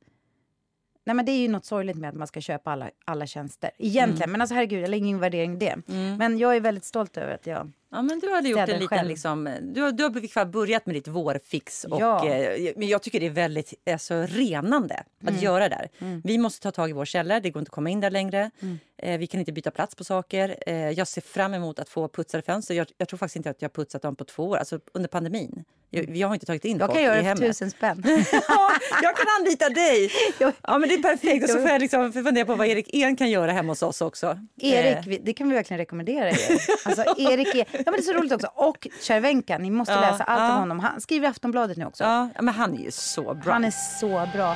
Nej 1.06 1.16
men 1.16 1.26
det 1.26 1.32
är 1.32 1.38
ju 1.38 1.48
något 1.48 1.66
sorgligt 1.66 1.98
med 1.98 2.10
att 2.10 2.16
man 2.16 2.28
ska 2.28 2.42
köpa 2.42 2.72
alla, 2.72 2.90
alla 3.06 3.28
tjänster. 3.28 3.72
Egentligen, 3.78 4.32
men 4.32 4.42
alltså 4.42 4.56
herregud, 4.56 4.84
jag 4.84 4.90
lägger 4.90 5.06
ingen 5.06 5.20
värdering 5.20 5.54
i 5.54 5.58
det. 5.58 5.76
Mm. 5.90 6.18
Men 6.18 6.38
jag 6.38 6.56
är 6.56 6.60
väldigt 6.60 6.84
stolt 6.86 7.18
över 7.18 7.34
att 7.36 7.48
jag... 7.48 7.72
Ja, 7.90 8.02
men 8.02 8.20
du 8.20 8.34
hade 8.34 8.50
gjort 8.50 8.60
en 8.60 8.68
liten, 8.70 8.88
själv. 8.88 9.08
liksom, 9.10 9.50
du, 9.62 9.82
har- 9.82 9.92
du 9.92 10.04
har 10.04 10.46
börjat 10.46 10.86
med 10.86 10.96
ditt 10.96 11.08
vårfix. 11.08 11.84
Och, 11.84 12.02
Ja. 12.02 12.28
eh, 12.30 12.72
men 12.76 12.88
jag 12.88 13.02
tycker 13.04 13.20
det 13.20 13.26
är 13.26 13.30
väldigt 13.30 13.74
alltså, 13.92 14.14
renande 14.30 15.04
att 15.24 15.30
Mm. 15.30 15.42
göra 15.42 15.70
där. 15.70 15.90
Vi 16.24 16.38
måste 16.38 16.62
ta 16.64 16.72
tag 16.72 16.90
i 16.90 16.94
vår 16.94 17.06
källare, 17.06 17.40
det 17.40 17.50
går 17.50 17.60
inte 17.60 17.70
att 17.70 17.74
komma 17.76 17.90
in 17.90 18.00
där 18.00 18.12
längre. 18.12 18.52
Mm. 18.62 18.80
Eh, 19.06 19.18
vi 19.18 19.28
kan 19.28 19.40
inte 19.40 19.52
byta 19.52 19.72
plats 19.72 19.96
på 19.96 20.04
saker. 20.04 20.56
Eh, 20.68 20.90
jag 20.90 21.08
ser 21.08 21.22
fram 21.22 21.54
emot 21.54 21.80
att 21.80 21.90
få 21.90 22.08
putsade 22.08 22.44
fönster. 22.44 22.74
Jag, 22.76 22.88
jag 22.98 23.08
tror 23.08 23.18
faktiskt 23.18 23.36
inte 23.36 23.50
att 23.50 23.62
jag 23.62 23.70
har 23.70 23.74
putsat 23.74 24.02
dem 24.02 24.16
på 24.16 24.24
två 24.24 24.44
år, 24.50 24.58
alltså 24.58 24.80
under 24.94 25.08
pandemin. 25.10 25.64
Jag, 25.90 26.18
jag 26.18 26.28
har 26.28 26.34
inte 26.36 26.46
tagit 26.46 26.66
in 26.66 26.72
Mm. 26.72 26.80
Jag 26.80 26.88
folk 26.90 26.98
kan 26.98 27.04
göra 27.04 27.16
i 27.16 27.18
det 27.18 27.24
för 27.24 27.28
hemmet. 27.28 27.50
tusen 27.58 27.72
spänn. 27.72 28.04
ja, 28.48 28.72
jag 29.02 29.16
kan 29.18 29.26
anlita 29.40 29.70
dig! 29.70 30.12
Jag- 30.40 30.54
Ja, 30.62 30.78
men 30.78 30.90
det 30.90 30.96
är 30.96 31.02
perfekt. 31.02 31.44
Och 31.44 31.50
så 31.50 31.60
får 31.60 31.70
jag 31.70 31.82
liksom 31.82 32.14
fundera 32.14 32.46
på 32.46 32.56
vad 32.56 32.68
Erik 32.68 32.94
En 32.94 33.16
kan 33.16 33.30
göra 33.30 33.52
hemma 33.52 33.72
hos 33.72 33.84
oss 33.84 34.02
också. 34.02 34.40
Erik, 34.62 35.08
Eh, 35.08 35.20
det 35.24 35.34
kan 35.34 35.50
vi 35.50 35.56
verkligen 35.56 35.78
rekommendera 35.78 36.30
er. 36.30 36.36
Alltså, 36.86 37.04
Erik 37.18 37.56
är, 37.56 37.60
ja, 37.60 37.66
men 37.72 37.94
det 37.94 38.00
är 38.00 38.02
så 38.02 38.14
roligt 38.14 38.32
också. 38.32 38.48
Och 38.56 38.88
Cervenka, 39.02 39.58
ni 39.58 39.70
måste 39.72 39.94
Ja, 39.94 40.02
läsa 40.02 40.24
allt 40.24 40.40
ja. 40.40 40.54
om 40.54 40.60
honom. 40.60 40.80
Han 40.80 41.02
skriver 41.02 41.28
i 41.28 41.30
Aftonbladet 41.32 41.78
nu 41.78 41.86
också. 41.86 42.04
ja, 42.04 42.30
men 42.40 42.54
han 42.54 42.74
är 42.80 42.84
ju 42.84 42.92
så 42.92 43.34
bra. 43.34 43.54
Han 43.54 43.66
är 43.66 43.72
så 44.00 44.30
bra. 44.34 44.56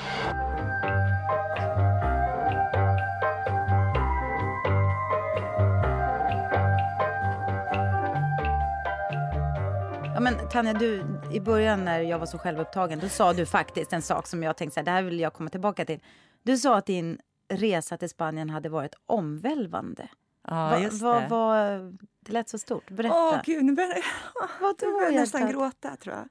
Ja, 10.17 10.21
men 10.21 10.49
Tanja, 10.49 10.73
du, 10.73 11.05
i 11.33 11.39
början 11.39 11.85
när 11.85 11.99
jag 11.99 12.19
var 12.19 12.25
så 12.25 12.37
självupptagen, 12.37 12.99
då 12.99 13.09
sa 13.09 13.33
du 13.33 13.45
faktiskt 13.45 13.93
en 13.93 14.01
sak 14.01 14.27
som 14.27 14.43
jag 14.43 14.57
tänkte 14.57 14.73
så 14.73 14.79
här, 14.79 14.85
det 14.85 14.91
här 14.91 15.03
vill 15.03 15.19
jag 15.19 15.33
komma 15.33 15.49
tillbaka 15.49 15.85
till. 15.85 15.99
Du 16.43 16.57
sa 16.57 16.77
att 16.77 16.85
din 16.85 17.19
resa 17.49 17.97
till 17.97 18.09
Spanien 18.09 18.49
hade 18.49 18.69
varit 18.69 18.95
omvälvande. 19.05 20.07
Ja, 20.47 20.69
Va- 20.69 20.79
just 20.79 20.99
det. 20.99 21.27
va- 21.29 21.77
det 22.19 22.31
lät 22.31 22.49
så 22.49 22.57
stort. 22.57 22.89
Berätta. 22.89 23.15
Åh, 23.15 23.41
gud, 23.45 23.65
nu 23.65 23.71
börjar 23.73 24.05
Vadå, 24.61 24.75
nu 24.81 24.91
börjar 24.91 25.11
jag 25.11 25.19
nästan 25.21 25.51
gråta, 25.51 25.95
tror 25.95 26.15
jag. 26.15 26.27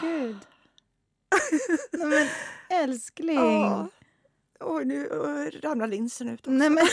Gud. 0.00 0.38
Nej, 1.92 2.08
men 2.08 2.28
älskling. 2.82 3.38
Åh. 3.38 3.84
Oj, 4.64 4.84
nu 4.84 5.08
ramlar 5.62 5.86
linsen 5.86 6.28
ut. 6.28 6.40
Nej, 6.44 6.70
men, 6.70 6.86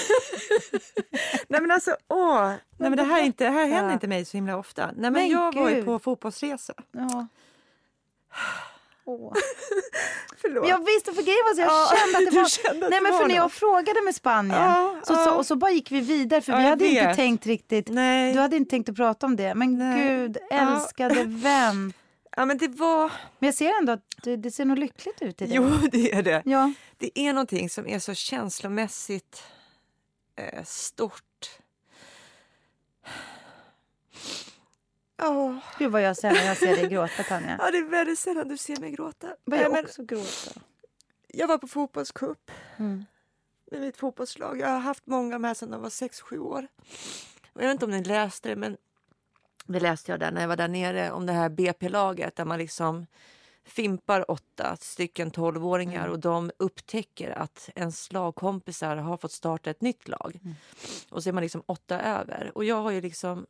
Nej 1.47 1.61
men 1.61 1.71
alltså, 1.71 1.95
åh! 2.07 2.47
Nej, 2.77 2.89
men 2.89 2.95
det, 2.97 3.03
här 3.03 3.21
är 3.21 3.25
inte, 3.25 3.43
det 3.43 3.49
här 3.49 3.65
händer 3.65 3.87
Ja. 3.87 3.93
inte 3.93 4.07
mig 4.07 4.25
så 4.25 4.37
himla 4.37 4.57
ofta. 4.57 4.85
Nej, 4.85 4.95
men 4.97 5.13
Men 5.13 5.29
jag 5.29 5.55
var 5.55 5.69
ju 5.69 5.75
gud. 5.75 5.85
på 5.85 5.99
fotbollsresa. 5.99 6.73
ja. 6.91 7.27
Åh. 9.05 9.33
Förlåt. 10.41 10.61
Men 10.61 10.69
jag 10.69 10.85
visste 10.85 11.13
för 11.13 11.21
grejen 11.21 11.39
var 11.45 11.53
så 11.55 11.61
jag 11.61 11.69
Ja, 11.69 11.91
kände 11.97 12.17
att 12.27 12.33
det 12.33 12.39
var... 12.41 12.45
kände 12.49 12.85
att 12.85 12.91
Nej 12.91 13.01
men 13.01 13.13
för 13.13 13.27
när 13.27 13.35
jag 13.35 13.51
frågade 13.51 14.01
med 14.01 14.15
Spanien 14.15 14.61
Ja, 14.61 14.95
så, 15.03 15.13
ja. 15.13 15.23
så, 15.25 15.31
och 15.35 15.45
så 15.45 15.55
bara 15.55 15.71
gick 15.71 15.91
vi 15.91 16.01
vidare 16.01 16.41
för 16.41 16.57
vi 16.57 16.63
hade 16.63 16.87
inte 16.87 17.05
vet. 17.07 17.15
tänkt 17.15 17.45
riktigt... 17.45 17.89
Nej. 17.89 18.33
Du 18.33 18.39
hade 18.39 18.55
inte 18.55 18.69
tänkt 18.69 18.89
att 18.89 18.95
prata 18.95 19.25
om 19.25 19.35
det. 19.35 19.55
Men 19.55 19.77
Nej. 19.77 20.07
gud, 20.07 20.37
älskade 20.51 21.23
vän. 21.27 21.93
Ja 22.39 22.45
men 22.45 22.57
det 22.57 22.67
var... 22.67 23.11
Men 23.39 23.47
jag 23.47 23.55
ser 23.55 23.77
ändå 23.79 23.91
att 23.93 24.15
det, 24.23 24.35
det 24.35 24.51
ser 24.51 24.65
nog 24.65 24.77
lyckligt 24.77 25.21
ut 25.21 25.41
i 25.41 25.45
dig. 25.47 25.55
Jo 25.55 25.69
det 25.91 26.13
är 26.13 26.23
det. 26.23 26.43
Ja. 26.45 26.73
Det 26.97 27.19
är 27.19 27.33
någonting 27.33 27.69
som 27.69 27.87
är 27.87 27.99
så 27.99 28.13
känslomässigt 28.13 29.43
eh, 30.35 30.63
stort. 30.63 31.59
Åh, 35.21 35.55
Gud 35.79 35.91
vad 35.91 36.01
jag 36.01 36.17
när 36.23 36.45
jag 36.45 36.57
ser 36.57 36.75
dig 36.75 36.87
gråta 36.87 37.23
Tanja. 37.23 37.55
ja, 37.59 37.71
det 37.71 37.77
är 37.77 37.83
väldigt 37.83 38.19
sällan 38.19 38.47
du 38.47 38.57
ser 38.57 38.79
mig 38.79 38.91
gråta. 38.91 39.35
Börjar 39.45 39.63
Nej, 39.63 39.71
men 39.71 39.85
också 39.85 40.03
gråta. 40.03 40.59
jag 41.27 41.47
var 41.47 41.57
på 41.57 41.67
fotbollscup 41.67 42.51
Mm. 42.77 43.05
med 43.71 43.81
mitt 43.81 43.97
fotbollslag. 43.97 44.59
Jag 44.59 44.67
har 44.67 44.79
haft 44.79 45.07
många 45.07 45.39
här 45.39 45.53
sedan 45.53 45.71
de 45.71 45.81
var 45.81 45.89
6-7 45.89 46.37
år. 46.37 46.67
Och 47.53 47.61
jag 47.61 47.67
vet 47.67 47.73
inte 47.73 47.85
om 47.85 47.91
ni 47.91 48.03
läste 48.03 48.49
det, 48.49 48.55
men 48.55 48.77
det 49.65 49.79
läste 49.79 50.11
jag 50.11 50.19
där 50.19 50.31
när 50.31 50.41
jag 50.41 50.47
var 50.47 50.57
där 50.57 50.67
nere 50.67 51.11
om 51.11 51.25
det 51.25 51.33
här 51.33 51.49
BP-laget 51.49 52.35
där 52.35 52.45
man 52.45 52.59
liksom 52.59 53.05
fimpar 53.63 54.31
åtta 54.31 54.77
stycken 54.79 55.31
12-åringar 55.31 56.07
och 56.07 56.19
de 56.19 56.51
upptäcker 56.57 57.31
att 57.31 57.69
ens 57.75 58.11
lagkompisar 58.11 58.95
har 58.95 59.17
fått 59.17 59.31
starta 59.31 59.69
ett 59.69 59.81
nytt 59.81 60.07
lag. 60.07 60.39
Och 61.09 61.23
så 61.23 61.29
är 61.29 61.33
man 61.33 61.43
liksom 61.43 61.63
åtta 61.65 61.99
över. 62.01 62.51
Och 62.55 62.65
jag 62.65 62.81
har 62.81 62.91
ju 62.91 63.01
liksom 63.01 63.45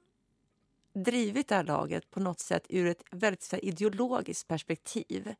drivit 0.93 1.48
det 1.48 1.56
här 1.56 1.63
laget 1.63 2.12
på 2.12 2.19
något 2.19 2.39
sätt 2.39 2.65
ur 2.69 2.88
ett 2.88 3.04
väldigt 3.12 3.41
så 3.41 3.56
här, 3.56 3.65
ideologiskt 3.65 4.48
perspektiv. 4.48 5.36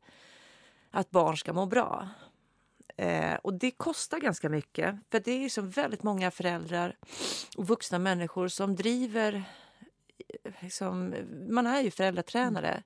Att 0.90 1.10
barn 1.10 1.36
ska 1.36 1.52
må 1.52 1.66
bra. 1.66 2.08
Eh, 2.96 3.34
och 3.34 3.54
det 3.54 3.70
kostar 3.70 4.18
ganska 4.18 4.48
mycket. 4.48 4.96
För 5.10 5.20
det 5.20 5.44
är 5.44 5.48
så 5.48 5.62
väldigt 5.62 6.02
många 6.02 6.30
föräldrar 6.30 6.96
och 7.56 7.68
vuxna 7.68 7.98
människor 7.98 8.48
som 8.48 8.76
driver... 8.76 9.44
eh, 10.44 10.52
Liksom, 10.60 11.14
man 11.48 11.66
är 11.66 11.80
ju 11.80 11.90
föräldratränare. 11.90 12.82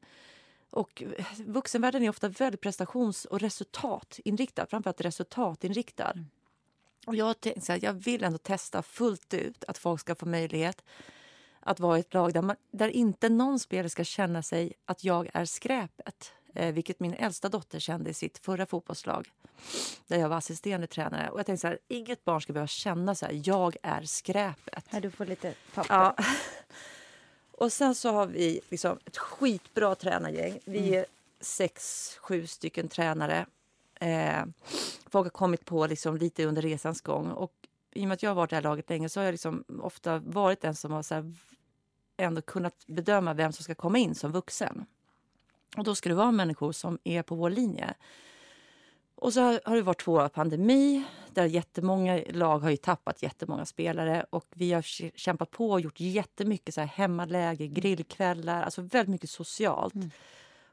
Och 0.71 1.03
vuxenvärlden 1.39 2.03
är 2.03 2.09
ofta 2.09 2.29
väldigt 2.29 2.61
prestations 2.61 3.25
och 3.25 3.41
resultatinriktad. 3.41 4.67
Framförallt 4.67 5.01
resultatinriktad. 5.01 6.15
Och 7.07 7.17
jag 7.17 7.41
tänkte 7.41 7.73
här, 7.73 7.81
jag 7.83 7.93
vill 7.93 8.25
ändå 8.25 8.39
testa 8.39 8.83
fullt 8.83 9.35
ut 9.35 9.65
att 9.69 9.79
folk 9.79 10.01
ska 10.01 10.15
få 10.15 10.27
möjlighet 10.27 10.85
att 11.61 11.81
vara 11.81 11.97
i 11.97 12.01
ett 12.01 12.15
lag 12.15 12.33
där, 12.33 12.43
man, 12.43 12.57
där 12.71 12.89
inte 12.89 13.29
någon 13.29 13.59
spelare 13.59 13.91
ska 13.91 14.05
känna 14.05 14.43
sig 14.43 14.73
att 14.85 15.05
jag 15.05 15.31
är 15.35 15.45
skräpet. 15.45 16.33
Eh, 16.55 16.73
vilket 16.75 17.01
min 17.01 17.15
äldsta 17.15 17.49
dotter 17.49 17.79
kände 17.79 18.11
i 18.11 18.15
sitt 18.15 18.39
förra 18.39 18.67
fotbollslag 18.67 19.29
där 20.07 20.19
jag 20.19 20.29
var 20.29 20.37
assisterande 20.37 20.87
tränare. 20.87 21.31
Och 21.31 21.39
jag 21.39 21.47
tänkte 21.47 21.61
så 21.61 21.67
här, 21.67 21.79
inget 21.89 22.25
barn 22.25 22.41
ska 22.41 22.53
behöva 22.53 22.67
känna 22.67 23.15
så 23.15 23.27
här, 23.27 23.43
jag 23.45 23.77
är 23.83 24.03
skräpet. 24.03 24.85
Här, 24.89 25.01
du 25.01 25.11
får 25.11 25.27
lite 25.27 25.55
papper. 25.75 25.95
Ja. 25.95 26.17
Och 27.59 27.73
sen 27.73 27.95
så 27.95 28.13
har 28.13 28.27
vi 28.27 28.61
liksom 28.71 28.99
ett 29.05 29.17
skitbra 29.17 29.95
tränargäng. 29.95 30.59
Vi 30.65 30.97
är 30.97 31.07
sex, 31.41 32.11
sju 32.21 32.47
stycken 32.47 32.89
tränare. 32.89 33.47
Eh, 34.01 34.45
folk 35.07 35.27
har 35.27 35.31
kommit 35.31 35.65
på 35.65 35.87
liksom 35.87 36.17
lite 36.17 36.45
under 36.45 36.63
resans 36.63 37.01
gång. 37.01 37.31
Och 37.31 37.53
i 37.93 38.05
och 38.05 38.09
med 38.09 38.15
att 38.15 38.23
jag 38.23 38.31
har 38.31 38.35
varit 38.35 38.51
i 38.51 38.55
det 38.55 38.57
här 38.57 38.63
laget 38.63 38.91
länge 38.91 39.09
så 39.09 39.21
har 39.21 39.25
jag 39.25 39.33
liksom 39.33 39.65
ofta 39.83 40.19
varit 40.19 40.61
den 40.61 40.75
som 40.75 40.93
har 40.93 41.03
så 41.03 41.15
här 41.15 41.33
ändå 42.17 42.43
kunnat 42.43 42.87
bedöma 42.87 43.35
vem 43.35 43.53
som 43.53 43.65
ska 43.65 43.75
komma 43.75 43.99
in 43.99 44.15
som 44.15 44.33
vuxen. 44.33 44.87
Och 45.77 45.85
då 45.85 45.95
ska 45.95 46.09
det 46.09 46.15
vara 46.15 46.31
människor 46.31 46.73
som 46.73 46.99
är 47.05 47.23
på 47.23 47.35
vår 47.35 47.51
linje. 47.51 47.95
Och 49.25 49.33
så 49.33 49.41
har, 49.41 49.61
har 49.65 49.77
det 49.77 49.83
varit 49.83 50.01
två 50.05 50.13
år 50.13 50.21
av 50.23 50.29
pandemi 50.29 51.05
där 51.33 51.45
jättemånga 51.47 52.21
lag 52.31 52.59
har 52.59 52.71
ju 52.71 52.77
tappat 52.77 53.23
jättemånga 53.23 53.65
spelare 53.67 54.27
och 54.31 54.47
vi 54.55 54.73
har 54.73 54.83
kä- 54.83 55.11
kämpat 55.15 55.51
på 55.51 55.71
och 55.71 55.81
gjort 55.81 56.01
jättemycket 56.01 56.75
så 56.75 56.81
här 56.81 56.89
hemmaläger, 56.89 57.67
grillkvällar, 57.67 58.63
alltså 58.63 58.83
väldigt 58.83 59.09
mycket 59.09 59.31
socialt. 59.31 59.95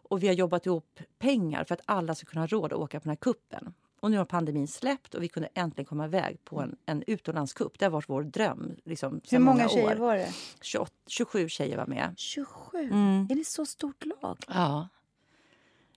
Och 0.09 0.23
vi 0.23 0.27
har 0.27 0.33
jobbat 0.33 0.65
ihop 0.65 0.99
pengar 1.19 1.63
för 1.63 1.73
att 1.73 1.81
alla 1.85 2.15
ska 2.15 2.25
kunna 2.25 2.41
ha 2.41 2.47
råd 2.47 2.73
att 2.73 2.79
åka 2.79 2.99
på 2.99 3.03
den 3.03 3.09
här 3.09 3.15
kuppen. 3.15 3.73
Och 3.99 4.11
nu 4.11 4.17
har 4.17 4.25
pandemin 4.25 4.67
släppt 4.67 5.13
och 5.15 5.23
vi 5.23 5.27
kunde 5.27 5.49
äntligen 5.53 5.85
komma 5.85 6.05
iväg 6.05 6.37
på 6.45 6.61
en, 6.61 6.75
en 6.85 7.03
utomlandscup. 7.07 7.79
Det 7.79 7.85
har 7.85 7.91
varit 7.91 8.09
vår 8.09 8.23
dröm. 8.23 8.75
Liksom, 8.85 9.13
Hur 9.13 9.19
sedan 9.29 9.41
många 9.41 9.69
tjejer 9.69 9.95
år. 9.95 10.05
var 10.05 10.15
det? 10.15 10.33
28, 10.61 10.91
27 11.07 11.49
tjejer 11.49 11.77
var 11.77 11.85
med. 11.85 12.13
27? 12.17 12.77
Mm. 12.79 13.27
Är 13.31 13.35
det 13.35 13.45
så 13.47 13.65
stort 13.65 14.05
lag? 14.21 14.37
Ja. 14.47 14.87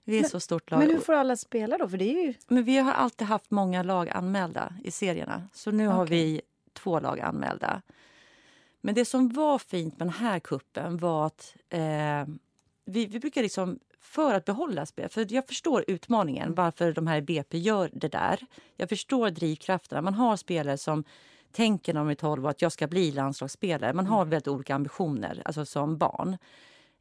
Vi 0.05 0.17
är 0.17 0.21
Men- 0.21 0.29
så 0.29 0.39
stort 0.39 0.71
lag. 0.71 0.77
Men 0.79 0.89
hur 0.89 0.99
får 0.99 1.13
alla 1.13 1.35
spela 1.35 1.77
då? 1.77 1.89
För 1.89 1.97
det 1.97 2.05
är 2.19 2.23
ju... 2.27 2.33
Men 2.47 2.63
vi 2.63 2.77
har 2.77 2.91
alltid 2.91 3.27
haft 3.27 3.51
många 3.51 3.83
lag 3.83 4.09
anmälda 4.09 4.73
i 4.83 4.91
serierna. 4.91 5.43
Så 5.53 5.71
nu 5.71 5.87
har 5.87 6.03
Okej. 6.05 6.17
vi 6.17 6.41
två 6.73 6.99
lag 6.99 7.19
anmälda. 7.19 7.81
Men 8.81 8.95
det 8.95 9.05
som 9.05 9.29
var 9.29 9.59
fint 9.59 9.99
med 9.99 10.07
den 10.07 10.13
här 10.13 10.39
kuppen 10.39 10.97
var 10.97 11.25
att 11.25 11.55
eh, 11.69 11.79
vi, 12.85 13.05
vi 13.05 13.19
brukar 13.19 13.41
liksom, 13.43 13.79
för 13.99 14.33
att 14.33 14.45
behålla 14.45 14.85
spel, 14.85 15.09
för 15.09 15.33
jag 15.33 15.47
förstår 15.47 15.85
utmaningen 15.87 16.55
varför 16.55 16.91
de 16.93 17.07
här 17.07 17.21
BP 17.21 17.57
gör 17.57 17.89
det 17.93 18.07
där. 18.07 18.39
Jag 18.75 18.89
förstår 18.89 19.29
drivkrafterna. 19.29 20.01
Man 20.01 20.13
har 20.13 20.37
spelare 20.37 20.77
som 20.77 21.03
tänker 21.51 21.93
när 21.93 22.01
de 22.01 22.09
är 22.09 22.15
12 22.15 22.45
år 22.45 22.49
att 22.49 22.61
jag 22.61 22.71
ska 22.71 22.87
bli 22.87 23.11
landslagsspelare. 23.11 23.93
Man 23.93 24.07
har 24.07 24.25
väldigt 24.25 24.47
olika 24.47 24.75
ambitioner, 24.75 25.41
alltså 25.45 25.65
som 25.65 25.97
barn. 25.97 26.37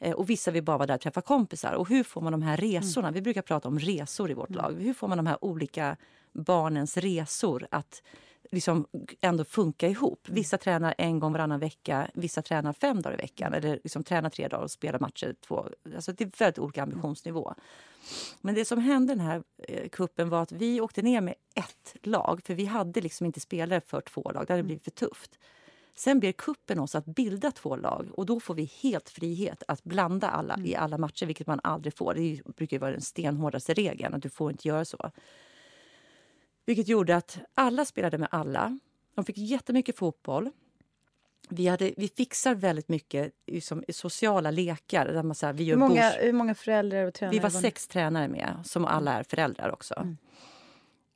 Eh, 0.05 0.13
Och 0.13 0.31
vissa 0.31 0.51
vill 0.51 0.63
bara 0.63 0.79
vara 0.79 0.87
där 0.87 0.95
och 0.95 1.01
träffa 1.01 1.21
kompisar. 1.21 1.73
Och 1.73 1.89
hur 1.89 2.05
får 2.05 2.21
man 2.21 2.33
de 2.33 2.43
här 2.43 2.57
resorna? 2.57 3.11
Vi 3.11 3.23
brukar 3.23 3.43
prata 3.43 3.69
om 3.69 3.79
resor 3.79 4.31
i 4.31 4.35
vårt 4.35 4.51
lag. 4.51 4.73
Hur 4.81 4.95
får 4.95 5.09
man 5.09 5.17
de 5.19 5.27
här 5.27 5.45
olika 5.45 5.97
barnens 6.33 6.97
resor 6.97 7.67
att 7.71 8.03
liksom 8.51 8.87
ändå 9.21 9.45
funka 9.45 9.89
ihop? 9.89 10.21
Vissa 10.29 10.59
tränar 10.59 10.95
en 10.99 11.19
gång 11.21 11.33
varannan 11.33 11.61
vecka, 11.61 12.11
vissa 12.15 12.43
tränar 12.43 12.73
fem 12.73 13.03
dagar 13.03 13.15
i 13.19 13.23
veckan 13.23 13.55
eller 13.55 13.81
liksom 13.85 14.05
tränar 14.05 14.31
tre 14.31 14.49
dagar 14.49 14.63
och 14.65 14.71
spelar 14.71 14.99
matcher 14.99 15.35
två. 15.47 15.69
Alltså 15.95 16.13
det 16.13 16.25
är 16.25 16.31
väldigt 16.39 16.59
olika 16.59 16.83
ambitionsnivå. 16.83 17.55
Men 18.41 18.55
det 18.55 18.65
som 18.65 18.79
hände 18.79 19.15
den 19.15 19.21
här 19.21 19.43
eh, 19.69 19.89
kuppen 19.89 20.29
var 20.29 20.43
att 20.43 20.53
vi 20.53 20.81
åkte 20.81 21.03
ner 21.03 21.21
med 21.21 21.35
ett 21.55 21.97
lag 22.03 22.41
för 22.45 22.55
vi 22.55 22.65
hade 22.65 23.01
liksom 23.01 23.27
inte 23.27 23.41
spelare 23.41 23.81
för 23.81 24.01
två 24.01 24.31
lag. 24.35 24.47
Det 24.47 24.53
hade 24.53 24.63
blivit 24.63 24.85
för 24.85 24.91
tufft. 24.91 25.39
Sen 25.97 26.21
ber 26.21 26.33
kuppen 26.33 26.79
oss 26.79 26.95
att 26.95 27.07
bilda 27.07 27.51
två 27.51 27.77
lag 27.77 28.09
och 28.15 28.27
då 28.27 28.41
får 28.41 28.55
vi 28.55 28.71
helt 28.83 29.09
frihet 29.09 29.63
att 29.69 29.85
blanda 29.85 30.29
alla 30.29 30.59
i 30.65 30.77
alla 30.77 30.99
matcher, 30.99 31.27
vilket 31.27 31.47
man 31.47 31.61
aldrig 31.63 31.97
får. 31.97 32.15
Det 32.15 32.57
brukar 32.57 32.79
vara 32.79 32.91
den 32.91 33.01
stenhårdaste 33.01 33.75
regeln, 33.75 34.15
att 34.15 34.23
du 34.23 34.31
får 34.31 34.51
inte 34.51 34.69
göra 34.69 34.85
så. 34.85 35.11
Vilket 36.67 36.89
gjorde 36.89 37.17
att 37.17 37.39
alla 37.55 37.85
spelade 37.85 38.19
med 38.19 38.29
alla. 38.31 38.79
De 39.15 39.25
fick 39.25 39.39
jättemycket 39.39 39.97
fotboll. 39.97 40.51
Vi, 41.49 41.67
hade, 41.67 41.95
vi 41.97 42.09
fixar 42.09 42.55
väldigt 42.55 42.89
mycket 42.89 43.33
i 43.47 43.61
sociala 43.93 44.51
lekar. 44.51 45.07
Där 45.07 45.23
man, 45.23 45.35
så 45.35 45.47
här, 45.47 45.53
vi, 45.53 45.65
gör 45.65 45.75
Hur 45.75 45.81
många, 45.81 46.11
hur 46.11 46.33
många 46.33 46.55
föräldrar 46.55 47.05
och 47.05 47.15
tränare 47.15 47.37
vi 47.37 47.39
var 47.39 47.51
ni? 47.51 47.61
sex 47.61 47.89
tränare 47.89 48.29
med, 48.29 48.57
som 48.65 48.85
alla 48.85 49.13
är 49.13 49.23
föräldrar 49.23 49.71
också. 49.71 49.95
Mm. 49.95 50.17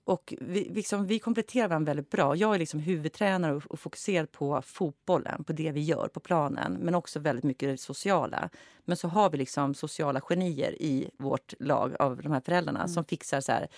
Och 0.08 0.34
vi, 0.40 0.64
liksom, 0.68 1.06
vi 1.06 1.18
kompletterar 1.18 1.68
varandra 1.68 1.90
väldigt 1.90 2.10
bra. 2.10 2.36
Jag 2.36 2.54
är 2.54 2.58
liksom 2.58 2.80
huvudtränare 2.80 3.54
och, 3.54 3.66
och 3.66 3.80
fokuserar 3.80 4.26
på 4.26 4.62
fotbollen, 4.62 5.44
på 5.44 5.52
det 5.52 5.72
vi 5.72 5.80
gör 5.80 6.08
på 6.08 6.20
planen, 6.20 6.72
men 6.80 6.94
också 6.94 7.18
väldigt 7.18 7.44
mycket 7.44 7.68
det 7.68 7.76
sociala. 7.76 8.50
Men 8.84 8.96
så 8.96 9.08
har 9.08 9.30
vi 9.30 9.38
liksom 9.38 9.74
sociala 9.74 10.20
genier 10.20 10.82
i 10.82 11.10
vårt 11.18 11.54
lag 11.58 11.96
av 11.98 12.22
de 12.22 12.32
här 12.32 12.40
föräldrarna 12.40 12.78
Mm. 12.78 12.88
som 12.88 13.04
fixar 13.04 13.40
så 13.40 13.52
här, 13.52 13.68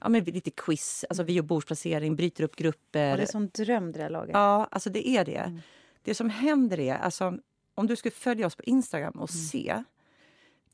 ja, 0.00 0.08
men 0.08 0.24
lite 0.24 0.50
quiz, 0.50 1.04
alltså 1.08 1.22
vi 1.22 1.32
gör 1.32 1.42
bordsplacering, 1.42 2.16
bryter 2.16 2.44
upp 2.44 2.56
grupper. 2.56 3.08
Ja, 3.10 3.16
det 3.16 3.22
är 3.22 3.26
som 3.26 3.48
dröm 3.48 3.92
det 3.92 3.98
där 3.98 4.10
laget. 4.10 4.30
Ja, 4.34 4.68
alltså 4.70 4.90
det 4.90 5.08
är 5.08 5.24
det. 5.24 5.36
Mm. 5.36 5.60
Det 6.02 6.14
som 6.14 6.30
händer 6.30 6.80
är, 6.80 6.94
alltså, 6.94 7.38
om 7.74 7.86
du 7.86 7.96
skulle 7.96 8.12
följa 8.12 8.46
oss 8.46 8.56
på 8.56 8.62
Instagram 8.62 9.12
och 9.12 9.30
Mm. 9.30 9.42
se 9.44 9.84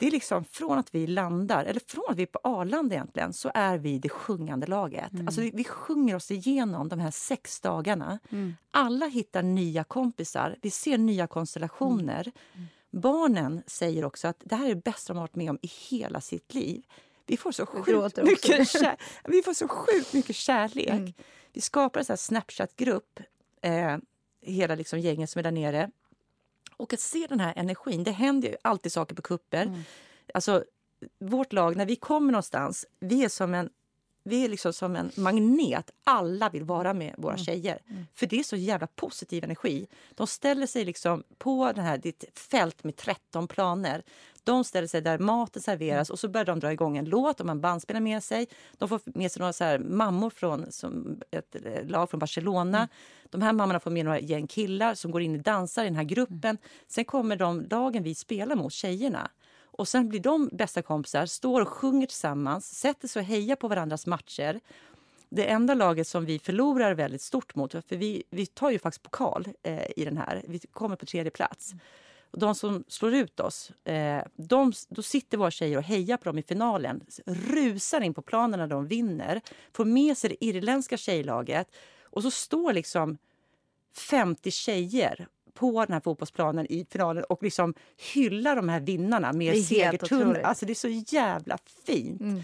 det 0.01 0.07
är 0.07 0.11
liksom 0.11 0.45
från 0.45 0.79
att 0.79 0.95
vi 0.95 1.07
landar, 1.07 1.65
eller 1.65 1.81
från 1.87 2.05
att 2.09 2.17
vi 2.17 2.23
är 2.23 2.27
på 2.27 2.41
Arlanda 2.45 2.95
egentligen, 2.95 3.33
så 3.33 3.51
är 3.55 3.79
vi 3.79 3.99
det 3.99 4.09
sjungande 4.09 4.67
laget. 4.67 5.13
Mm. 5.13 5.27
Alltså 5.27 5.41
vi, 5.41 5.51
vi 5.55 5.65
sjunger 5.65 6.17
oss 6.17 6.31
igenom 6.31 6.89
de 6.89 7.01
här 7.01 7.11
sex 7.11 7.61
dagarna. 7.61 8.19
Mm. 8.31 8.55
Alla 8.71 9.07
hittar 9.07 9.43
nya 9.43 9.85
kompisar, 9.85 10.57
vi 10.63 10.71
ser 10.71 10.99
nya 10.99 11.27
konstellationer. 11.27 12.33
Mm. 12.55 12.67
Barnen 12.91 13.63
säger 13.67 14.05
också 14.05 14.29
att 14.29 14.43
det 14.45 14.55
här 14.55 14.65
är 14.65 14.75
det 14.75 14.85
bästa 14.85 15.13
de 15.13 15.17
har 15.17 15.23
varit 15.23 15.37
med 15.37 15.51
om 15.51 15.59
i 15.63 15.71
hela 15.91 16.21
sitt 16.21 16.55
liv. 16.55 16.83
Vi 17.27 17.37
får 17.37 17.53
så 17.53 17.67
sjukt 17.67 18.17
mycket, 18.23 18.69
kär, 18.69 18.97
vi 19.25 19.43
får 19.43 19.55
så 19.55 19.69
sjukt 19.69 20.13
mycket 20.13 20.37
kärlek. 20.37 20.89
Mm. 20.89 21.13
Vi 21.53 21.61
skapar 21.61 22.11
en 22.11 22.17
Snapchat-grupp, 22.17 23.21
eh, 23.63 23.97
hela 24.43 24.75
liksom 24.75 24.99
gänget 24.99 25.31
som 25.31 25.39
är 25.39 25.43
där 25.43 25.51
nere. 25.51 25.91
Och 26.77 26.93
att 26.93 27.01
se 27.01 27.27
den 27.27 27.41
här 27.41 27.53
energin, 27.57 28.05
det 28.05 28.11
händer 28.11 28.49
ju 28.49 28.57
alltid 28.63 28.93
saker 28.93 29.15
på 29.15 29.23
kupper. 29.23 29.63
Mm. 29.63 29.81
Alltså, 30.35 30.65
vårt 31.21 31.53
lag, 31.53 31.77
när 31.77 31.87
vi 31.87 31.97
kommer 31.97 32.33
någonstans, 32.33 32.87
vi 33.01 33.25
är 33.25 33.29
som 33.29 33.55
en 33.55 33.71
vi 34.31 34.45
är 34.45 34.49
liksom 34.49 34.73
som 34.73 34.97
en 34.97 35.11
magnet. 35.17 35.91
Alla 36.05 36.49
vill 36.49 36.65
vara 36.65 36.95
med 36.95 37.15
våra 37.19 37.37
tjejer. 37.37 37.79
För 38.15 38.27
det 38.27 38.39
är 38.39 38.43
så 38.43 38.57
jävla 38.57 38.87
positiv 38.87 39.45
energi. 39.45 39.87
De 40.15 40.27
ställer 40.27 40.67
sig 40.67 40.85
liksom 40.85 41.23
på 41.39 41.73
den 41.73 41.85
här, 41.85 41.99
ditt 41.99 42.25
fält 42.39 42.85
med 42.85 42.97
13 42.97 43.49
planer. 43.49 44.03
De 44.45 44.65
ställer 44.65 44.89
sig 44.89 45.01
där 45.01 45.19
maten 45.19 45.63
serveras 45.63 46.11
och 46.11 46.19
så 46.19 46.29
börjar 46.29 46.45
de 46.45 46.61
dra 46.61 46.73
igång 46.73 46.97
en 46.97 47.05
låt. 47.05 47.39
De 47.39 47.49
har 47.49 47.55
en 47.55 47.61
bandspelare 47.61 48.03
med 48.03 48.23
sig. 48.23 48.47
De 48.79 48.89
får 48.89 49.01
med 49.05 49.33
sig 49.33 49.41
några 49.41 49.53
så 49.53 49.65
här 49.65 49.79
mammor 49.79 50.31
från 50.31 50.73
som 50.73 51.21
ett 51.31 51.57
eh, 51.65 51.87
lag 51.87 52.11
från 52.11 52.21
Barcelona. 52.21 52.89
De 53.31 53.43
här 53.43 53.53
mammorna 53.53 53.81
får 53.81 53.91
med 53.91 54.05
några 54.05 54.21
gäng 54.21 54.47
killar 54.47 54.95
som 54.95 55.11
går 55.11 55.23
in 55.23 55.37
och 55.37 55.43
dansar 55.43 55.83
i 55.83 55.87
den 55.87 55.97
här 55.97 56.05
gruppen. 56.05 56.59
Sen 56.89 57.05
kommer 57.05 57.37
de 57.37 57.67
lagen 57.71 58.03
vi 58.03 58.15
spelar 58.15 58.57
mot, 58.57 58.73
tjejerna. 58.73 59.31
Och 59.81 59.89
sen 59.89 60.09
blir 60.09 60.21
de 60.21 60.49
bästa 60.53 60.83
kompisar, 60.83 61.27
står 61.27 61.61
och 61.61 61.69
sjunger 61.69 62.07
tillsammans, 62.07 62.79
sätter 62.79 63.09
sig 63.09 63.21
och 63.21 63.27
hejar 63.27 63.57
på 63.57 63.69
varandras 63.69 64.07
matcher. 64.07 64.61
Det 65.29 65.47
enda 65.51 65.75
laget 65.75 66.09
som 66.09 66.25
vi 66.25 66.39
förlorar 66.39 66.95
väldigt 66.95 67.23
stort 67.23 67.55
mot, 67.55 67.73
för 67.73 67.97
vi, 67.97 68.23
vi 68.31 68.47
tar 68.47 68.71
ju 68.71 68.79
faktiskt 68.79 69.03
pokal 69.03 69.49
eh, 69.63 69.91
i 69.97 70.05
den 70.05 70.17
här, 70.17 70.43
vi 70.49 70.59
kommer 70.59 70.97
på 70.97 71.07
tredje 71.07 71.31
plats. 71.31 71.75
Och 72.31 72.39
de 72.39 72.55
som 72.55 72.85
slår 72.89 73.15
ut 73.15 73.41
oss, 73.41 73.71
eh, 73.85 74.23
de, 74.37 74.73
då 74.89 75.03
sitter 75.03 75.39
våra 75.39 75.51
tjejer 75.51 75.77
och 75.77 75.85
hejar 75.85 76.17
på 76.17 76.25
dem 76.25 76.39
i 76.39 76.43
finalen. 76.43 77.05
Rusar 77.27 78.01
in 78.01 78.15
på 78.15 78.23
planen 78.23 78.61
när 78.61 78.67
de 78.67 78.87
vinner. 78.87 79.41
Får 79.73 79.85
med 79.85 80.19
sig 80.19 80.31
det 80.31 80.45
irländska 80.45 80.97
tjejlaget. 80.97 81.69
Och 82.03 82.23
så 82.23 82.31
står 82.31 82.73
liksom 82.73 83.19
50 83.95 84.51
tjejer 84.51 85.29
på 85.61 85.85
den 85.85 85.93
här 85.93 86.01
fotbollsplanen 86.01 86.67
i 86.71 86.87
finalen 86.91 87.25
och 87.25 87.43
liksom 87.43 87.75
hyllar 88.15 88.57
de 88.57 88.69
här 88.69 88.81
vinnarna 88.81 89.33
med 89.33 89.65
segertunnor. 89.65 90.39
Alltså 90.39 90.67
det 90.67 90.73
är 90.73 90.75
så 90.75 90.89
jävla 90.89 91.59
fint. 91.87 92.21
Mm. 92.21 92.43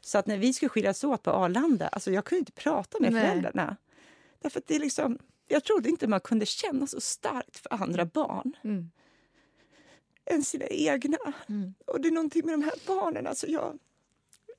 Så 0.00 0.18
att 0.18 0.26
när 0.26 0.38
vi 0.38 0.52
skulle 0.52 0.68
skiljas 0.68 1.04
åt 1.04 1.22
på 1.22 1.30
Arlanda, 1.30 1.88
alltså 1.88 2.10
jag 2.10 2.24
kunde 2.24 2.38
inte 2.38 2.52
prata 2.52 3.00
med 3.00 3.12
Nej. 3.12 3.22
föräldrarna. 3.22 3.76
Därför 4.42 4.62
det 4.66 4.74
är 4.74 4.80
liksom, 4.80 5.18
jag 5.48 5.64
trodde 5.64 5.88
inte 5.88 6.06
man 6.06 6.20
kunde 6.20 6.46
känna 6.46 6.86
så 6.86 7.00
starkt 7.00 7.58
för 7.58 7.82
andra 7.82 8.04
barn 8.04 8.52
Mm. 8.64 8.90
än 10.24 10.42
sina 10.42 10.66
egna. 10.66 11.18
Mm. 11.48 11.74
Och 11.86 12.00
det 12.00 12.08
är 12.08 12.12
någonting 12.12 12.46
med 12.46 12.54
de 12.54 12.62
här 12.62 12.74
barnen. 12.86 13.26
Alltså 13.26 13.46
jag, 13.46 13.78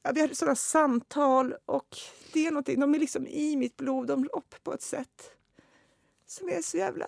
ja, 0.03 0.11
vi 0.15 0.21
hade 0.21 0.35
sådana 0.35 0.55
samtal 0.55 1.55
och 1.65 1.97
det 2.33 2.47
är 2.47 2.51
någonting, 2.51 2.79
de 2.79 2.95
är 2.95 2.99
liksom 2.99 3.27
i 3.27 3.55
mitt 3.55 3.77
blodomlopp 3.77 4.55
på 4.63 4.73
ett 4.73 4.81
sätt 4.81 5.31
som 6.27 6.49
är 6.49 6.61
så 6.61 6.77
jävla 6.77 7.07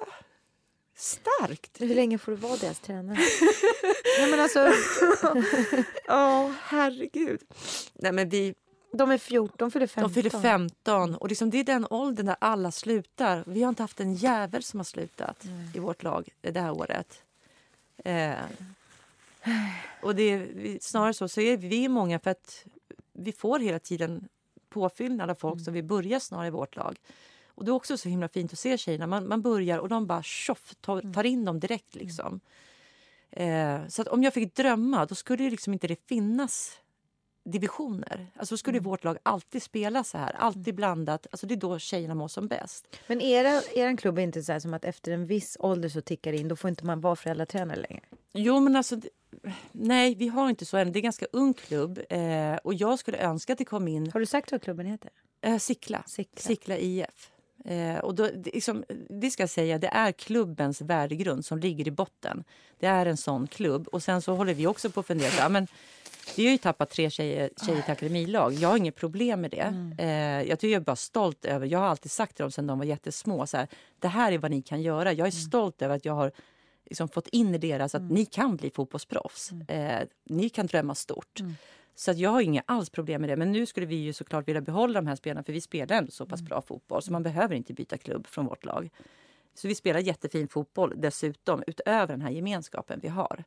starkt. 0.98 1.82
Hur 1.82 1.96
länge 1.96 2.18
får 2.18 2.32
du 2.32 2.38
vara 2.38 2.58
deras 2.58 2.80
tränare? 2.80 3.18
Nej, 4.20 4.32
men 4.32 4.40
alltså, 4.40 4.60
Ja, 6.08 6.54
herregud. 6.62 7.42
Nej, 7.94 8.12
men 8.12 8.30
vi, 8.30 8.56
de 8.94 9.12
är 9.12 9.18
14, 9.18 9.72
fyller 9.72 9.88
15. 9.88 10.14
de 10.14 10.22
fyller 10.22 10.42
15 10.42 11.16
och 11.16 11.30
liksom 11.30 11.50
det 11.50 11.58
är 11.58 11.64
den 11.64 11.88
åldern 11.90 12.26
där 12.26 12.36
alla 12.42 12.72
slutar. 12.72 13.44
Vi 13.48 13.64
har 13.64 13.70
inte 13.70 13.84
haft 13.84 14.00
en 14.00 14.14
jävel 14.14 14.64
som 14.64 14.80
har 14.80 14.86
slutat 14.86 15.44
Nej. 15.44 15.70
i 15.74 15.80
vårt 15.80 16.04
lag 16.04 16.30
det 16.42 16.60
här 16.60 16.72
året. 16.72 17.22
Eh, 17.98 18.34
och 20.02 20.16
det 20.16 20.24
är, 20.24 20.78
snarare 20.82 21.14
så, 21.14 21.28
så 21.28 21.42
är 21.42 21.58
vi 21.58 21.88
många 21.88 22.20
för 22.20 22.32
att 22.32 22.66
vi 23.14 23.32
får 23.32 23.60
hela 23.60 23.80
tiden 23.80 24.28
påfyllnad 24.70 25.30
av 25.30 25.36
folk 25.36 25.64
som 25.64 25.74
vill 25.74 25.84
börja 25.84 26.20
snarare 26.20 26.48
i 26.48 26.52
vårt 26.52 26.76
lag. 26.76 27.00
Och 27.58 27.66
det 27.66 27.70
är 27.72 27.74
också 27.74 27.98
så 27.98 28.10
himla 28.10 28.28
fint 28.28 28.54
att 28.54 28.60
se 28.60 28.78
tjejerna. 28.78 29.08
Man, 29.08 29.28
man 29.28 29.42
börjar 29.42 29.78
och 29.78 29.90
de 29.90 30.08
bara 30.08 30.24
tjoff, 30.24 30.76
tar, 30.82 31.14
tar 31.14 31.24
in 31.24 31.46
dem 31.46 31.60
direkt. 31.60 31.96
liksom. 31.96 32.40
Eh, 33.32 33.88
så 33.88 34.02
att 34.02 34.08
om 34.08 34.24
jag 34.24 34.34
fick 34.34 34.56
drömma, 34.56 35.06
då 35.06 35.16
skulle 35.16 35.44
det 35.44 35.50
liksom 35.50 35.74
inte 35.74 35.88
det 35.88 36.08
finnas 36.08 36.72
divisioner. 37.44 38.28
Alltså 38.36 38.54
då 38.54 38.58
skulle 38.58 38.80
vårt 38.80 39.04
lag 39.04 39.18
alltid 39.24 39.64
spela 39.64 40.04
så 40.04 40.18
här, 40.18 40.32
alltid 40.36 40.76
blandat. 40.76 41.28
Alltså 41.32 41.48
det 41.48 41.54
är 41.54 41.58
då 41.58 41.80
tjejerna 41.80 42.16
mår 42.16 42.28
som 42.28 42.48
bäst. 42.48 42.98
Men 43.08 43.22
era, 43.22 43.62
er 43.76 43.98
klubb 43.98 44.18
är 44.18 44.22
inte 44.22 44.44
så 44.44 44.52
här 44.52 44.60
som 44.60 44.74
att 44.74 44.86
efter 44.86 45.12
en 45.12 45.26
viss 45.26 45.58
ålder 45.60 45.90
så 45.90 46.02
tickar 46.02 46.34
in, 46.34 46.48
då 46.48 46.56
får 46.56 46.70
inte 46.70 46.86
man 46.86 47.02
vara 47.02 47.16
föräldratränare 47.16 47.80
längre? 47.90 48.04
Jo, 48.34 48.60
men 48.60 48.76
alltså, 48.76 49.00
nej, 49.72 50.16
vi 50.16 50.28
har 50.28 50.50
inte 50.50 50.66
så 50.66 50.78
än. 50.78 50.92
Det 50.92 50.98
är 50.98 51.02
en 51.02 51.04
ganska 51.04 51.26
ung 51.32 51.54
klubb 51.54 52.00
eh, 52.10 52.56
och 52.64 52.74
jag 52.74 53.00
skulle 53.00 53.18
önska 53.18 53.54
att 53.54 53.60
det 53.60 53.66
kom 53.66 53.88
in 53.88 54.12
Har 54.12 54.20
du 54.20 54.26
sagt 54.26 54.52
vad 54.52 54.62
klubben 54.62 54.86
heter? 54.86 55.12
eh, 55.42 55.58
Sickla. 55.58 56.04
Sickla. 56.08 56.42
Sickla 56.42 56.78
IF. 56.78 57.32
Eh, 57.68 57.98
och 57.98 58.16
då, 58.16 58.30
liksom, 58.46 58.84
det 59.10 59.32
ska 59.32 59.44
jag 59.44 59.50
säga, 59.50 59.78
det 59.78 59.88
är 59.88 60.12
klubbens 60.12 60.82
värdegrund 60.82 61.46
som 61.46 61.60
ligger 61.60 61.88
i 61.88 61.92
botten. 61.92 62.44
Det 62.80 62.86
är 62.86 63.06
en 63.06 63.18
sån 63.18 63.48
klubb. 63.48 63.88
Och 63.88 64.04
sen 64.04 64.22
så 64.22 64.36
håller 64.36 64.54
vi 64.54 64.68
också 64.68 64.90
på 64.90 65.00
att 65.00 65.08
fundera. 65.08 65.32
Ja, 65.40 65.50
men, 65.50 65.68
vi 66.36 66.46
har 66.46 66.52
ju 66.52 66.58
tappat 66.58 66.90
tre 66.90 67.10
tjejer, 67.10 67.50
tjejer 67.66 67.82
till 67.82 67.92
akademilag. 67.92 68.54
Jag 68.54 68.70
har 68.70 68.78
inget 68.78 68.96
problem 68.96 69.42
med 69.42 69.52
det. 69.52 69.94
Eh, 69.98 70.50
jag 70.50 70.60
tycker 70.60 70.74
jag 70.74 70.82
är 70.82 70.86
bara 70.86 70.96
stolt 70.96 71.46
över, 71.46 71.68
jag 71.68 71.80
har 71.80 71.88
alltid 71.88 72.12
sagt 72.12 72.36
till 72.36 72.44
dem 72.44 72.52
sedan 72.52 72.68
de 72.68 72.78
var 72.80 72.86
jättesmå, 72.86 73.48
så 73.48 73.58
här, 73.58 73.68
det 74.00 74.08
här 74.08 74.32
är 74.32 74.38
vad 74.38 74.52
ni 74.52 74.62
kan 74.62 74.82
göra. 74.82 75.14
Jag 75.14 75.28
är 75.28 75.32
stolt 75.32 75.82
över 75.82 75.96
att 75.96 76.06
jag 76.06 76.14
har 76.14 76.32
liksom 76.86 77.10
fått 77.10 77.28
in 77.28 77.56
i 77.56 77.58
deras 77.58 77.96
att 77.96 78.12
ni 78.12 78.26
kan 78.26 78.56
bli 78.56 78.70
fotbollsproffs. 78.70 79.52
Eh, 79.52 80.08
ni 80.30 80.50
kan 80.50 80.68
drömma 80.68 80.96
stort. 80.96 81.40
Så 82.00 82.12
att 82.12 82.18
jag 82.18 82.30
har 82.30 82.42
inga 82.42 82.64
alls 82.66 82.90
problem 82.90 83.22
med 83.22 83.30
det. 83.30 83.36
Men 83.36 83.52
nu 83.52 83.66
skulle 83.66 83.86
vi 83.86 83.96
ju 83.96 84.14
såklart 84.14 84.48
vilja 84.48 84.62
behålla 84.62 85.02
de 85.02 85.08
här 85.08 85.16
spelarna 85.16 85.44
för 85.44 85.54
vi 85.54 85.62
spelar 85.62 85.98
ändå 85.98 86.12
så 86.12 86.26
pass 86.26 86.42
bra 86.42 86.62
fotboll 86.62 87.02
så 87.02 87.12
man 87.12 87.24
behöver 87.24 87.56
inte 87.56 87.74
byta 87.74 87.98
klubb 87.98 88.28
från 88.28 88.46
vårt 88.46 88.66
lag. 88.66 88.90
Så 89.54 89.68
vi 89.68 89.76
spelar 89.76 90.00
jättefin 90.00 90.48
fotboll 90.48 90.94
dessutom 90.98 91.64
utöver 91.68 92.08
den 92.08 92.22
här 92.22 92.30
gemenskapen 92.30 93.00
vi 93.04 93.08
har. 93.08 93.44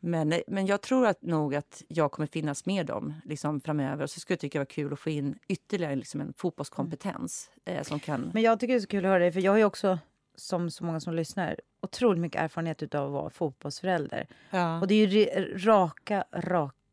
Men, 0.00 0.34
men 0.46 0.66
jag 0.66 0.80
tror 0.80 1.06
att 1.06 1.22
nog 1.22 1.54
att 1.54 1.82
jag 1.88 2.12
kommer 2.12 2.26
finnas 2.26 2.66
med 2.66 2.86
dem 2.86 3.14
liksom 3.24 3.60
framöver. 3.60 4.02
Och 4.02 4.10
så 4.10 4.20
skulle 4.20 4.34
jag 4.34 4.40
tycka 4.40 4.58
det 4.58 4.60
var 4.60 4.66
kul 4.66 4.92
att 4.92 4.98
få 5.00 5.10
in 5.10 5.38
ytterligare 5.48 5.96
liksom 5.96 6.20
en 6.20 6.32
fotbollskompetens. 6.36 7.50
Eh, 7.64 7.82
som 7.82 8.00
kan... 8.00 8.30
Men 8.34 8.42
jag 8.42 8.60
tycker 8.60 8.74
det 8.74 8.78
är 8.78 8.80
så 8.80 8.86
kul 8.86 9.04
att 9.04 9.08
höra 9.08 9.18
dig, 9.18 9.32
för 9.32 9.40
jag 9.40 9.52
har 9.52 9.58
ju 9.58 9.64
också, 9.64 9.98
som 10.34 10.70
så 10.70 10.84
många 10.84 11.00
som 11.00 11.14
lyssnar, 11.14 11.56
otroligt 11.82 12.20
mycket 12.20 12.42
erfarenhet 12.42 12.94
av 12.94 13.06
att 13.06 13.12
vara 13.12 13.30
fotbollsförälder. 13.30 14.26
ja. 14.50 14.80
Och 14.80 14.86
det 14.86 14.94
är 14.94 15.06
ju 15.06 15.24
re- 15.24 15.58
raka, 15.58 16.24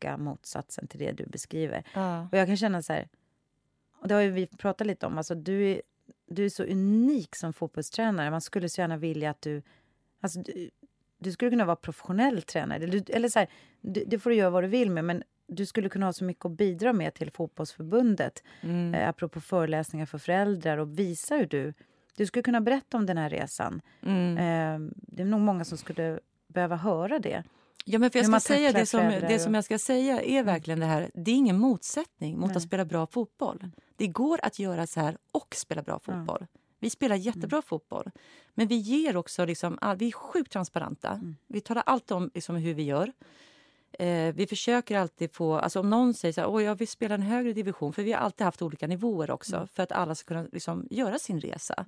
raka 0.02 0.16
motsatsen 0.16 0.86
till 0.86 1.00
det 1.00 1.12
du 1.12 1.26
beskriver. 1.26 1.84
ja. 1.94 2.28
Och 2.32 2.38
jag 2.38 2.46
kan 2.46 2.56
känna 2.56 2.82
så 2.82 2.92
här, 2.92 3.08
och 4.00 4.08
det 4.08 4.14
har 4.14 4.22
vi 4.22 4.46
pratat 4.46 4.86
lite 4.86 5.06
om, 5.06 5.18
alltså 5.18 5.34
du 5.34 5.70
är, 5.70 5.82
du 6.26 6.44
är 6.44 6.48
så 6.48 6.64
unik 6.64 7.36
som 7.36 7.52
fotbollstränare. 7.52 8.30
Man 8.30 8.40
skulle 8.40 8.68
så 8.68 8.80
gärna 8.80 8.96
vilja 8.96 9.30
att 9.30 9.42
du, 9.42 9.62
alltså 10.20 10.40
du, 10.40 10.70
du 11.18 11.32
skulle 11.32 11.50
kunna 11.50 11.64
vara 11.64 11.76
professionell 11.76 12.42
tränare. 12.42 12.84
Eller, 12.84 13.10
eller 13.10 13.28
så 13.28 13.38
här, 13.38 13.48
du, 13.80 14.04
det 14.06 14.18
får 14.18 14.30
du 14.30 14.36
göra 14.36 14.50
vad 14.50 14.64
du 14.64 14.68
vill 14.68 14.90
med, 14.90 15.04
men 15.04 15.22
du 15.46 15.66
skulle 15.66 15.88
kunna 15.88 16.06
ha 16.06 16.12
så 16.12 16.24
mycket 16.24 16.44
att 16.44 16.52
bidra 16.52 16.92
med 16.92 17.14
till 17.14 17.30
fotbollsförbundet. 17.30 18.42
Mm. 18.60 18.94
Eh, 18.94 19.08
apropå 19.08 19.40
föreläsningar 19.40 20.06
för 20.06 20.18
föräldrar 20.18 20.78
och 20.78 20.98
visa 20.98 21.36
hur 21.36 21.46
du, 21.46 21.74
du 22.16 22.26
skulle 22.26 22.42
kunna 22.42 22.60
berätta 22.60 22.96
om 22.96 23.06
den 23.06 23.18
här 23.18 23.30
resan. 23.30 23.80
Mm. 24.02 24.36
Eh, 24.38 24.90
det 24.94 25.22
är 25.22 25.26
nog 25.26 25.40
många 25.40 25.64
som 25.64 25.78
skulle 25.78 26.20
behöva 26.46 26.76
höra 26.76 27.18
det. 27.18 27.44
Ja, 27.84 27.98
men 27.98 28.10
för 28.10 28.18
jag 28.18 28.26
ska 28.26 28.40
säga 28.40 28.72
det 28.72 28.86
som, 28.86 29.00
det 29.00 29.16
och- 29.16 29.22
Mm. 29.22 29.38
som 29.38 29.54
jag 29.54 29.64
ska 29.64 29.78
säga 29.78 30.22
är 30.22 30.42
verkligen 30.42 30.80
det 30.80 30.86
här. 30.86 31.10
Det 31.14 31.30
är 31.30 31.34
ingen 31.34 31.58
motsättning 31.58 32.38
mot 32.38 32.48
Nej. 32.48 32.56
att 32.56 32.62
spela 32.62 32.84
bra 32.84 33.06
fotboll. 33.06 33.70
Det 33.96 34.06
går 34.06 34.40
att 34.42 34.58
göra 34.58 34.86
så 34.86 35.00
här 35.00 35.16
och 35.32 35.54
spela 35.54 35.82
bra 35.82 35.98
fotboll. 35.98 36.46
Vi 36.80 36.90
spelar 36.90 37.16
jättebra 37.16 37.56
Mm. 37.56 37.62
fotboll. 37.62 38.10
Men 38.54 38.66
vi 38.68 38.74
ger 38.76 39.16
också 39.16 39.44
liksom, 39.44 39.78
all- 39.80 39.96
vi 39.96 40.06
är 40.08 40.12
sjukt 40.12 40.52
transparenta. 40.52 41.08
Mm. 41.10 41.36
Vi 41.46 41.60
talar 41.60 41.82
alltid 41.86 42.16
om 42.16 42.30
liksom, 42.34 42.56
hur 42.56 42.74
vi 42.74 42.82
gör. 42.82 43.12
Eh, 43.98 44.34
vi 44.34 44.46
försöker 44.46 44.98
alltid 44.98 45.34
få, 45.34 45.54
alltså 45.54 45.80
om 45.80 45.90
någon 45.90 46.14
säger 46.14 46.32
så 46.32 46.40
här, 46.40 46.48
Åh, 46.48 46.62
jag 46.64 46.74
vill 46.74 46.88
spela 46.88 47.14
en 47.14 47.22
högre 47.22 47.52
division, 47.52 47.92
för 47.92 48.02
vi 48.02 48.12
har 48.12 48.20
alltid 48.20 48.44
haft 48.44 48.62
olika 48.62 48.86
nivåer 48.86 49.30
också, 49.30 49.56
Mm. 49.56 49.68
för 49.68 49.82
att 49.82 49.92
alla 49.92 50.14
ska 50.14 50.28
kunna 50.28 50.46
liksom, 50.52 50.88
göra 50.90 51.18
sin 51.18 51.40
resa. 51.40 51.84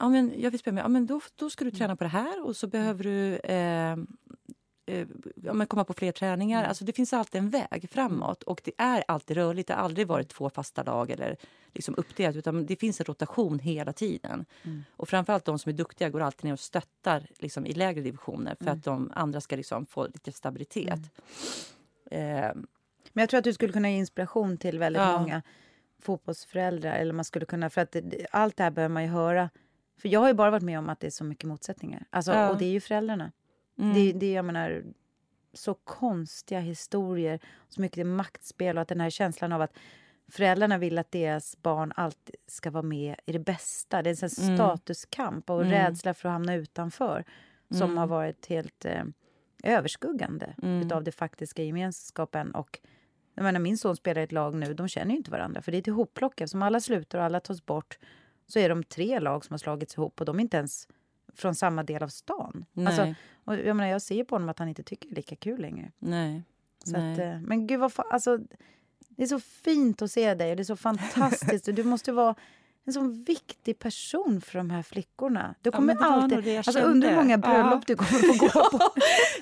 Ja, 0.00 0.08
men 0.08 0.34
jag 0.38 0.50
vill 0.50 0.60
spela 0.60 0.74
med, 0.74 0.84
ja, 0.84 0.88
men 0.88 1.06
då, 1.06 1.20
då 1.36 1.50
ska 1.50 1.64
du 1.64 1.68
Mm. 1.70 1.78
träna 1.78 1.96
på 1.96 2.04
det 2.04 2.10
här 2.10 2.46
och 2.46 2.56
så 2.56 2.66
behöver 2.66 3.04
du 3.04 3.36
eh, 3.36 3.96
eh, 4.88 5.64
komma 5.66 5.84
på 5.84 5.92
fler 5.94 6.12
träningar. 6.12 6.58
Mm. 6.58 6.68
Alltså, 6.68 6.84
det 6.84 6.92
finns 6.92 7.12
alltid 7.12 7.38
en 7.38 7.50
väg 7.50 7.88
framåt 7.90 8.42
och 8.42 8.60
det 8.64 8.72
är 8.78 9.04
alltid 9.08 9.36
rörligt. 9.36 9.68
Det 9.68 9.74
har 9.74 9.80
aldrig 9.82 10.06
varit 10.06 10.28
två 10.28 10.50
fasta 10.50 10.82
lag 10.82 11.10
eller 11.10 11.36
liksom 11.74 11.94
uppdelat 11.98 12.36
utan 12.36 12.66
det 12.66 12.76
finns 12.76 13.00
en 13.00 13.04
rotation 13.04 13.58
hela 13.58 13.92
tiden. 13.92 14.44
Mm. 14.62 14.84
Och 14.96 15.08
framförallt 15.08 15.44
de 15.44 15.58
som 15.58 15.70
är 15.70 15.76
duktiga 15.76 16.08
går 16.10 16.20
alltid 16.20 16.44
ner 16.44 16.52
och 16.52 16.60
stöttar 16.60 17.26
liksom, 17.38 17.66
i 17.66 17.72
lägre 17.72 18.00
divisioner 18.02 18.54
för 18.54 18.64
Mm. 18.64 18.78
att 18.78 18.84
de 18.84 19.12
andra 19.14 19.40
ska 19.40 19.56
liksom, 19.56 19.86
få 19.86 20.04
lite 20.06 20.32
stabilitet. 20.32 21.00
Eh, 22.10 22.20
Men 23.12 23.22
jag 23.22 23.28
tror 23.28 23.38
att 23.38 23.44
du 23.44 23.52
skulle 23.52 23.72
kunna 23.72 23.90
ge 23.90 23.96
inspiration 23.96 24.56
till 24.58 24.78
väldigt 24.78 25.02
Ja. 25.02 25.18
många 25.18 25.42
fotbollsföräldrar. 26.02 26.92
Eller 26.94 27.12
man 27.12 27.24
skulle 27.24 27.46
kunna, 27.46 27.70
för 27.70 27.80
att 27.80 27.92
det, 27.92 28.26
allt 28.30 28.56
det 28.56 28.62
här 28.62 28.70
behöver 28.70 28.92
man 28.92 29.02
ju 29.02 29.08
höra. 29.08 29.50
För 30.00 30.08
jag 30.08 30.20
har 30.20 30.28
ju 30.28 30.34
bara 30.34 30.50
varit 30.50 30.62
med 30.62 30.78
om 30.78 30.88
att 30.88 31.00
det 31.00 31.06
är 31.06 31.10
så 31.10 31.24
mycket 31.24 31.44
motsättningar. 31.44 32.04
Alltså, 32.10 32.32
Ja. 32.32 32.50
Och 32.50 32.58
det 32.58 32.64
är 32.64 32.70
ju 32.70 32.80
föräldrarna. 32.80 33.32
Mm. 33.78 33.94
Det, 33.94 34.12
det, 34.12 34.32
jag 34.32 34.44
menar, 34.44 34.84
så 35.52 35.74
konstiga 35.74 36.60
historier, 36.60 37.40
så 37.68 37.80
mycket 37.80 38.06
maktspel 38.06 38.76
och 38.76 38.82
att 38.82 38.88
den 38.88 39.00
här 39.00 39.10
känslan 39.10 39.52
av 39.52 39.62
att 39.62 39.76
föräldrarna 40.30 40.78
vill 40.78 40.98
att 40.98 41.10
deras 41.12 41.62
barn 41.62 41.92
alltid 41.96 42.34
ska 42.46 42.70
vara 42.70 42.82
med 42.82 43.16
i 43.26 43.32
det 43.32 43.38
bästa. 43.38 44.02
Det 44.02 44.10
är 44.10 44.24
en 44.24 44.48
Mm. 44.48 44.56
statuskamp 44.56 45.50
och 45.50 45.60
Mm. 45.60 45.72
rädsla 45.72 46.14
för 46.14 46.28
att 46.28 46.32
hamna 46.32 46.54
utanför 46.54 47.24
som 47.70 47.82
Mm. 47.82 47.96
har 47.98 48.06
varit 48.06 48.46
helt 48.46 48.84
eh, 48.84 49.04
överskuggande 49.64 50.54
Mm. 50.62 50.82
utav 50.86 51.04
det 51.04 51.12
faktiska 51.12 51.62
gemenskapen. 51.62 52.54
Och, 52.54 52.80
jag 53.34 53.42
menar, 53.42 53.60
min 53.60 53.78
son 53.78 53.96
spelar 53.96 54.20
i 54.20 54.24
ett 54.24 54.32
lag 54.32 54.54
nu, 54.54 54.74
de 54.74 54.88
känner 54.88 55.10
ju 55.10 55.16
inte 55.16 55.30
varandra 55.30 55.62
för 55.62 55.72
det 55.72 55.78
är 55.78 55.80
ett 55.80 55.86
ihopplock. 55.88 56.40
Eftersom 56.40 56.62
alla 56.62 56.80
slutar 56.80 57.18
och 57.18 57.24
alla 57.24 57.40
tas 57.40 57.66
bort 57.66 57.98
så 58.46 58.58
är 58.58 58.68
de 58.68 58.82
tre 58.84 59.20
lag 59.20 59.44
som 59.44 59.52
har 59.54 59.58
slagits 59.58 59.94
ihop 59.94 60.20
och 60.20 60.26
de 60.26 60.36
är 60.36 60.40
inte 60.40 60.56
ens 60.56 60.88
från 61.38 61.54
samma 61.54 61.82
del 61.82 62.02
av 62.02 62.08
stan. 62.08 62.64
Nej, 62.72 62.86
Alltså, 62.86 63.14
och 63.44 63.56
jag, 63.56 63.76
menar, 63.76 63.90
jag 63.90 64.02
ser 64.02 64.24
på 64.24 64.34
honom 64.34 64.48
att 64.48 64.58
han 64.58 64.68
inte 64.68 64.82
tycker 64.82 65.08
det 65.08 65.12
är 65.12 65.16
lika 65.16 65.36
kul 65.36 65.60
längre. 65.60 65.92
nej. 65.98 66.42
Så 66.84 66.92
nej. 66.92 67.12
att, 67.12 67.18
eh, 67.18 67.40
men 67.40 67.66
gud 67.66 67.80
vad 67.80 67.90
fa- 67.92 68.08
alltså, 68.10 68.38
Det 69.08 69.22
är 69.22 69.26
så 69.26 69.40
fint 69.40 70.02
att 70.02 70.10
se 70.10 70.34
dig 70.34 70.50
och 70.50 70.56
det 70.56 70.62
är 70.62 70.64
så 70.64 70.76
fantastiskt. 70.76 71.64
du 71.76 71.84
måste 71.84 72.12
vara 72.12 72.34
en 72.84 72.92
sån 72.92 73.24
viktig 73.24 73.78
person 73.78 74.40
för 74.40 74.58
de 74.58 74.70
här 74.70 74.82
flickorna. 74.82 75.54
Du 75.62 75.68
Ja, 75.68 75.76
kommer 75.76 75.94
var 75.94 76.10
nog 76.10 76.12
alltid... 76.34 76.56
Alltså, 76.56 76.80
undrar 76.80 77.10
hur 77.10 77.16
många 77.16 77.38
bröllop 77.38 77.72
Ja. 77.74 77.82
du 77.86 77.96
kommer 77.96 78.10
få 78.10 78.46
gå 78.46 78.78
på. 78.78 78.78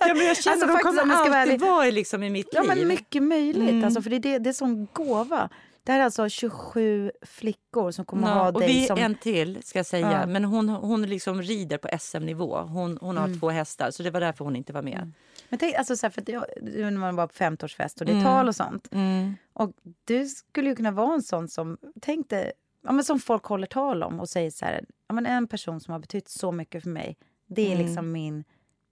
Ja, 0.00 0.14
men 0.14 0.26
jag 0.26 0.36
känner 0.36 0.52
Alltså, 0.54 0.66
de 0.66 0.72
faktiskt, 0.72 1.00
kommer 1.00 1.36
alltid 1.36 1.60
vara 1.60 1.90
liksom 1.90 2.22
i 2.22 2.30
mitt 2.30 2.48
Ja, 2.52 2.60
liv. 2.62 2.68
men 2.76 2.88
mycket 2.88 3.22
möjligt. 3.22 3.70
Mm. 3.70 3.84
Alltså, 3.84 4.02
för 4.02 4.10
det 4.10 4.16
är, 4.16 4.20
det, 4.20 4.38
det 4.38 4.48
är 4.50 4.52
som 4.54 4.86
gåva. 4.92 5.48
Det 5.86 5.92
här 5.92 6.00
är 6.00 6.04
alltså 6.04 6.28
27 6.28 7.10
flickor 7.22 7.90
som 7.90 8.04
kommer 8.04 8.28
Ja, 8.28 8.34
ha 8.34 8.52
och 8.52 8.60
dig 8.60 8.68
vi 8.68 8.86
som... 8.86 8.98
en 8.98 9.14
till, 9.14 9.62
ska 9.62 9.78
jag 9.78 9.86
säga. 9.86 10.12
Ja. 10.12 10.26
Men 10.26 10.44
hon, 10.44 10.68
hon 10.68 11.02
liksom 11.02 11.42
rider 11.42 11.78
på 11.78 11.88
SM-nivå. 12.00 12.56
Hon, 12.60 12.98
hon 13.00 13.16
har 13.16 13.26
Mm. 13.26 13.40
två 13.40 13.50
hästar, 13.50 13.90
så 13.90 14.02
det 14.02 14.10
var 14.10 14.20
därför 14.20 14.44
hon 14.44 14.56
inte 14.56 14.72
var 14.72 14.82
med. 14.82 14.96
Mm. 14.98 15.14
Men 15.48 15.58
tänk, 15.58 15.74
alltså, 15.74 15.96
så 15.96 16.06
här, 16.06 16.10
för 16.10 16.22
att 16.22 16.28
jag, 16.28 16.44
när 16.62 16.90
man 16.90 17.16
var 17.16 17.26
på 17.26 17.32
50-årsfest 17.34 18.00
och 18.00 18.06
det 18.06 18.12
är 18.12 18.14
Mm. 18.14 18.24
tal 18.24 18.48
och 18.48 18.56
sånt. 18.56 18.88
Mm. 18.92 19.34
Och 19.52 19.72
du 20.04 20.26
skulle 20.28 20.68
ju 20.68 20.76
kunna 20.76 20.90
vara 20.90 21.14
en 21.14 21.22
sån 21.22 21.48
som, 21.48 21.78
tänk 22.00 22.30
dig, 22.30 22.52
ja, 22.84 22.92
men 22.92 23.04
som 23.04 23.18
folk 23.20 23.44
håller 23.44 23.66
tal 23.66 24.02
om 24.02 24.20
och 24.20 24.28
säger 24.28 24.50
så 24.50 24.64
här, 24.64 24.84
ja, 25.08 25.14
men 25.14 25.26
en 25.26 25.46
person 25.46 25.80
som 25.80 25.92
har 25.92 25.98
betytt 25.98 26.28
så 26.28 26.52
mycket 26.52 26.82
för 26.82 26.90
mig, 26.90 27.16
det 27.46 27.62
är 27.62 27.72
Mm. 27.74 27.86
liksom 27.86 28.12
min, 28.12 28.44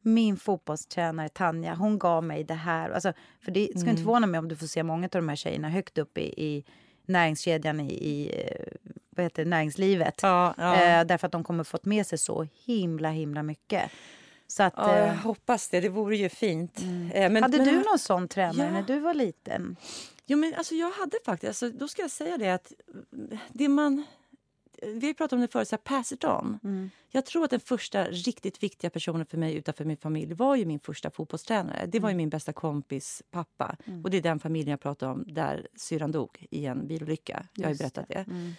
min 0.03 0.37
fotbollstränare 0.37 1.29
Tanja, 1.29 1.75
hon 1.75 1.99
gav 1.99 2.25
mig 2.25 2.45
det 2.45 2.55
här. 2.55 2.91
Alltså, 2.91 3.13
för 3.45 3.51
det 3.53 3.65
ska 3.67 3.79
inte 3.81 3.91
Mm. 3.91 3.97
förvåna 3.97 4.27
mig 4.27 4.39
om 4.39 4.49
du 4.49 4.57
får 4.57 4.67
se 4.67 4.83
många 4.83 5.05
av 5.05 5.11
de 5.11 5.29
här 5.29 5.37
tjejerna 5.37 5.69
högt 5.69 5.99
upp 5.99 6.19
i, 6.19 6.23
i 6.45 6.65
näringskedjan 7.07 7.81
i, 7.81 7.93
i 7.93 8.31
vad 9.11 9.25
heter 9.25 9.45
näringslivet. 9.45 10.15
Ja, 10.23 10.55
ja. 10.59 10.75
Eh, 10.75 11.07
därför 11.07 11.27
att 11.27 11.33
de 11.33 11.45
kommer 11.45 11.65
fått 11.65 11.85
med 11.85 12.07
sig 12.07 12.19
så 12.19 12.47
himla, 12.65 13.11
himla 13.11 13.43
mycket. 13.43 13.91
Så 14.47 14.63
att, 14.63 14.75
ja, 14.77 14.99
jag 14.99 15.09
eh, 15.09 15.15
hoppas 15.15 15.69
det. 15.69 15.81
Det 15.81 15.89
vore 15.89 16.17
ju 16.17 16.29
fint. 16.29 16.79
Eh, 17.15 17.31
men, 17.31 17.43
hade 17.43 17.57
men, 17.57 17.67
du 17.67 17.73
någon 17.73 17.99
sån 17.99 18.29
tränare 18.29 18.67
Ja. 18.67 18.73
när 18.73 18.83
du 18.83 19.01
var 19.01 19.15
liten? 19.15 19.77
Jo, 20.27 20.39
men 20.39 20.55
alltså, 20.55 20.75
jag 20.75 20.91
hade 20.91 21.17
faktiskt... 21.25 21.49
Alltså, 21.49 21.79
då 21.79 21.89
ska 21.89 22.03
jag 22.03 22.11
säga 22.11 22.37
det 22.39 22.51
att 22.51 22.73
det 23.49 23.69
man... 23.69 24.05
Vi 24.83 25.15
pratat 25.15 25.33
om 25.33 25.41
det 25.41 25.49
förut, 25.49 25.69
så 25.69 25.77
här, 25.77 25.83
pass 25.83 26.13
it 26.13 26.25
on. 26.25 26.59
Mm. 26.65 26.91
Jag 27.11 27.27
tror 27.27 27.45
att 27.45 27.51
den 27.51 27.61
första 27.61 28.05
riktigt 28.05 28.63
viktiga 28.63 28.91
personen 28.91 29.27
för 29.27 29.39
mig 29.39 29.55
utanför 29.55 29.85
min 29.85 29.97
familj 29.97 30.35
var 30.35 30.57
ju 30.57 30.65
min 30.65 30.81
första 30.81 31.11
fotbollstränare. 31.11 31.87
Det 31.87 32.01
var 32.01 32.09
ju 32.09 32.17
min 32.17 32.31
bästa 32.31 32.53
kompis 32.53 33.23
pappa. 33.31 33.77
Och 34.05 34.11
det 34.11 34.17
är 34.17 34.23
den 34.23 34.41
familjen 34.41 34.71
jag 34.71 34.81
pratar 34.81 35.09
om 35.09 35.25
där 35.27 35.69
syrran 35.77 36.13
dog 36.13 36.47
i 36.51 36.67
en 36.67 36.87
bilolycka. 36.87 37.47
Jag 37.55 37.69
har 37.69 37.75
berättat 37.75 38.09
det. 38.09 38.25
Mm. 38.29 38.53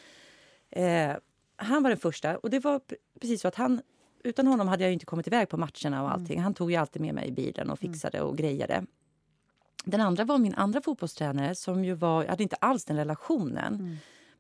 Eh, 0.70 1.18
han 1.56 1.84
var 1.84 1.90
den 1.90 2.00
första. 2.00 2.38
Och 2.38 2.50
det 2.50 2.60
var 2.60 2.82
precis 3.20 3.42
så 3.42 3.48
att 3.48 3.56
han... 3.56 3.82
Utan 4.24 4.48
honom 4.48 4.68
hade 4.68 4.84
jag 4.84 4.94
inte 4.94 5.06
kommit 5.06 5.28
iväg 5.28 5.50
på 5.50 5.58
matcherna 5.58 6.04
och 6.04 6.12
allting. 6.12 6.42
Han 6.42 6.54
tog 6.54 6.72
ju 6.72 6.78
alltid 6.78 7.02
med 7.02 7.16
mig 7.16 7.28
i 7.28 7.32
bilen 7.32 7.70
och 7.70 7.80
fixade 7.80 8.22
och 8.22 8.38
grejade. 8.38 8.86
Den 9.86 10.02
andra 10.02 10.24
var 10.24 10.38
min 10.38 10.56
andra 10.56 10.82
fotbollstränare 10.82 11.56
som 11.56 11.86
ju 11.86 11.94
var... 11.94 12.24
Jag 12.24 12.30
hade 12.30 12.44
inte 12.44 12.56
alls 12.56 12.86
den 12.86 12.98
relationen. 12.98 13.98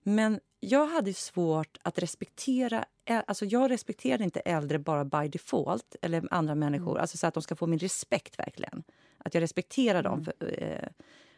Men 0.07 0.39
jag 0.59 0.87
hade 0.87 1.13
svårt 1.13 1.77
att 1.81 1.99
respektera... 1.99 2.85
Alltså 3.07 3.45
jag 3.45 3.71
respekterade 3.71 4.23
inte 4.23 4.39
äldre 4.39 4.79
bara 4.79 5.05
by 5.05 5.27
default, 5.27 5.95
eller 6.01 6.27
andra 6.31 6.55
människor. 6.55 6.99
Alltså 6.99 7.17
så 7.17 7.27
att 7.27 7.33
de 7.33 7.43
ska 7.43 7.55
få 7.55 7.67
min 7.67 7.79
respekt 7.79 8.39
verkligen. 8.39 8.83
Att 9.17 9.33
jag 9.33 9.41
respekterar 9.41 10.03
dem. 10.03 10.25
För, 10.25 10.63
eh, 10.63 10.87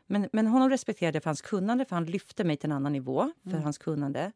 men, 0.05 0.29
men 0.33 0.47
honom 0.47 0.69
respekterade 0.69 1.15
jag 1.15 1.23
för 1.23 1.29
hans 1.29 1.41
kunnande, 1.41 1.85
för 1.85 1.95
han 1.95 2.05
lyfte 2.05 2.43
mig 2.43 2.57
till 2.57 2.69
en 2.69 2.75
annan 2.75 2.93
nivå 2.93 3.31
för 3.43 3.57
hans 3.57 3.77
kunnande. 3.77 4.31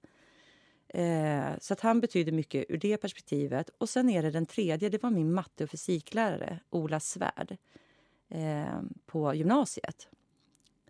Eh, 0.88 1.50
så 1.60 1.74
att 1.74 1.80
han 1.80 2.02
betyder 2.02 2.32
mycket 2.32 2.66
ur 2.70 2.78
det 2.78 2.98
perspektivet. 2.98 3.70
Och 3.78 3.90
sen 3.90 4.10
är 4.10 4.24
det 4.24 4.32
den 4.32 4.46
tredje, 4.46 4.90
det 4.90 5.04
var 5.04 5.10
min 5.10 5.34
matte 5.34 5.64
och 5.64 5.70
fysiklärare, 5.70 6.60
Ola 6.70 7.00
Svärd. 7.00 7.58
eh, 8.30 8.82
på 9.06 9.34
gymnasiet. 9.34 10.08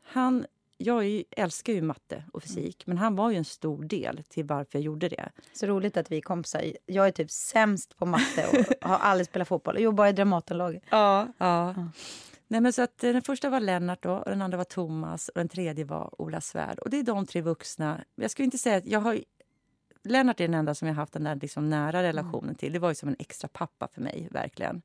Han, 0.01 0.45
jag 0.85 1.07
ju- 1.07 1.23
älskar 1.31 1.73
ju 1.73 1.81
matte 1.81 2.23
och 2.33 2.43
fysik, 2.43 2.87
men 2.87 2.97
han 2.97 3.15
var 3.15 3.31
ju 3.31 3.37
en 3.37 3.45
stor 3.45 3.83
del 3.83 4.23
till 4.29 4.45
varför 4.45 4.69
jag 4.79 4.83
gjorde 4.83 5.09
det. 5.09 5.31
Så 5.53 5.65
roligt 5.65 5.97
att 5.97 6.11
vi 6.11 6.17
är 6.17 6.21
kompisar. 6.21 6.63
Jag 6.85 7.07
är 7.07 7.11
typ 7.11 7.31
sämst 7.31 7.97
på 7.97 8.05
matte 8.05 8.47
och 8.47 8.65
har 8.89 8.97
aldrig 8.97 9.27
spelat 9.27 9.47
fotboll. 9.47 9.75
Jag 9.75 9.83
jobbar 9.83 10.07
i 10.07 10.11
Dramatenlaget. 10.11 10.83
Ja. 10.89 11.27
ja. 11.37 11.75
Nej, 12.47 12.61
men 12.61 12.73
så 12.73 12.81
att, 12.81 13.03
eh, 13.03 13.13
den 13.13 13.21
första 13.21 13.49
var 13.49 13.59
Lennart, 13.59 14.03
då, 14.03 14.11
och 14.11 14.29
den 14.29 14.41
andra 14.41 14.57
var 14.57 14.63
Thomas 14.65 15.29
och 15.29 15.39
den 15.39 15.49
tredje 15.49 15.85
var 15.85 16.21
Ola 16.21 16.41
Svärd. 16.41 16.79
Och 16.79 16.89
det 16.89 16.99
är 16.99 17.03
de 17.03 17.25
tre 17.25 17.41
vuxna. 17.41 18.03
Jag 18.15 18.31
skulle 18.31 18.43
inte 18.45 18.57
säga 18.57 18.77
att 18.77 18.85
jag 18.85 18.99
har... 18.99 19.19
Lennart 20.03 20.39
är 20.39 20.47
den 20.47 20.53
enda 20.53 20.75
som 20.75 20.87
jag 20.87 20.95
haft 20.95 21.13
den 21.13 21.23
där 21.23 21.35
liksom 21.35 21.69
nära 21.69 22.03
relationen 22.03 22.55
till. 22.55 22.73
Det 22.73 22.79
var 22.79 22.89
ju 22.89 22.95
som 22.95 23.09
en 23.09 23.15
extra 23.19 23.47
pappa 23.47 23.87
för 23.87 24.01
mig, 24.01 24.27
verkligen. 24.31 24.81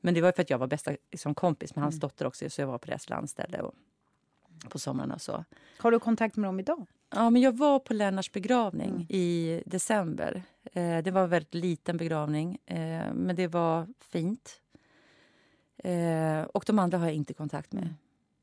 Men 0.00 0.14
det 0.14 0.20
var 0.20 0.28
ju 0.28 0.32
för 0.32 0.42
att 0.42 0.50
jag 0.50 0.58
var 0.58 0.66
bästa 0.66 0.90
liksom, 1.10 1.34
kompis 1.34 1.74
med 1.74 1.82
hans 1.84 2.00
dotter 2.00 2.26
också, 2.26 2.50
så 2.50 2.60
jag 2.60 2.66
var 2.68 2.78
på 2.78 2.86
deras 2.86 3.08
landställe 3.08 3.58
och 3.60 3.74
på 4.68 4.78
och 5.12 5.20
så. 5.20 5.44
Har 5.78 5.90
du 5.90 5.98
kontakt 5.98 6.36
med 6.36 6.48
dem 6.48 6.60
idag? 6.60 6.86
Ja, 7.14 7.30
men 7.30 7.42
jag 7.42 7.56
var 7.56 7.78
på 7.78 7.94
Lennarts 7.94 8.32
begravning 8.32 8.90
Mm. 8.90 9.06
i 9.08 9.62
december. 9.66 10.42
Eh, 10.72 10.98
det 10.98 11.10
var 11.10 11.22
en 11.22 11.28
väldigt 11.30 11.54
liten 11.54 11.96
begravning, 11.96 12.58
eh, 12.66 13.12
men 13.14 13.36
det 13.36 13.46
var 13.46 13.86
fint. 14.00 14.60
Eh, 15.84 16.42
och 16.42 16.64
de 16.66 16.78
andra 16.78 16.98
har 16.98 17.06
jag 17.06 17.14
inte 17.14 17.34
kontakt 17.34 17.72
med. 17.72 17.82
Mm. 17.82 17.94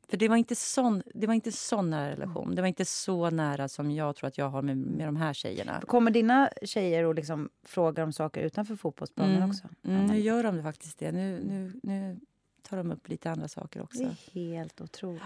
För 0.10 0.18
det 0.18 0.28
var 0.28 0.36
inte 0.36 0.56
sån, 0.56 1.04
det 1.16 1.28
var 1.28 1.34
inte 1.34 1.52
sån 1.52 1.90
nära 1.90 2.12
relation. 2.12 2.56
Det 2.56 2.62
var 2.62 2.68
inte 2.68 2.86
så 2.86 3.30
nära 3.30 3.68
som 3.68 3.92
jag 3.92 4.16
tror 4.16 4.28
att 4.28 4.38
jag 4.38 4.50
har 4.50 4.62
med, 4.62 4.78
med 4.78 5.08
de 5.08 5.16
här 5.16 5.34
tjejerna. 5.34 5.82
Kommer 5.82 6.12
dina 6.12 6.50
tjejer 6.64 7.04
och 7.04 7.16
liksom 7.16 7.50
frågar 7.64 8.04
om 8.04 8.14
saker 8.14 8.42
utanför 8.42 8.76
fotbollsplanen 8.76 9.36
Mm. 9.36 9.50
också? 9.50 9.68
Mm, 9.84 10.06
nu 10.06 10.20
gör 10.20 10.44
de 10.44 10.56
det 10.58 10.64
faktiskt 10.64 11.00
det. 11.00 11.12
Nu, 11.12 11.44
nu, 11.44 11.80
nu 11.84 12.20
tar 12.62 12.78
de 12.78 12.92
upp 12.92 13.08
lite 13.10 13.32
andra 13.32 13.48
saker 13.48 13.80
Det 13.80 13.84
också. 13.84 14.04
är 14.04 14.34
helt 14.34 14.82
otroligt. 14.82 15.22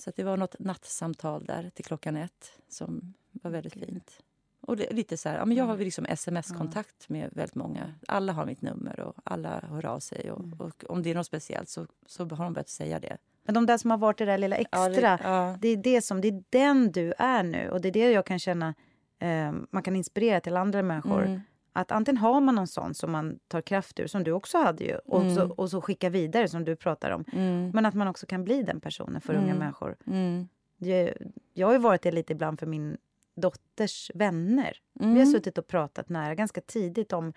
Så 0.00 0.12
det 0.16 0.24
var 0.24 0.36
något 0.36 0.58
nattsamtal 0.58 1.44
där 1.44 1.70
till 1.74 1.84
klockan 1.84 2.16
ett 2.16 2.52
som 2.68 3.14
var 3.32 3.50
väldigt 3.50 3.72
fint. 3.74 4.18
Och 4.60 4.76
det, 4.76 4.90
lite 4.92 5.16
så 5.16 5.28
här, 5.28 5.36
ja, 5.38 5.44
men 5.44 5.56
jag 5.56 5.64
har 5.64 5.76
väl 5.76 5.84
liksom 5.84 6.06
sms-kontakt 6.08 7.08
med 7.08 7.30
väldigt 7.32 7.54
många. 7.54 7.94
Alla 8.08 8.32
har 8.32 8.46
mitt 8.46 8.62
nummer 8.62 9.00
och 9.00 9.14
alla 9.24 9.60
hör 9.60 9.86
av 9.86 10.00
sig. 10.00 10.30
Och, 10.32 10.44
och 10.58 10.84
om 10.88 11.02
det 11.02 11.10
är 11.10 11.14
något 11.14 11.26
speciellt 11.26 11.68
så, 11.68 11.86
så 12.06 12.22
har 12.24 12.44
de 12.44 12.52
börjat 12.52 12.68
säga 12.68 13.00
det. 13.00 13.16
Men 13.44 13.54
de 13.54 13.66
där 13.66 13.78
som 13.78 13.90
har 13.90 13.98
varit 13.98 14.18
det 14.18 14.24
där 14.24 14.38
lilla 14.38 14.56
extra, 14.56 14.80
Ja, 14.80 14.88
det- 14.88 15.18
ja. 15.22 15.56
det 15.60 15.68
är 15.68 15.76
det 15.76 16.02
som, 16.02 16.20
det 16.20 16.28
är 16.28 16.42
den 16.50 16.92
du 16.92 17.12
är 17.18 17.42
nu. 17.42 17.70
Och 17.70 17.80
det 17.80 17.88
är 17.88 17.92
det 17.92 18.10
jag 18.10 18.26
kan 18.26 18.38
känna, 18.38 18.74
eh, 19.18 19.52
man 19.70 19.82
kan 19.82 19.96
inspirera 19.96 20.40
till 20.40 20.56
andra 20.56 20.82
människor. 20.82 21.22
Mm. 21.26 21.40
Att 21.72 21.92
antingen 21.92 22.16
har 22.16 22.40
man 22.40 22.54
någon 22.54 22.66
sån 22.66 22.94
som 22.94 23.12
man 23.12 23.38
tar 23.48 23.60
kraft 23.60 24.00
ur, 24.00 24.06
som 24.06 24.24
du 24.24 24.32
också 24.32 24.58
hade 24.58 24.84
ju, 24.84 24.96
och, 24.96 25.20
Mm. 25.22 25.34
så, 25.34 25.50
och 25.50 25.70
så 25.70 25.80
skickar 25.80 26.10
vidare 26.10 26.48
som 26.48 26.64
du 26.64 26.76
pratar 26.76 27.10
om. 27.10 27.24
Mm. 27.32 27.70
Men 27.74 27.86
att 27.86 27.94
man 27.94 28.08
också 28.08 28.26
kan 28.26 28.44
bli 28.44 28.62
den 28.62 28.80
personen 28.80 29.20
för 29.20 29.34
unga 29.34 29.44
Mm. 29.46 29.58
människor. 29.58 29.96
Mm. 30.06 30.48
Jag, 30.76 31.10
jag 31.54 31.66
har 31.66 31.72
ju 31.72 31.78
varit 31.78 32.02
det 32.02 32.12
lite 32.12 32.32
ibland 32.32 32.58
för 32.60 32.66
min 32.66 32.96
dotters 33.36 34.10
vänner. 34.14 34.76
Mm. 35.00 35.14
Vi 35.14 35.20
har 35.20 35.26
suttit 35.26 35.58
och 35.58 35.66
pratat 35.66 36.08
nära 36.08 36.34
ganska 36.34 36.60
tidigt 36.60 37.12
om 37.12 37.32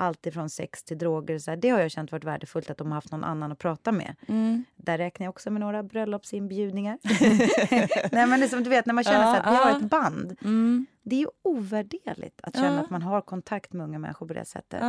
allt 0.00 0.26
ifrån 0.26 0.50
sex 0.50 0.82
till 0.84 0.98
droger. 0.98 1.38
Så 1.38 1.50
här. 1.50 1.56
Det 1.58 1.68
har 1.70 1.80
jag 1.80 1.90
känt 1.90 2.12
varit 2.12 2.24
värdefullt 2.24 2.70
att 2.70 2.78
de 2.78 2.86
har 2.88 2.94
haft 2.94 3.12
någon 3.12 3.24
annan 3.24 3.52
att 3.52 3.58
prata 3.58 3.92
med. 3.92 4.14
Mm. 4.28 4.64
Där 4.76 4.98
räknar 4.98 5.24
jag 5.24 5.30
också 5.30 5.50
med 5.50 5.60
några 5.60 5.82
bröllopsinbjudningar. 5.82 6.98
Nej, 8.12 8.26
men 8.26 8.40
det 8.40 8.46
är 8.46 8.48
som 8.48 8.62
du 8.64 8.70
vet, 8.70 8.86
när 8.86 8.94
man 8.94 9.04
känner 9.04 9.20
Ja, 9.26 9.34
så 9.34 9.40
att 9.40 9.52
vi 9.52 9.56
har 9.56 9.76
ett 9.76 9.90
band. 9.90 10.36
Mm. 10.44 10.86
Det 11.02 11.16
är 11.16 11.20
ju 11.20 11.28
ovärderligt 11.42 12.40
att 12.42 12.54
känna 12.56 12.80
att 12.80 12.90
man 12.90 13.02
har 13.02 13.20
kontakt 13.20 13.72
med 13.72 13.84
unga 13.84 13.98
människor 13.98 14.26
på 14.26 14.34
det 14.34 14.44
sättet. 14.44 14.82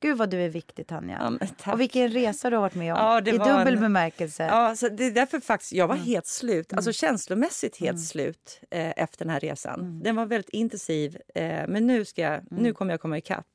Gud 0.00 0.18
vad 0.18 0.30
du 0.30 0.40
är 0.42 0.48
viktig 0.48 0.86
Tanja. 0.86 1.38
Ja, 1.64 1.72
och 1.72 1.80
vilken 1.80 2.08
resa 2.08 2.50
du 2.50 2.56
har 2.56 2.60
varit 2.60 2.74
med 2.74 2.92
om. 2.94 2.98
Ja, 3.00 3.20
det 3.20 3.30
I 3.30 3.38
var 3.38 3.58
dubbel 3.58 3.74
en- 3.74 3.80
bemärkelse. 3.80 4.46
Ja, 4.46 4.76
så 4.76 4.88
det 4.88 5.04
är 5.04 5.10
därför 5.10 5.40
faktiskt 5.40 5.72
jag 5.72 5.88
var 5.88 5.94
Mm. 5.94 6.06
helt 6.06 6.26
slut. 6.26 6.72
Alltså 6.72 6.92
känslomässigt 6.92 7.76
helt 7.76 8.00
slut 8.00 8.60
eh, 8.70 8.92
efter 8.96 9.24
den 9.24 9.30
här 9.32 9.40
resan. 9.40 9.80
Mm. 9.80 10.02
Den 10.02 10.16
var 10.16 10.26
väldigt 10.26 10.50
intensiv. 10.50 11.18
Eh, 11.34 11.44
men 11.68 11.86
nu, 11.86 12.04
ska 12.04 12.22
jag, 12.22 12.40
nu 12.50 12.72
kommer 12.74 12.92
jag 12.92 13.00
komma 13.00 13.18
ikapp. 13.18 13.46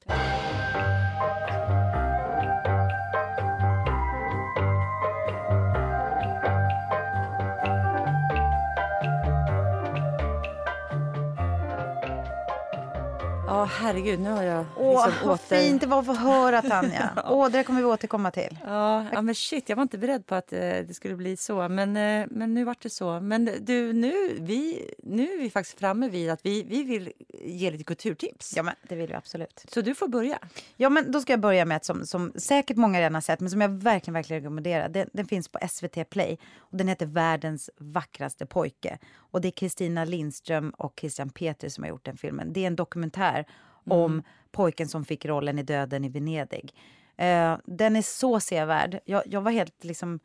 Ja, 13.47 13.63
herregud, 13.63 14.19
nu 14.19 14.29
har 14.29 14.43
jag 14.43 14.65
Åh, 14.77 15.07
liksom 15.07 15.27
vad 15.27 15.39
åter... 15.39 15.59
fint 15.59 15.81
det 15.81 15.87
var 15.87 15.99
att 15.99 16.05
få 16.05 16.13
höra 16.13 16.61
Tanja. 16.61 17.09
Åh, 17.29 17.45
det 17.45 17.57
där 17.57 17.63
kommer 17.63 17.79
vi 17.79 17.85
återkomma 17.85 18.31
till. 18.31 18.59
Ja, 18.65 19.05
ja, 19.11 19.21
men 19.21 19.35
shit, 19.35 19.69
jag 19.69 19.75
var 19.75 19.83
inte 19.83 19.97
beredd 19.97 20.25
på 20.25 20.35
att 20.35 20.53
eh, 20.53 20.59
det 20.59 20.93
skulle 20.93 21.15
bli 21.15 21.37
så. 21.37 21.69
Men, 21.69 21.97
eh, 21.97 22.27
men 22.29 22.53
nu 22.53 22.63
vart 22.63 22.81
det 22.81 22.89
så. 22.89 23.19
Men 23.19 23.49
du, 23.59 23.93
nu, 23.93 24.13
vi, 24.39 24.91
nu 25.03 25.33
är 25.33 25.37
vi 25.37 25.49
faktiskt 25.49 25.79
framme 25.79 26.09
vid 26.09 26.29
att 26.29 26.39
vi, 26.45 26.63
vi 26.63 26.83
vill 26.83 27.11
ge 27.43 27.71
lite 27.71 27.83
kulturtips. 27.83 28.53
Ja, 28.55 28.63
men 28.63 28.73
det 28.89 28.95
vill 28.95 29.07
vi 29.07 29.13
absolut. 29.13 29.65
Så 29.69 29.81
du 29.81 29.95
får 29.95 30.07
börja. 30.07 30.39
Ja, 30.75 30.89
men 30.89 31.11
då 31.11 31.21
ska 31.21 31.33
jag 31.33 31.39
börja 31.39 31.65
med 31.65 31.77
ett 31.77 31.85
som, 31.85 32.05
som 32.05 32.33
säkert 32.35 32.77
många 32.77 32.99
redan 32.99 33.13
har 33.13 33.21
sett, 33.21 33.39
men 33.39 33.49
som 33.49 33.61
jag 33.61 33.69
verkligen, 33.69 34.13
verkligen 34.13 34.41
rekommenderar. 34.41 34.89
Den, 34.89 35.09
den 35.13 35.25
finns 35.25 35.49
på 35.49 35.59
SVT 35.69 36.09
Play 36.09 36.37
och 36.57 36.77
den 36.77 36.87
heter 36.87 37.05
Världens 37.05 37.69
vackraste 37.77 38.45
pojke. 38.45 38.97
Och 39.31 39.41
det 39.41 39.47
är 39.47 39.51
Kristina 39.51 40.05
Lindström 40.05 40.69
och 40.69 40.93
Christian 40.99 41.29
Petri 41.29 41.69
som 41.69 41.83
har 41.83 41.89
gjort 41.89 42.05
den 42.05 42.17
filmen. 42.17 42.53
Det 42.53 42.63
är 42.63 42.67
en 42.67 42.75
dokumentär 42.75 43.36
om 43.85 44.23
pojken 44.51 44.87
som 44.87 45.05
fick 45.05 45.25
rollen 45.25 45.59
i 45.59 45.63
Döden 45.63 46.05
i 46.05 46.09
Venedig. 46.09 46.73
Eh, 47.17 47.57
den 47.65 47.95
är 47.95 48.01
så 48.01 48.39
sevärd. 48.39 48.99
Jag, 49.05 49.23
jag 49.25 49.41
var 49.41 49.51
helt 49.51 49.83
liksom... 49.83 50.19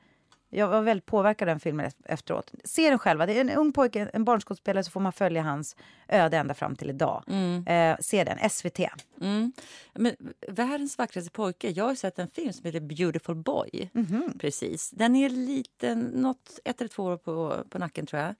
Jag 0.54 0.68
var 0.68 0.82
väldigt 0.82 1.06
påverkad 1.06 1.48
av 1.48 1.54
den 1.54 1.60
filmen 1.60 1.86
ef- 1.86 2.02
efteråt. 2.04 2.52
Se 2.64 2.90
den 2.90 2.98
själva. 2.98 3.26
Det 3.26 3.32
är 3.36 3.40
en 3.40 3.50
ung 3.50 3.72
pojke, 3.72 4.10
en 4.12 4.24
barnskådespelare, 4.24 4.84
så 4.84 4.90
får 4.90 5.00
man 5.00 5.12
följa 5.12 5.42
hans 5.42 5.76
öde 6.08 6.36
ända 6.36 6.54
fram 6.54 6.76
till 6.76 6.90
idag. 6.90 7.24
Eh, 7.66 7.96
se 8.00 8.24
den, 8.24 8.50
SVT. 8.50 8.78
Mm. 9.20 9.52
Men 9.94 10.16
världens 10.48 10.98
vackraste 10.98 11.30
pojke. 11.30 11.70
Jag 11.70 11.84
har 11.84 11.94
sett 11.94 12.18
en 12.18 12.28
film 12.28 12.52
som 12.52 12.64
heter 12.66 12.80
Beautiful 12.80 13.34
Boy. 13.36 13.90
Precis. 14.38 14.90
Den 14.90 15.16
är 15.16 15.28
liten, 15.28 16.00
något, 16.00 16.58
ett 16.64 16.80
eller 16.80 16.88
två 16.88 17.02
år 17.04 17.16
på, 17.16 17.64
på 17.70 17.78
nacken 17.78 18.06
tror 18.06 18.22
jag. 18.22 18.34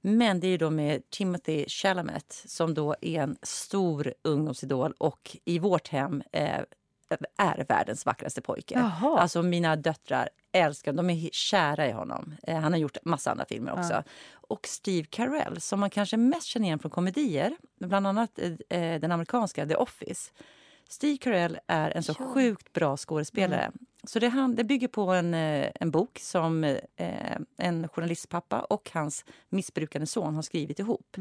Men 0.00 0.40
det 0.40 0.48
är 0.48 0.58
då 0.58 0.70
med 0.70 1.10
Timothy 1.10 1.64
Chalamet 1.68 2.42
som 2.46 2.74
då 2.74 2.94
är 3.00 3.22
en 3.22 3.36
stor 3.42 4.14
ungdomsidol 4.22 4.94
och 4.98 5.36
i 5.44 5.58
vårt 5.58 5.88
hem 5.88 6.22
eh, 6.32 6.60
är 7.36 7.64
världens 7.68 8.06
vackraste 8.06 8.40
pojke. 8.40 8.74
Jaha. 8.74 9.20
Alltså 9.20 9.42
mina 9.42 9.76
döttrar 9.76 10.28
älskar 10.52 10.92
de 10.92 11.10
är 11.10 11.30
kära 11.32 11.88
i 11.88 11.92
honom. 11.92 12.34
Eh, 12.42 12.58
han 12.58 12.72
har 12.72 12.78
gjort 12.78 12.96
massa 13.02 13.30
andra 13.30 13.44
filmer 13.44 13.72
också. 13.72 14.02
Och 14.32 14.66
Steve 14.66 15.06
Carell 15.10 15.60
som 15.60 15.80
man 15.80 15.90
kanske 15.90 16.16
mest 16.16 16.46
känner 16.46 16.66
igen 16.66 16.78
från 16.78 16.90
komedier, 16.90 17.56
bland 17.80 18.06
annat 18.06 18.38
eh, 18.68 19.00
den 19.00 19.12
amerikanska 19.12 19.66
The 19.66 19.76
Office. 19.76 20.30
Steve 20.92 21.16
Carell 21.16 21.58
är 21.66 21.90
en 21.90 22.02
så 22.02 22.14
sjukt 22.14 22.72
bra 22.72 22.96
skådespelare. 22.96 23.72
Så 24.04 24.18
det, 24.18 24.28
han, 24.28 24.54
det 24.54 24.64
bygger 24.64 24.88
på 24.88 25.10
en, 25.10 25.34
eh, 25.34 25.70
en 25.74 25.90
bok 25.90 26.18
som 26.18 26.64
eh, 26.64 27.36
en 27.56 27.88
journalistpappa 27.88 28.60
och 28.60 28.90
hans 28.94 29.24
missbrukande 29.48 30.06
son 30.06 30.34
har 30.34 30.42
skrivit 30.42 30.78
ihop. 30.78 31.16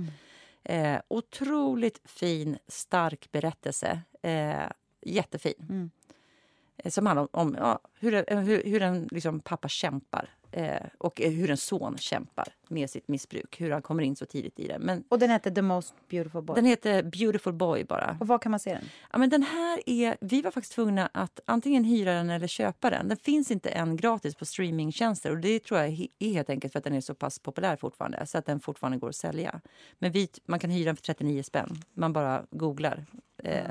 Eh, 0.64 1.00
otroligt 1.08 2.02
fin, 2.06 2.58
stark 2.68 3.32
berättelse. 3.32 4.02
Eh, 4.22 4.70
jättefin. 5.02 5.92
Eh, 6.78 6.92
Som 6.92 7.06
handlar 7.06 7.22
om, 7.22 7.30
om 7.32 7.56
ja, 7.60 7.80
hur, 8.00 8.42
hur, 8.42 8.64
hur 8.64 8.82
en 8.82 9.08
liksom, 9.12 9.40
pappa 9.40 9.68
kämpar 9.68 10.30
eh, 10.52 10.82
och 10.98 11.22
eh, 11.22 11.32
hur 11.32 11.50
en 11.52 11.58
son 11.58 11.98
kämpar 11.98 12.48
med 12.68 12.90
sitt 12.90 13.08
missbruk. 13.08 13.62
Hur 13.62 13.72
han 13.72 13.82
kommer 13.82 14.04
in 14.04 14.16
så 14.16 14.26
tidigt 14.26 14.60
i 14.60 14.68
det. 14.68 14.80
Men 14.80 15.04
Och 15.10 15.20
den 15.20 15.30
heter 15.30 15.52
The 15.52 15.62
Most 15.62 15.94
Beautiful 16.10 16.42
Boy. 16.42 16.56
den 16.56 16.66
heter 16.66 17.04
Beautiful 17.04 17.54
Boy 17.54 17.84
bara. 17.84 18.18
Och 18.20 18.28
var 18.28 18.40
kan 18.40 18.52
man 18.52 18.60
se 18.60 18.74
den? 18.74 18.84
Ja, 19.12 19.18
men 19.18 19.30
den 19.30 19.44
här 19.44 19.80
är, 19.86 20.18
vi 20.22 20.42
var 20.42 20.52
faktiskt 20.52 20.74
tvungna 20.74 21.10
att 21.14 21.40
antingen 21.46 21.84
hyra 21.84 22.14
den 22.14 22.30
eller 22.30 22.48
köpa 22.48 22.90
den. 22.90 23.08
Den 23.08 23.18
finns 23.18 23.52
inte 23.52 23.70
än 23.70 23.96
gratis 23.98 24.36
på 24.36 24.46
streamingtjänster 24.46 25.32
och 25.32 25.38
det 25.38 25.60
tror 25.64 25.80
jag 25.80 25.90
är 26.20 26.30
helt 26.32 26.50
enkelt 26.50 26.74
för 26.74 26.78
att 26.80 26.84
den 26.84 26.94
är 26.94 27.02
så 27.02 27.14
pass 27.16 27.40
populär 27.40 27.76
fortfarande 27.76 28.26
så 28.26 28.38
att 28.38 28.46
den 28.46 28.60
fortfarande 28.60 28.98
går 28.98 29.10
att 29.10 29.16
sälja. 29.16 29.62
Men 30.00 30.12
vi, 30.12 30.28
man 30.46 30.60
kan 30.60 30.70
hyra 30.70 30.86
den 30.86 30.96
för 30.96 31.04
39 31.04 31.44
spänn. 31.44 31.82
Man 31.94 32.14
bara 32.14 32.46
googlar 32.52 33.06
eh, 33.38 33.64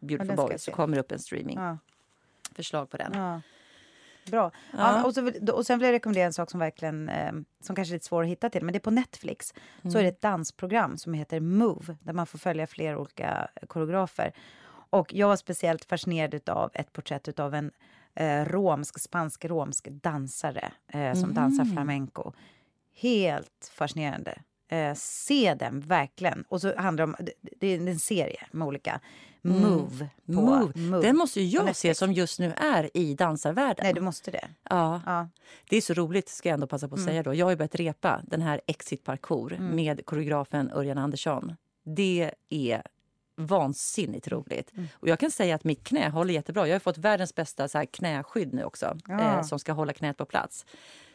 Beautiful 0.00 0.36
Boy 0.36 0.58
så 0.58 0.70
kommer 0.70 0.96
det 0.96 1.00
upp 1.00 1.12
en 1.12 1.18
streamingförslag 1.18 2.82
Ja. 2.82 2.86
på 2.86 2.96
den. 2.96 3.12
Ja. 3.14 3.40
Bra. 4.30 4.50
Ja. 4.72 5.04
och, 5.04 5.14
så, 5.14 5.30
och 5.52 5.66
sen 5.66 5.78
vill 5.78 5.86
jag 5.86 5.92
rekommendera 5.92 6.26
en 6.26 6.32
sak 6.32 6.50
som 6.50 6.60
verkligen 6.60 7.08
eh, 7.08 7.32
som 7.60 7.76
kanske 7.76 7.92
är 7.92 7.96
lite 7.96 8.06
svår 8.06 8.22
att 8.22 8.28
hitta 8.28 8.50
till, 8.50 8.64
men 8.64 8.72
det 8.72 8.78
är 8.78 8.80
på 8.80 8.90
Netflix. 8.90 9.54
Så 9.82 9.98
är 9.98 10.02
det 10.02 10.08
ett 10.08 10.20
dansprogram 10.20 10.96
som 10.96 11.14
heter 11.14 11.40
Move, 11.40 11.96
där 12.00 12.12
man 12.12 12.26
får 12.26 12.38
följa 12.38 12.66
flera 12.66 12.98
olika 12.98 13.48
koreografer. 13.66 14.32
Och 14.90 15.14
jag 15.14 15.28
var 15.28 15.36
speciellt 15.36 15.84
fascinerad 15.84 16.48
av 16.48 16.70
ett 16.74 16.92
porträtt 16.92 17.38
av 17.38 17.54
en 17.54 17.70
eh, 18.14 18.44
romsk, 18.44 19.00
spansk-romsk 19.00 19.88
dansare 19.88 20.72
eh, 20.92 21.14
som 21.14 21.34
dansar 21.34 21.64
flamenco. 21.64 22.32
Helt 22.94 23.70
fascinerande. 23.72 24.38
Eh, 24.68 24.94
se 24.94 25.54
den 25.58 25.80
verkligen. 25.80 26.44
Och 26.48 26.60
så 26.60 26.76
handlar 26.76 27.06
det 27.06 27.12
om, 27.12 27.26
det, 27.60 27.66
är 27.66 27.88
en 27.88 27.98
serie 27.98 28.46
med 28.50 28.68
olika 28.68 29.00
Move. 29.42 30.08
På, 30.26 30.32
Move. 30.32 31.00
Den 31.06 31.16
måste 31.16 31.40
ju 31.40 31.46
jag 31.46 31.76
se 31.76 31.94
som 31.94 32.12
just 32.12 32.38
nu 32.38 32.52
är 32.56 32.96
i 32.96 33.14
dansarvärlden. 33.14 33.84
Nej, 33.84 33.94
du 33.94 34.00
måste 34.00 34.30
det. 34.30 34.48
ja. 34.70 35.00
Ja. 35.06 35.28
Det 35.70 35.76
är 35.76 35.80
så 35.80 35.94
roligt, 35.94 36.28
ska 36.28 36.48
jag 36.48 36.54
ändå 36.54 36.66
passa 36.66 36.88
på 36.88 36.94
Mm. 36.94 37.04
att 37.04 37.10
säga. 37.10 37.22
då. 37.22 37.34
Jag 37.34 37.46
har 37.46 37.50
ju 37.50 37.56
börjat 37.56 37.74
repa 37.74 38.20
den 38.24 38.42
här 38.42 38.60
Exit 38.66 39.04
Parkour 39.04 39.56
med 39.60 40.06
koreografen 40.06 40.70
Örjan 40.70 40.98
Andersson. 40.98 41.56
Det 41.84 42.30
är 42.48 42.82
vansinnigt 43.36 44.28
roligt. 44.28 44.72
Mm. 44.72 44.88
Och 44.92 45.08
jag 45.08 45.18
kan 45.18 45.30
säga 45.30 45.54
att 45.54 45.64
mitt 45.64 45.84
knä 45.84 46.08
håller 46.08 46.34
jättebra. 46.34 46.68
Jag 46.68 46.74
har 46.74 46.80
fått 46.80 46.98
världens 46.98 47.34
bästa 47.34 47.68
så 47.68 47.84
knäskydd 47.92 48.54
nu 48.54 48.64
också 48.64 48.96
Ja. 49.08 49.20
eh, 49.20 49.42
som 49.42 49.58
ska 49.58 49.72
hålla 49.72 49.92
knät 49.92 50.16
på 50.16 50.24
plats. 50.24 50.66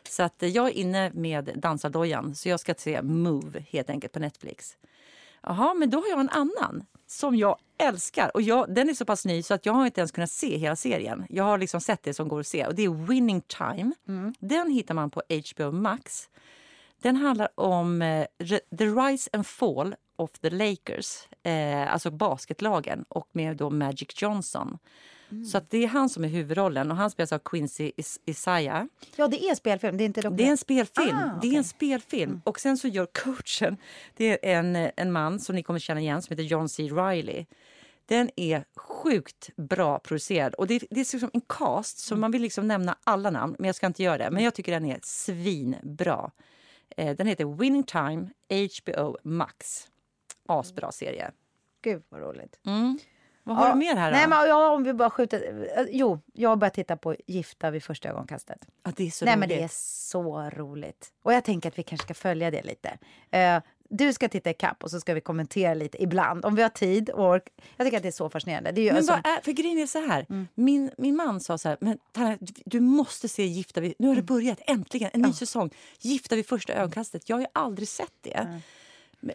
Så 0.10 0.24
att, 0.24 0.44
eh, 0.44 0.50
jag 0.50 0.68
är 0.68 0.72
inne 0.72 1.12
med 1.14 1.52
dansardojan 1.56 2.36
så 2.36 2.50
jag 2.50 2.60
ska 2.60 2.74
se 2.78 3.02
Move 3.02 3.66
helt 3.70 3.90
enkelt 3.90 4.14
på 4.14 4.20
Netflix. 4.20 4.78
Jaha, 5.42 5.74
men 5.74 5.90
då 5.90 5.98
har 5.98 6.08
jag 6.10 6.20
en 6.20 6.30
annan 6.30 6.86
som 7.08 7.36
jag 7.36 7.58
älskar. 7.78 8.32
Och 8.34 8.42
jag, 8.42 8.76
den 8.76 8.90
är 8.90 8.94
så 8.94 9.06
pass 9.06 9.26
ny 9.26 9.44
så 9.44 9.54
att 9.54 9.66
jag 9.66 9.74
har 9.74 9.86
inte 9.86 10.02
ens 10.02 10.12
kunnat 10.12 10.32
se 10.32 10.58
hela 10.58 10.76
serien. 10.76 11.26
Jag 11.30 11.44
har 11.44 11.58
liksom 11.58 11.82
sett 11.82 12.04
det 12.04 12.14
som 12.14 12.28
går 12.28 12.40
att 12.40 12.48
se. 12.48 12.66
Och 12.66 12.76
det 12.76 12.84
är 12.84 13.08
Winning 13.08 13.42
Time. 13.42 13.92
Den 14.40 14.72
hittar 14.72 14.94
man 14.94 15.10
på 15.10 15.22
HBO 15.30 15.72
Max. 15.72 16.30
Den 17.02 17.16
handlar 17.16 17.60
om 17.60 18.02
eh, 18.02 18.28
the 18.78 18.86
rise 18.86 19.30
and 19.34 19.48
fall 19.48 19.96
of 20.16 20.32
the 20.32 20.50
Lakers, 20.50 21.28
eh, 21.44 21.94
alltså 21.94 22.12
basketlagen, 22.12 23.06
och 23.10 23.30
med 23.32 23.58
då 23.58 23.70
Magic 23.70 24.22
Johnson. 24.22 24.78
Så 25.52 25.58
att 25.58 25.70
det 25.70 25.84
är 25.84 25.88
han 25.88 26.10
som 26.10 26.24
är 26.24 26.28
huvudrollen 26.28 26.92
och 26.92 26.98
han 26.98 27.10
spelas 27.12 27.32
av 27.34 27.40
Quincy 27.40 27.92
Is- 27.98 28.20
Isaiah. 28.26 28.86
ja, 29.16 29.28
det 29.28 29.44
är 29.46 29.56
spelfilm. 29.56 29.98
Det 29.98 30.04
är 30.04 30.06
inte 30.06 30.22
dokumentär. 30.22 30.44
Det 30.44 30.48
är 30.48 30.52
en 30.52 30.58
spelfilm. 30.58 31.18
Ah, 31.18 31.40
Det 31.42 31.48
är 31.48 31.58
en 31.58 31.64
spelfilm. 31.64 32.42
Och 32.46 32.60
sen 32.60 32.78
så 32.78 32.88
gör 32.88 33.06
coachen, 33.06 33.78
det 34.16 34.50
är 34.50 34.58
en, 34.60 34.76
en 34.96 35.12
man 35.12 35.40
som 35.40 35.56
ni 35.56 35.64
kommer 35.64 35.80
känna 35.80 36.00
igen 36.02 36.22
som 36.22 36.32
heter 36.34 36.44
John 36.44 36.70
C. 36.70 36.84
Reilly. 36.90 37.46
Den 38.06 38.30
är 38.36 38.66
sjukt 38.76 39.50
bra 39.56 40.00
producerad. 40.00 40.54
Och 40.54 40.68
det, 40.68 40.80
det 40.80 41.00
är 41.00 41.14
liksom 41.14 41.30
en 41.34 41.42
cast, 41.42 41.98
så 41.98 42.16
man 42.16 42.32
vill 42.32 42.42
liksom 42.42 42.68
nämna 42.68 42.98
alla 43.04 43.30
namn, 43.30 43.56
men 43.60 43.66
jag 43.68 43.76
ska 43.76 43.88
inte 43.88 44.04
göra 44.04 44.18
det. 44.18 44.32
Men 44.32 44.44
jag 44.44 44.54
tycker 44.54 44.72
den 44.72 44.86
är 44.86 45.00
svinbra. 45.04 46.32
Eh, 46.98 47.16
den 47.16 47.28
heter 47.28 47.46
Winning 47.46 47.84
Time, 47.84 48.30
HBO 48.50 49.18
Max. 49.24 49.88
Asbra 50.48 50.92
serie. 50.92 51.32
Gud, 51.84 52.04
vad 52.10 52.22
roligt. 52.22 52.60
Mm. 52.66 53.00
Vad 53.44 53.56
har 53.58 53.66
Ja, 53.68 53.74
du 53.74 53.80
mer 53.80 53.96
här 53.96 54.12
då? 54.12 54.18
Nej, 54.18 54.28
men 54.28 54.48
ja, 54.50 54.70
om 54.72 54.84
vi 54.84 54.94
bara 54.94 55.10
skjuter... 55.10 55.68
eh, 55.78 55.86
Jo, 55.92 56.20
jag 56.34 56.50
har 56.50 56.56
börjat 56.56 56.74
titta 56.74 56.98
på 56.98 57.16
Gifta 57.28 57.72
vid 57.72 57.84
första 57.84 58.10
ögonkastet. 58.10 58.58
Ja, 58.84 58.92
det 58.96 59.08
är 59.08 59.12
så 59.12 59.26
Nej, 59.26 59.34
roligt. 59.36 59.40
men 59.40 59.50
det 59.50 59.64
är 59.64 59.70
så 59.74 60.50
roligt. 60.50 61.14
Och 61.24 61.34
jag 61.34 61.44
tänker 61.44 61.70
att 61.70 61.80
vi 61.80 61.84
kanske 61.84 62.06
ska 62.06 62.14
följa 62.14 62.52
det 62.52 62.62
lite. 62.64 62.98
Eh, 63.32 63.62
du 63.90 64.14
ska 64.14 64.30
titta 64.30 64.50
ikapp 64.50 64.84
och 64.84 64.92
så 64.92 65.00
ska 65.00 65.14
vi 65.14 65.22
kommentera 65.22 65.74
lite 65.74 66.04
ibland. 66.04 66.46
Om 66.46 66.56
vi 66.56 66.62
har 66.62 66.70
tid 66.70 67.10
och 67.10 67.26
ork. 67.30 67.44
Jag 67.78 67.88
tycker 67.88 67.98
att 67.98 68.04
det 68.04 68.10
är 68.10 68.12
så 68.12 68.30
fascinerande. 68.30 68.72
Det 68.72 68.82
är 68.82 68.86
Men 68.94 68.98
alltså, 68.98 69.12
vad 69.24 69.26
är, 69.38 69.42
för 69.42 69.52
grejen 69.52 69.78
är 69.78 69.86
så 69.88 70.00
här. 70.08 70.26
Mm. 70.30 70.48
Min, 70.56 70.92
min 70.98 71.16
man 71.16 71.40
sa 71.40 71.58
så 71.58 71.70
här, 71.70 71.78
men 71.82 71.98
Tanja, 72.12 72.38
du, 72.66 72.80
måste 72.80 73.28
se 73.30 73.46
Gifta 73.46 73.82
vid... 73.82 73.94
Nu 74.00 74.08
har 74.08 74.16
det 74.16 74.20
Mm. 74.22 74.26
börjat, 74.26 74.60
äntligen, 74.68 75.10
en 75.14 75.22
ny 75.22 75.34
säsong. 75.34 75.70
Gifta 76.00 76.36
vid 76.36 76.48
första 76.48 76.74
ögonkastet. 76.74 77.30
Jag 77.30 77.36
har 77.36 77.42
ju 77.42 77.48
aldrig 77.54 77.88
sett 77.88 78.14
det. 78.22 78.34
Eh, 78.34 78.56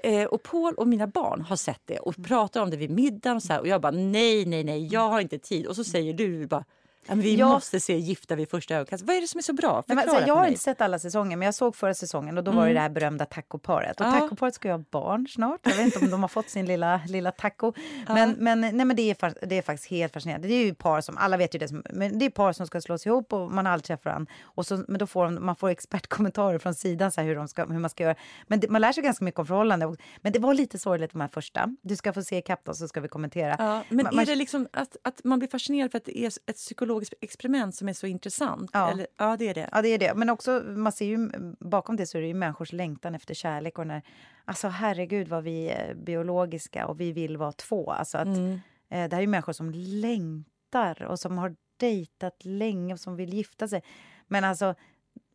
Eh, 0.03 0.25
och 0.25 0.43
Paul 0.43 0.75
och 0.75 0.89
mina 0.89 1.07
barn 1.07 1.41
har 1.41 1.57
sett 1.57 1.81
det 1.85 1.99
och 1.99 2.17
pratar 2.25 2.63
om 2.63 2.71
det 2.71 2.77
vid 2.77 2.91
middagen. 2.91 3.37
Och, 3.37 3.43
så 3.43 3.53
här, 3.53 3.61
och 3.61 3.69
jag 3.69 3.81
bara, 3.81 3.93
nej, 3.93 4.47
nej, 4.47 4.65
nej, 4.65 4.87
jag 4.87 5.09
har 5.09 5.21
inte 5.21 5.39
tid. 5.39 5.67
Och 5.67 5.77
så 5.77 5.85
säger 5.85 6.13
du 6.15 6.47
bara, 6.47 6.65
men 7.09 7.21
vi 7.21 7.35
Ja. 7.37 7.49
måste 7.49 7.81
se 7.81 7.97
Gifta 7.99 8.35
vid 8.37 8.51
första 8.51 8.75
ögonkastet. 8.75 9.07
Vad 9.09 9.17
är 9.17 9.21
det 9.21 9.29
som 9.29 9.39
är 9.39 9.43
så 9.43 9.53
bra? 9.53 9.83
Förklara 9.83 9.97
men, 10.07 10.09
alltså, 10.15 10.27
jag 10.29 10.35
har 10.35 10.47
inte 10.47 10.61
sett 10.61 10.81
alla 10.81 10.99
säsonger, 10.99 11.37
men 11.37 11.47
jag 11.47 11.55
såg 11.55 11.77
förra 11.77 11.95
säsongen 11.95 12.39
och 12.39 12.45
då 12.45 12.51
var 12.51 12.67
det 12.67 12.73
det 12.73 12.81
här 12.81 12.89
berömda 12.89 13.25
tacoparet. 13.25 14.01
Och 14.01 14.07
Ja. 14.07 14.13
tacoparet 14.13 14.55
ska 14.55 14.69
ju 14.69 14.73
ha 14.75 14.85
barn 14.91 15.27
snart. 15.29 15.61
Jag 15.63 15.75
vet 15.77 15.85
inte 15.85 15.99
om 15.99 16.11
de 16.11 16.21
har 16.23 16.29
fått 16.29 16.51
sin 16.51 16.67
lilla, 16.67 17.01
lilla 17.09 17.31
taco. 17.31 17.73
Men, 18.09 18.31
men, 18.39 18.61
nej, 18.61 18.73
men 18.73 18.97
det, 18.97 19.03
är, 19.03 19.47
det 19.47 19.59
är 19.59 19.63
faktiskt 19.63 19.91
helt 19.91 20.13
fascinerande. 20.13 20.49
Det 20.49 20.55
är 20.55 20.65
ju 20.65 20.75
par 20.75 21.01
som, 21.01 21.17
alla 21.19 21.37
vet 21.37 21.55
ju 21.55 21.59
det, 21.59 21.69
som, 21.69 21.83
men 21.93 22.19
det 22.19 22.25
är 22.25 22.31
par 22.31 22.53
som 22.53 22.67
ska 22.67 22.81
slås 22.81 23.07
ihop 23.07 23.33
och 23.33 23.51
man 23.53 23.67
har 23.67 23.73
aldrig 23.73 23.85
träffat 23.87 24.05
varandra. 24.05 24.33
Och 24.43 24.67
så, 24.67 24.85
men 24.89 24.99
då 24.99 25.07
får 25.07 25.25
de, 25.25 25.47
man 25.47 25.57
får 25.57 25.69
expertkommentarer 25.69 26.59
från 26.59 26.75
sidan 26.75 27.13
så 27.13 27.21
hur, 27.21 27.37
de 27.37 27.49
ska, 27.49 27.65
hur 27.67 27.79
man 27.79 27.91
ska 27.91 28.05
göra. 28.05 28.15
Men 28.47 28.61
det, 28.61 28.69
man 28.71 28.81
lär 28.81 28.93
sig 28.93 29.03
ganska 29.03 29.25
mycket 29.25 29.39
om 29.41 29.47
förhållanden. 29.47 29.97
Men 30.21 30.33
det 30.33 30.39
var 30.39 30.55
lite 30.55 30.79
sorgligt 30.79 31.13
de 31.13 31.21
här 31.21 31.29
första. 31.29 31.77
Du 31.83 31.97
ska 31.97 32.13
få 32.13 32.23
se 32.23 32.43
då 32.65 32.75
så 32.75 32.89
ska 32.89 33.01
vi 33.01 33.09
kommentera. 33.09 33.57
Ja, 33.59 33.83
men 33.89 34.05
Man- 34.05 34.19
är 34.19 34.27
det 34.27 34.35
liksom 34.35 34.69
att, 34.73 34.97
att 35.05 35.25
man 35.25 35.39
blir 35.39 35.49
fascinerad 35.49 35.91
för 35.91 35.99
att 35.99 36.05
det 36.05 36.19
är 36.19 36.27
ett 36.27 36.57
psykologiskt 36.57 36.98
experiment 37.21 37.75
som 37.75 37.89
är 37.89 37.93
så 37.93 38.07
intressant? 38.07 38.71
Ja. 38.73 38.91
Eller, 38.91 39.07
ja 39.17 39.37
det 39.39 39.49
är 39.49 39.55
det. 39.55 39.69
Ja, 39.73 39.83
det 39.83 39.89
är 39.89 39.99
det. 39.99 40.15
Men 40.15 40.31
också, 40.31 40.63
man 40.67 40.93
ser 40.93 41.07
ju 41.07 41.31
bakom 41.61 41.97
det 41.97 42.07
så 42.07 42.19
är 42.19 42.23
det 42.23 42.29
ju 42.29 42.35
människors 42.35 42.73
längtan 42.73 43.15
efter 43.15 43.35
kärlek. 43.35 43.79
Och 43.79 43.87
när, 43.87 44.03
alltså 44.45 44.69
herregud 44.69 45.29
vad 45.29 45.45
vi 45.45 45.69
är 45.69 45.95
biologiska 45.95 46.87
och 46.87 47.01
vi 47.01 47.13
vill 47.13 47.37
vara 47.37 47.53
två. 47.53 47.91
Alltså 47.93 48.19
att, 48.19 48.27
Mm. 48.27 48.53
eh, 48.89 49.09
det 49.09 49.17
här 49.17 49.17
är 49.17 49.21
ju 49.21 49.27
människor 49.27 49.53
som 49.53 49.71
längtar 49.71 51.03
och 51.03 51.19
som 51.21 51.39
har 51.39 51.57
dejtat 51.77 52.45
länge 52.45 52.95
och 52.95 53.01
som 53.01 53.17
vill 53.17 53.35
gifta 53.35 53.69
sig. 53.69 53.83
Men 54.27 54.45
alltså, 54.45 54.75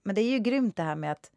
men 0.04 0.16
det 0.16 0.22
är 0.22 0.30
ju 0.32 0.40
grymt 0.40 0.76
det 0.76 0.84
här 0.84 0.96
med 0.96 1.12
att 1.12 1.32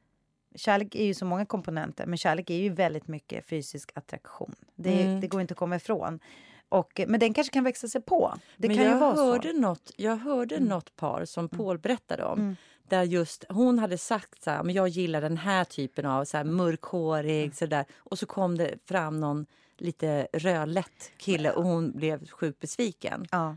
kärlek 0.55 0.95
är 0.95 1.05
ju 1.05 1.15
så 1.15 1.25
många 1.25 1.47
komponenter, 1.47 2.07
men 2.07 2.19
kärlek 2.19 2.51
är 2.51 2.55
ju 2.55 2.69
väldigt 2.69 3.09
mycket 3.09 3.47
fysisk 3.49 3.91
attraktion. 3.95 4.55
Det, 4.75 5.03
Mm. 5.03 5.21
det 5.21 5.27
går 5.29 5.41
inte 5.41 5.53
att 5.53 5.59
komma 5.59 5.77
ifrån. 5.77 6.21
Och, 6.69 7.01
men 7.07 7.21
den 7.21 7.35
kanske 7.35 7.53
kan 7.53 7.65
växa 7.65 7.89
sig 7.89 8.01
på. 8.01 8.35
Det 8.57 8.69
Men 8.69 8.77
kan 8.77 8.87
jag 8.87 8.99
hörde 8.99 9.17
så. 9.17 9.49
Mm. 9.49 9.61
Något, 9.61 9.91
jag 9.97 10.17
hörde 10.17 10.61
något 10.61 10.97
par 10.97 11.25
som 11.25 11.49
Paul 11.49 11.79
berättade 11.79 12.25
om. 12.25 12.57
Där 12.89 13.03
just 13.03 13.45
hon 13.49 13.79
hade 13.79 13.99
sagt 13.99 14.43
så 14.43 14.51
här, 14.51 14.63
men 14.63 14.75
jag 14.75 14.89
gillar 14.89 15.21
den 15.21 15.37
här 15.37 15.65
typen 15.65 16.07
av 16.07 16.25
så 16.25 16.37
här, 16.37 16.45
mörkhårig. 16.45 17.43
Mm. 17.43 17.53
Så 17.53 17.67
där. 17.67 17.85
Och 17.97 18.19
så 18.19 18.27
kom 18.27 18.59
det 18.59 18.75
fram 18.89 19.21
någon 19.21 19.47
lite 19.79 20.29
rödlätt 20.33 21.13
kille 21.17 21.51
och 21.51 21.63
hon 21.65 21.93
blev 21.93 22.29
sjukt 22.29 22.61
besviken. 22.61 23.27
Ja. 23.31 23.57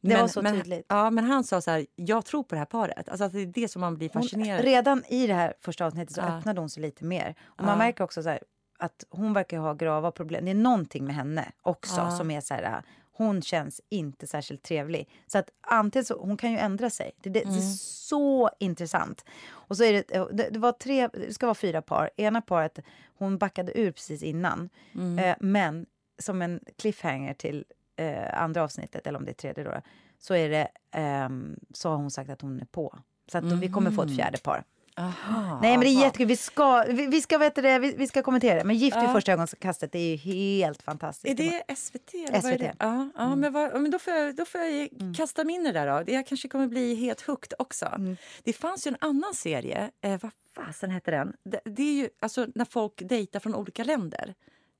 Det 0.00 0.16
var 0.16 0.28
så 0.28 0.42
men, 0.42 0.54
tydligt. 0.54 0.86
Ja, 0.88 1.10
men 1.10 1.24
han 1.24 1.44
sa 1.44 1.60
så 1.60 1.70
här, 1.70 1.86
jag 1.96 2.24
tror 2.24 2.42
på 2.42 2.54
det 2.54 2.58
här 2.58 2.64
paret. 2.66 3.08
Alltså 3.08 3.24
att 3.24 3.32
det 3.32 3.40
är 3.40 3.46
det 3.46 3.68
som 3.68 3.80
man 3.80 3.96
blir 3.96 4.10
Hon, 4.12 4.22
fascinerad 4.22 4.64
redan 4.64 5.04
i 5.08 5.26
det 5.26 5.34
här 5.34 5.54
första 5.60 5.86
avsnittet 5.86 6.14
så 6.14 6.20
Ja. 6.20 6.38
öppnade 6.38 6.60
hon 6.60 6.70
sig 6.70 6.82
lite 6.82 7.04
mer. 7.04 7.34
Och 7.44 7.64
man 7.64 7.72
Ja. 7.72 7.76
märker 7.76 8.04
också 8.04 8.22
så 8.22 8.28
här, 8.28 8.40
att 8.84 9.04
hon 9.10 9.32
verkar 9.32 9.58
ha 9.58 9.74
grava 9.74 10.10
problem. 10.10 10.44
Det 10.44 10.50
är 10.50 10.54
någonting 10.54 11.04
med 11.04 11.14
henne 11.14 11.52
också 11.62 11.96
Ja. 12.00 12.10
som 12.10 12.30
är 12.30 12.40
så 12.40 12.54
här, 12.54 12.82
hon 13.12 13.42
känns 13.42 13.80
inte 13.88 14.26
särskilt 14.26 14.62
trevlig. 14.62 15.08
Så 15.26 15.38
att 15.38 15.50
antingen 15.60 16.04
så, 16.04 16.18
hon 16.20 16.36
kan 16.36 16.52
ju 16.52 16.58
ändra 16.58 16.90
sig. 16.90 17.12
Det, 17.22 17.30
det, 17.30 17.40
det 17.40 17.44
Mm. 17.44 17.56
är 17.58 17.62
så 17.78 18.50
intressant. 18.60 19.24
Och 19.46 19.76
så 19.76 19.84
är 19.84 19.92
det, 19.92 20.28
det, 20.32 20.48
det 20.50 20.58
var 20.58 20.72
tre, 20.72 21.08
det 21.08 21.34
ska 21.34 21.46
vara 21.46 21.54
fyra 21.54 21.82
par. 21.82 22.10
Ena 22.16 22.40
paret, 22.40 22.78
hon 23.18 23.38
backade 23.38 23.78
ur 23.80 23.92
precis 23.92 24.22
innan. 24.22 24.68
Mm. 24.94 25.18
Eh, 25.18 25.36
men 25.40 25.86
som 26.18 26.42
en 26.42 26.60
cliffhanger 26.78 27.34
till 27.34 27.64
eh, 27.96 28.42
andra 28.42 28.62
avsnittet, 28.62 29.06
eller 29.06 29.18
om 29.18 29.24
det 29.24 29.30
är 29.30 29.34
tredje 29.34 29.64
då, 29.64 29.72
så 30.18 30.34
är 30.34 30.48
det, 30.48 30.68
ehm, 30.90 31.56
så 31.74 31.88
har 31.90 31.96
hon 31.96 32.10
sagt 32.10 32.30
att 32.30 32.40
hon 32.40 32.60
är 32.60 32.64
på. 32.66 32.98
Så 33.32 33.38
att 33.38 33.44
vi 33.44 33.68
kommer 33.68 33.90
få 33.90 34.02
ett 34.02 34.16
fjärde 34.16 34.38
par. 34.38 34.64
Aha, 34.96 35.58
Nej 35.62 35.70
men 35.70 35.80
det 35.80 35.86
är 35.88 36.00
jättekul. 36.04 36.26
Vi 36.26 36.36
ska, 36.36 36.84
vi, 36.88 37.06
vi 37.06 37.20
ska, 37.20 37.38
vet 37.38 37.54
det, 37.54 37.78
vi, 37.78 37.94
vi 37.96 38.06
ska 38.06 38.22
kommentera 38.22 38.58
det. 38.58 38.64
Men 38.64 38.76
Gift 38.76 38.96
vid 38.96 39.02
Ja. 39.04 39.12
första 39.12 39.32
ögonkastet 39.32 39.94
är 39.94 39.98
ju 39.98 40.16
helt 40.16 40.82
fantastiskt. 40.82 41.40
Är 41.40 41.44
det 41.68 41.76
SVT? 41.76 42.14
Är 42.14 42.40
SVT. 42.40 42.58
det? 42.58 42.74
Ja, 42.78 43.08
ja 43.16 43.36
men, 43.36 43.52
vad, 43.52 43.80
men 43.80 43.90
då 43.90 43.98
får 43.98 44.12
jag, 44.12 44.36
då 44.36 44.44
får 44.44 44.60
jag 44.60 44.88
Mm. 45.00 45.14
kasta 45.14 45.44
mig 45.44 45.54
in 45.54 45.60
i 45.60 45.72
det 45.72 45.72
där. 45.72 46.04
Då. 46.04 46.12
Jag 46.12 46.26
kanske 46.26 46.48
kommer 46.48 46.66
bli 46.66 46.94
helt 46.94 47.20
hooked 47.20 47.52
också. 47.58 47.86
Mm. 47.86 48.16
Det 48.44 48.52
fanns 48.52 48.86
ju 48.86 48.88
en 48.88 48.96
annan 49.00 49.34
serie, 49.34 49.90
eh, 50.00 50.20
vad 50.22 50.30
fasen 50.54 50.90
hette 50.90 51.10
den? 51.10 51.32
Det, 51.44 51.60
det 51.64 51.82
är 51.82 51.94
ju 51.94 52.08
alltså 52.20 52.46
när 52.54 52.64
folk 52.64 52.92
dejtar 53.08 53.40
från 53.40 53.54
olika 53.54 53.84
länder. 53.84 54.34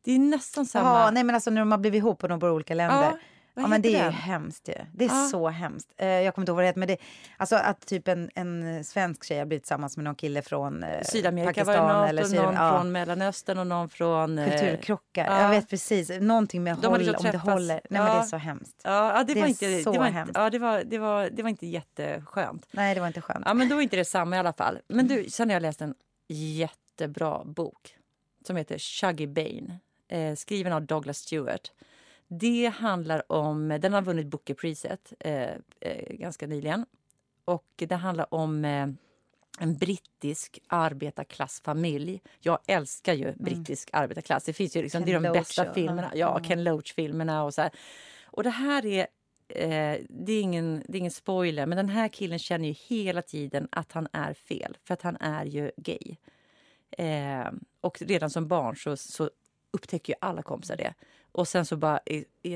Det 0.04 0.12
är 0.12 0.18
nästan 0.18 0.66
samma... 0.66 0.88
Jaha, 0.88 1.10
nej 1.10 1.24
men 1.24 1.34
alltså 1.34 1.50
när 1.50 1.60
de 1.60 1.70
har 1.72 1.78
blivit 1.78 1.98
ihop 1.98 2.22
och 2.22 2.28
de 2.28 2.38
bor 2.38 2.50
i 2.50 2.52
olika 2.52 2.74
länder. 2.74 3.02
Ja, 3.02 3.18
Ja, 3.57 3.66
men 3.66 3.82
det 3.82 3.94
är 3.96 4.05
ju 4.05 4.11
hemskt 4.11 4.68
ju. 4.68 4.74
Det 4.92 5.05
är 5.05 5.09
Ja. 5.09 5.28
så 5.30 5.48
hemskt. 5.48 5.92
Eh, 5.96 6.09
jag 6.09 6.34
kommer 6.34 6.42
inte 6.42 6.50
ihåg 6.50 6.57
vad 6.57 6.62
det 6.64 6.66
heter, 6.66 6.78
men 6.78 6.88
det, 6.88 6.96
alltså 7.36 7.57
att 7.57 7.86
typ 7.86 8.09
en, 8.09 8.30
en 8.34 8.84
svensk 8.84 9.24
tjej 9.24 9.38
har 9.38 9.46
blivit 9.46 9.62
tillsammans 9.62 9.96
med 9.96 10.05
någon 10.05 10.14
kille 10.14 10.42
från 10.42 10.82
eh, 10.82 11.02
Sydamerika 11.02 11.50
Pakistan 11.64 11.84
var 11.86 11.92
det 11.94 12.00
något, 12.00 12.09
eller 12.09 12.22
och 12.22 12.28
Sydam- 12.28 12.42
någon 12.44 12.55
ja, 12.55 12.78
från 12.78 12.92
Mellanöstern 12.92 13.59
och 13.59 13.66
någon 13.66 13.88
från... 13.88 14.38
eh, 14.38 14.50
kulturkrockar. 14.50 15.24
ja. 15.26 15.42
Jag 15.42 15.48
vet 15.50 15.68
precis. 15.68 16.11
Någonting 16.20 16.62
med 16.62 16.76
De 16.76 16.86
har 16.86 16.90
håll, 16.90 17.00
liksom 17.00 17.26
om 17.26 17.32
det 17.32 17.38
håller. 17.38 17.80
Nej 17.90 18.02
men 18.02 18.05
det 18.16 18.18
är 18.18 18.22
så 18.22 18.36
hemskt. 18.36 18.80
Ja, 18.84 19.24
det, 19.26 19.34
Det 19.34 19.40
var 19.40 19.48
inte, 19.48 19.82
så 19.82 19.92
det 19.92 19.98
var 19.98 20.07
inte, 20.07 20.18
hemskt. 20.18 20.32
ja, 20.36 20.50
det, 20.50 20.59
var, 20.59 20.82
det, 20.84 20.98
var, 20.98 21.30
det 21.32 21.42
var 21.42 21.50
inte 21.50 21.66
jätteskönt. 21.66 22.66
Nej 22.70 22.94
det 22.94 23.00
var 23.00 23.07
inte 23.07 23.20
skönt. 23.20 23.42
Ja, 23.46 23.55
men 23.55 23.68
då 23.68 23.76
är 23.76 23.80
inte 23.80 23.96
det 23.96 24.05
samma 24.05 24.36
i 24.36 24.38
alla 24.38 24.52
fall. 24.52 24.78
Men 24.88 25.07
du, 25.09 25.30
sen 25.30 25.48
har 25.48 25.55
jag 25.55 25.62
läst 25.62 25.80
en 25.82 25.94
jättebra 26.28 27.44
bok 27.44 27.96
som 28.46 28.57
heter 28.57 28.78
Shuggy 28.78 29.26
Bane, 29.26 29.78
eh, 30.09 30.34
skriven 30.34 30.72
av 30.72 30.82
Douglas 30.86 31.18
Stewart. 31.18 31.72
Det 32.41 32.66
handlar 32.66 33.32
om, 33.32 33.68
den 33.68 33.93
har 33.93 34.03
vunnit 34.03 34.26
Bookerpriset 34.26 35.12
eh, 35.20 35.51
eh, 35.80 36.14
ganska 36.16 36.47
nyligen. 36.47 36.87
Och 37.45 37.66
det 37.76 37.95
handlar 37.95 38.35
om 38.35 38.64
eh, 38.64 38.89
en 39.59 39.76
brittisk 39.78 40.59
arbetarklassfamilj. 40.66 42.20
Jag 42.41 42.59
älskar 42.66 43.12
ju 43.14 43.32
brittisk 43.32 43.91
arbetarklass. 43.93 44.45
Det 44.45 44.53
finns 44.53 44.76
ju 44.76 44.82
liksom, 44.82 45.03
Mm. 45.03 45.07
Ken 45.12 45.22
det 45.22 45.28
är 45.28 45.32
de 45.32 45.39
Loach 45.39 45.49
bästa 45.49 45.68
och- 45.68 45.74
filmerna. 45.74 46.11
ja. 46.14 46.18
Ja, 46.18 46.30
Mm. 46.30 46.45
Ken 46.45 46.64
Loach-filmerna 46.64 47.45
och 47.45 47.55
så 47.55 47.62
här. 47.62 47.70
Och 48.24 48.43
det 48.43 48.51
här 48.51 48.87
är 48.87 49.07
Eh, 49.49 49.99
det, 50.09 50.32
är 50.32 50.41
ingen, 50.43 50.82
det 50.89 50.97
är 50.97 51.01
ingen 51.01 51.11
spoiler, 51.11 51.66
men 51.66 51.76
den 51.76 51.89
här 51.89 52.09
killen 52.09 52.39
känner 52.39 52.68
ju 52.68 52.72
hela 52.72 53.22
tiden 53.22 53.68
att 53.72 53.93
han 53.93 54.09
är 54.12 54.35
fel, 54.35 54.76
för 54.85 54.95
att 54.95 55.03
han 55.03 55.16
är 55.16 55.45
ju 55.45 55.70
gay. 55.76 56.16
Eh, 56.91 57.51
och 57.80 58.03
redan 58.03 58.30
som 58.30 58.49
barn 58.49 58.76
så, 58.76 58.97
så 58.97 59.30
upptäcker 59.70 60.12
ju 60.12 60.16
alla 60.20 60.43
kompisar 60.43 60.76
det. 60.76 60.95
Och 61.35 61.49
sen 61.49 61.66
så 61.66 61.76
bara 61.76 62.01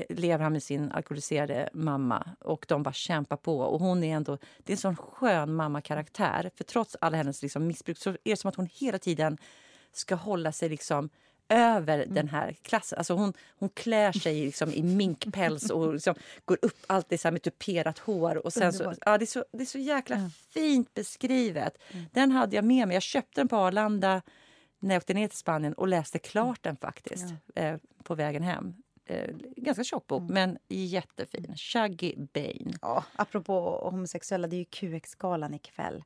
lever 0.09 0.43
han 0.43 0.53
med 0.53 0.63
sin 0.63 0.91
alkoholiserade 0.91 1.69
mamma 1.73 2.29
och 2.39 2.65
de 2.67 2.83
bara 2.83 2.93
kämpar 2.93 3.37
på. 3.37 3.59
Och 3.59 3.79
hon 3.79 4.03
är 4.03 4.15
ändå, 4.15 4.37
det 4.57 4.73
är 4.73 4.75
en 4.75 4.81
sån 4.81 4.95
skön 4.95 5.53
mammakaraktär. 5.53 6.51
För 6.55 6.63
trots 6.63 6.97
alla 7.01 7.17
hennes 7.17 7.41
liksom 7.41 7.67
missbruk 7.67 7.97
så 7.97 8.09
är 8.09 8.17
det 8.23 8.35
som 8.35 8.49
att 8.49 8.55
hon 8.55 8.69
hela 8.73 8.97
tiden 8.97 9.37
ska 9.91 10.15
hålla 10.15 10.51
sig 10.51 10.69
liksom 10.69 11.09
över 11.49 11.99
Mm. 11.99 12.13
den 12.13 12.29
här 12.29 12.55
klassen. 12.61 12.97
Alltså 12.97 13.13
hon, 13.13 13.33
hon 13.59 13.69
klär 13.69 14.11
sig 14.11 14.45
liksom 14.45 14.73
i 14.73 14.83
minkpäls 14.83 15.69
och 15.69 15.93
liksom 15.93 16.15
går 16.45 16.57
upp 16.61 16.77
alltid 16.87 17.19
så 17.19 17.31
med 17.31 17.41
tuperat 17.41 17.99
hår. 17.99 18.45
Och 18.45 18.53
sen 18.53 18.73
så, 18.73 18.93
ja, 19.05 19.17
det, 19.17 19.23
är 19.23 19.27
så, 19.27 19.45
det 19.51 19.61
är 19.61 19.65
så 19.65 19.77
jäkla 19.79 20.31
fint 20.53 20.93
beskrivet. 20.93 21.77
Mm. 21.91 22.05
Den 22.13 22.31
hade 22.31 22.55
jag 22.55 22.65
med 22.65 22.87
mig. 22.87 22.95
Jag 22.95 23.03
köpte 23.03 23.41
den 23.41 23.47
på 23.47 23.55
Arlanda 23.55 24.21
när 24.79 24.95
jag 24.95 24.99
åkte 24.99 25.13
ner 25.13 25.27
till 25.27 25.37
Spanien 25.37 25.73
och 25.73 25.87
läste 25.87 26.19
klart 26.19 26.63
den 26.63 26.77
faktiskt 26.77 27.25
eh, 27.55 27.77
på 28.03 28.15
vägen 28.15 28.43
hem. 28.43 28.73
Eh, 29.05 29.29
ganska 29.57 29.83
tjock 29.83 30.07
bok, 30.07 30.21
Mm. 30.21 30.33
men 30.33 30.57
jättefin. 30.67 31.53
Shaggy 31.57 32.15
Bane. 32.33 32.73
Ja, 32.81 33.03
apropå 33.15 33.79
homosexuella, 33.91 34.47
det 34.47 34.55
är 34.55 34.57
ju 34.57 34.65
QX-galan 34.65 35.53
ikväll. 35.53 36.03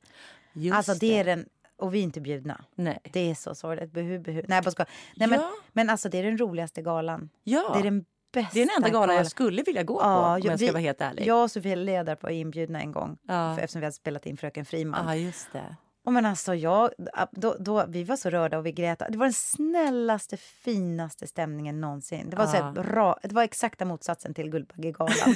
Just 0.53 0.75
alltså 0.75 0.93
det 0.93 1.17
är 1.19 1.23
den, 1.23 1.45
och 1.77 1.93
vi 1.93 1.99
är 1.99 2.03
inte 2.03 2.21
bjudna. 2.21 2.65
Nej. 2.75 2.99
Det 3.13 3.19
är 3.31 3.35
så 3.35 3.55
sorgligt. 3.55 3.93
Nej, 3.93 4.45
jag 4.47 4.63
bara 4.63 4.71
skojar. 4.71 4.89
Nej, 5.15 5.27
men, 5.27 5.39
Ja. 5.39 5.51
men 5.71 5.89
alltså 5.89 6.09
det 6.09 6.17
är 6.17 6.23
den 6.23 6.37
roligaste 6.37 6.81
galan. 6.81 7.29
Ja, 7.43 7.69
Det 7.73 7.79
är 7.79 7.83
den 7.83 8.05
bästa 8.33 8.49
det 8.53 8.61
är 8.61 8.65
den 8.65 8.75
enda 8.75 8.89
galan 8.89 9.01
galan. 9.07 9.15
jag 9.17 9.27
skulle 9.27 9.63
vilja 9.63 9.83
gå 9.83 9.93
på 9.99 10.01
Ja, 10.05 10.35
om 10.35 10.41
jag 10.43 10.59
ska 10.59 10.65
vi- 10.65 10.71
vara 10.71 10.81
helt 10.81 11.01
ärlig. 11.01 11.25
Jag 11.27 11.43
och 11.43 11.51
Sofia 11.51 11.75
Ledarp 11.75 12.23
var 12.23 12.29
inbjudna 12.29 12.81
en 12.81 12.91
gång 12.91 13.17
Ja. 13.23 13.55
för, 13.55 13.63
eftersom 13.63 13.79
vi 13.81 13.85
hade 13.85 13.95
spelat 13.95 14.25
in 14.25 14.37
Fröken 14.37 14.65
Friman. 14.65 15.05
Ja, 15.07 15.15
just 15.15 15.51
det. 15.53 15.75
Och 16.05 16.13
men 16.13 16.25
alltså 16.25 16.55
jag, 16.55 16.89
då, 17.31 17.55
då, 17.59 17.85
vi 17.87 18.03
var 18.03 18.15
så 18.15 18.29
rörda 18.29 18.57
och 18.57 18.65
vi 18.65 18.71
grät. 18.71 19.01
Det 19.09 19.17
var 19.17 19.25
den 19.25 19.33
snällaste, 19.33 20.37
finaste 20.37 21.27
stämningen 21.27 21.81
någonsin. 21.81 22.29
Det 22.29 22.35
var, 22.37 22.45
så 22.45 22.51
här, 22.57 22.73
Ja. 22.75 22.83
bra, 22.83 23.17
det 23.23 23.35
var 23.35 23.43
exakta 23.43 23.85
motsatsen 23.85 24.33
till 24.33 24.49
Guldbaggegalan. 24.49 25.35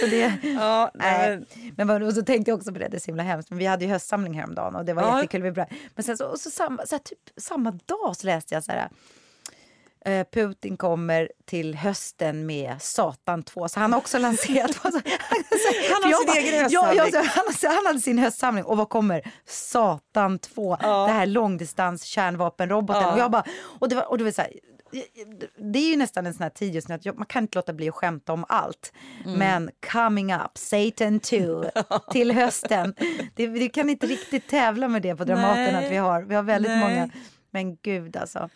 så 0.00 0.06
det, 0.10 0.32
Ja, 0.42 0.90
nej, 0.94 1.40
men 1.76 1.88
vad- 1.88 2.02
och 2.02 2.12
så 2.14 2.22
tänkte 2.22 2.50
jag 2.50 2.58
också 2.58 2.72
på 2.72 2.78
det, 2.78 2.88
det 2.88 2.96
är 2.96 3.00
så 3.00 3.06
himla 3.06 3.22
hemskt. 3.22 3.50
Men 3.50 3.58
vi 3.58 3.66
hade 3.66 3.84
ju 3.84 3.90
höstsamling 3.90 4.34
häromdagen 4.34 4.74
och 4.76 4.84
det 4.84 4.94
var 4.94 5.02
Ja. 5.02 5.16
jättekul. 5.16 5.42
Vi 5.42 5.52
bra. 5.52 5.66
Men 5.94 6.04
sen 6.04 6.16
så, 6.16 6.26
och 6.26 6.40
så, 6.40 6.50
samma, 6.50 6.86
så 6.86 6.94
här, 6.94 7.02
typ, 7.02 7.18
samma 7.36 7.70
dag 7.70 8.16
så 8.16 8.26
läste 8.26 8.54
jag 8.54 8.64
så 8.64 8.72
här. 8.72 8.88
Eh, 10.04 10.26
Putin 10.32 10.76
kommer 10.76 11.30
till 11.46 11.74
hösten 11.74 12.46
med 12.46 12.76
Satan 12.80 13.42
2, 13.42 13.68
så 13.68 13.80
han 13.80 13.92
har 13.92 13.98
också 13.98 14.18
lanserat... 14.18 14.76
han 14.82 14.92
har 14.92 16.32
sin 16.32 16.44
egen 16.44 16.68
Ja, 16.70 16.82
höstsamling. 16.84 17.12
ja, 17.14 17.24
han, 17.34 17.74
han 17.76 17.86
hade 17.86 18.00
sin 18.00 18.18
höstsamling 18.18 18.64
och 18.64 18.76
vad 18.76 18.88
kommer? 18.88 19.32
Satan 19.46 20.38
2, 20.38 20.76
det 20.76 20.86
här 21.12 21.26
långdistans 21.26 22.04
kärnvapenroboten. 22.04 23.02
Ja. 23.02 23.12
Och 23.12 23.18
jag 23.18 23.30
bara, 23.30 23.44
och 23.62 23.88
det 23.88 23.94
var, 23.94 24.10
och 24.10 24.18
det 24.18 24.24
var 24.24 24.30
så 24.30 24.42
här, 24.42 24.50
det 25.56 25.78
är 25.78 25.90
ju 25.90 25.96
nästan 25.96 26.26
en 26.26 26.34
sån 26.34 26.42
här 26.42 26.50
tid 26.50 26.74
just 26.74 26.88
nu 26.88 26.94
att 26.94 27.04
man 27.04 27.26
kan 27.26 27.44
inte 27.44 27.58
låta 27.58 27.72
bli 27.72 27.88
att 27.88 27.94
skämta 27.94 28.32
om 28.32 28.44
allt. 28.48 28.92
Mm. 29.24 29.38
Men 29.38 29.70
coming 29.92 30.34
up, 30.34 30.58
Satan 30.58 31.20
2 31.20 31.64
till 32.10 32.32
hösten. 32.32 32.94
Det, 33.34 33.46
vi 33.46 33.68
kan 33.68 33.90
inte 33.90 34.06
riktigt 34.06 34.48
tävla 34.48 34.88
med 34.88 35.02
det 35.02 35.16
på 35.16 35.24
Dramaten 35.24 35.74
Nej. 35.74 35.84
att 35.84 35.92
vi 35.92 35.96
har. 35.96 36.22
Vi 36.22 36.34
har 36.34 36.42
väldigt 36.42 36.70
Nej. 36.70 36.80
många. 36.80 37.10
Men 37.50 37.76
gud 37.76 38.16
alltså. 38.16 38.48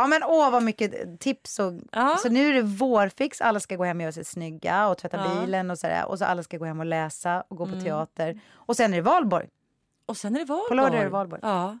Ja 0.00 0.06
men 0.06 0.22
åh 0.24 0.50
vad 0.50 0.62
mycket 0.62 1.20
tips. 1.20 1.58
Och, 1.58 1.72
Ja. 1.92 2.16
Så 2.22 2.28
nu 2.28 2.48
är 2.48 2.52
det 2.54 2.62
vårfix. 2.62 3.40
Alla 3.40 3.60
ska 3.60 3.76
gå 3.76 3.84
hem 3.84 3.96
och 3.96 4.02
göra 4.02 4.12
sig 4.12 4.24
snygga 4.24 4.88
och 4.88 4.98
tvätta 4.98 5.16
Ja. 5.16 5.40
bilen 5.40 5.70
och 5.70 5.78
sådär. 5.78 6.04
Och 6.08 6.18
så 6.18 6.24
alla 6.24 6.42
ska 6.42 6.56
gå 6.58 6.64
hem 6.64 6.80
och 6.80 6.86
läsa 6.86 7.44
och 7.48 7.56
gå 7.56 7.66
på 7.66 7.80
teater. 7.80 8.40
Och 8.54 8.76
sen 8.76 8.92
är 8.92 8.96
det 8.96 9.02
valborg. 9.02 9.48
Och 10.06 10.16
sen 10.16 10.34
är 10.36 10.40
det 10.40 10.44
valborg. 10.44 10.68
På 10.68 10.74
lördag 10.74 11.00
är 11.00 11.04
det 11.04 11.10
valborg. 11.10 11.40
Ja. 11.44 11.78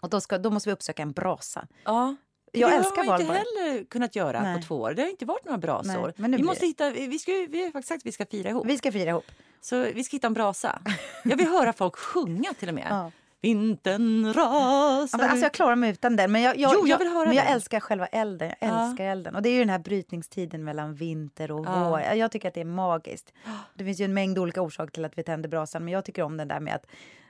Och 0.00 0.10
då, 0.10 0.20
ska, 0.20 0.38
då 0.38 0.50
måste 0.50 0.68
vi 0.68 0.72
uppsöka 0.72 1.02
en 1.02 1.12
brasa. 1.12 1.66
ja. 1.84 2.16
Jag 2.52 2.70
det 2.70 2.76
älskar 2.76 2.96
har 2.96 3.04
man 3.04 3.20
inte 3.20 3.32
heller 3.32 3.84
kunnat 3.84 4.16
göra 4.16 4.42
Nej. 4.42 4.56
på 4.56 4.66
två 4.66 4.74
år. 4.80 4.92
Det 4.94 5.02
har 5.02 5.08
inte 5.08 5.24
varit 5.24 5.44
några 5.44 5.58
brasor. 5.58 6.02
Nej, 6.02 6.12
men 6.16 6.30
nu 6.30 6.36
vi, 6.36 6.42
måste 6.42 6.60
det. 6.60 6.66
hitta, 6.66 6.90
vi, 6.90 7.18
ska, 7.18 7.32
vi 7.32 7.64
har 7.64 7.70
faktiskt 7.70 7.88
sagt 7.88 8.02
att 8.02 8.06
vi 8.06 8.12
ska 8.12 8.26
fira 8.26 8.48
ihop. 8.48 8.66
Vi 8.66 8.78
ska 8.78 8.92
fira 8.92 9.10
ihop. 9.10 9.24
Så 9.60 9.80
vi 9.94 10.04
ska 10.04 10.16
hitta 10.16 10.26
en 10.26 10.34
brasa. 10.34 10.82
Jag 11.24 11.36
vill 11.36 11.48
höra 11.48 11.72
folk 11.72 11.96
sjunga 11.96 12.54
till 12.54 12.68
och 12.68 12.74
med. 12.74 12.86
Ja. 12.90 13.10
Vintern 13.42 14.34
rasar. 14.34 15.18
Ja, 15.18 15.28
alltså 15.28 15.44
jag 15.44 15.52
klarar 15.52 15.76
mig 15.76 15.90
utan 15.90 16.16
den. 16.16 16.32
Men 16.32 16.42
jag, 16.42 16.56
jag, 16.58 16.70
Jo, 16.74 16.86
jag 16.86 16.98
vill 16.98 17.08
höra 17.08 17.26
men 17.26 17.36
jag 17.36 17.44
den. 17.44 17.52
älskar 17.52 17.80
själva 17.80 18.06
elden. 18.06 18.52
Jag 18.60 18.70
Ja. 18.70 18.88
älskar 18.88 19.04
elden. 19.04 19.34
Och 19.36 19.42
det 19.42 19.48
är 19.48 19.52
ju 19.52 19.58
den 19.58 19.68
här 19.70 19.78
brytningstiden 19.78 20.64
mellan 20.64 20.94
vinter 20.94 21.50
och 21.50 21.66
Ja. 21.66 21.88
vår. 21.90 22.00
Jag 22.00 22.30
tycker 22.32 22.48
att 22.48 22.54
det 22.54 22.60
är 22.60 22.64
magiskt. 22.64 23.32
Det 23.74 23.84
finns 23.84 24.00
ju 24.00 24.04
en 24.04 24.14
mängd 24.14 24.38
olika 24.38 24.62
orsaker 24.62 24.90
till 24.92 25.04
att 25.04 25.18
vi 25.18 25.22
tänder 25.22 25.48
brasan. 25.48 25.84
Men 25.84 25.92
jag 25.92 26.04
tycker 26.04 26.22
om 26.22 26.36
den 26.36 26.48
där 26.48 26.60
med 26.60 26.74
att 26.74 26.86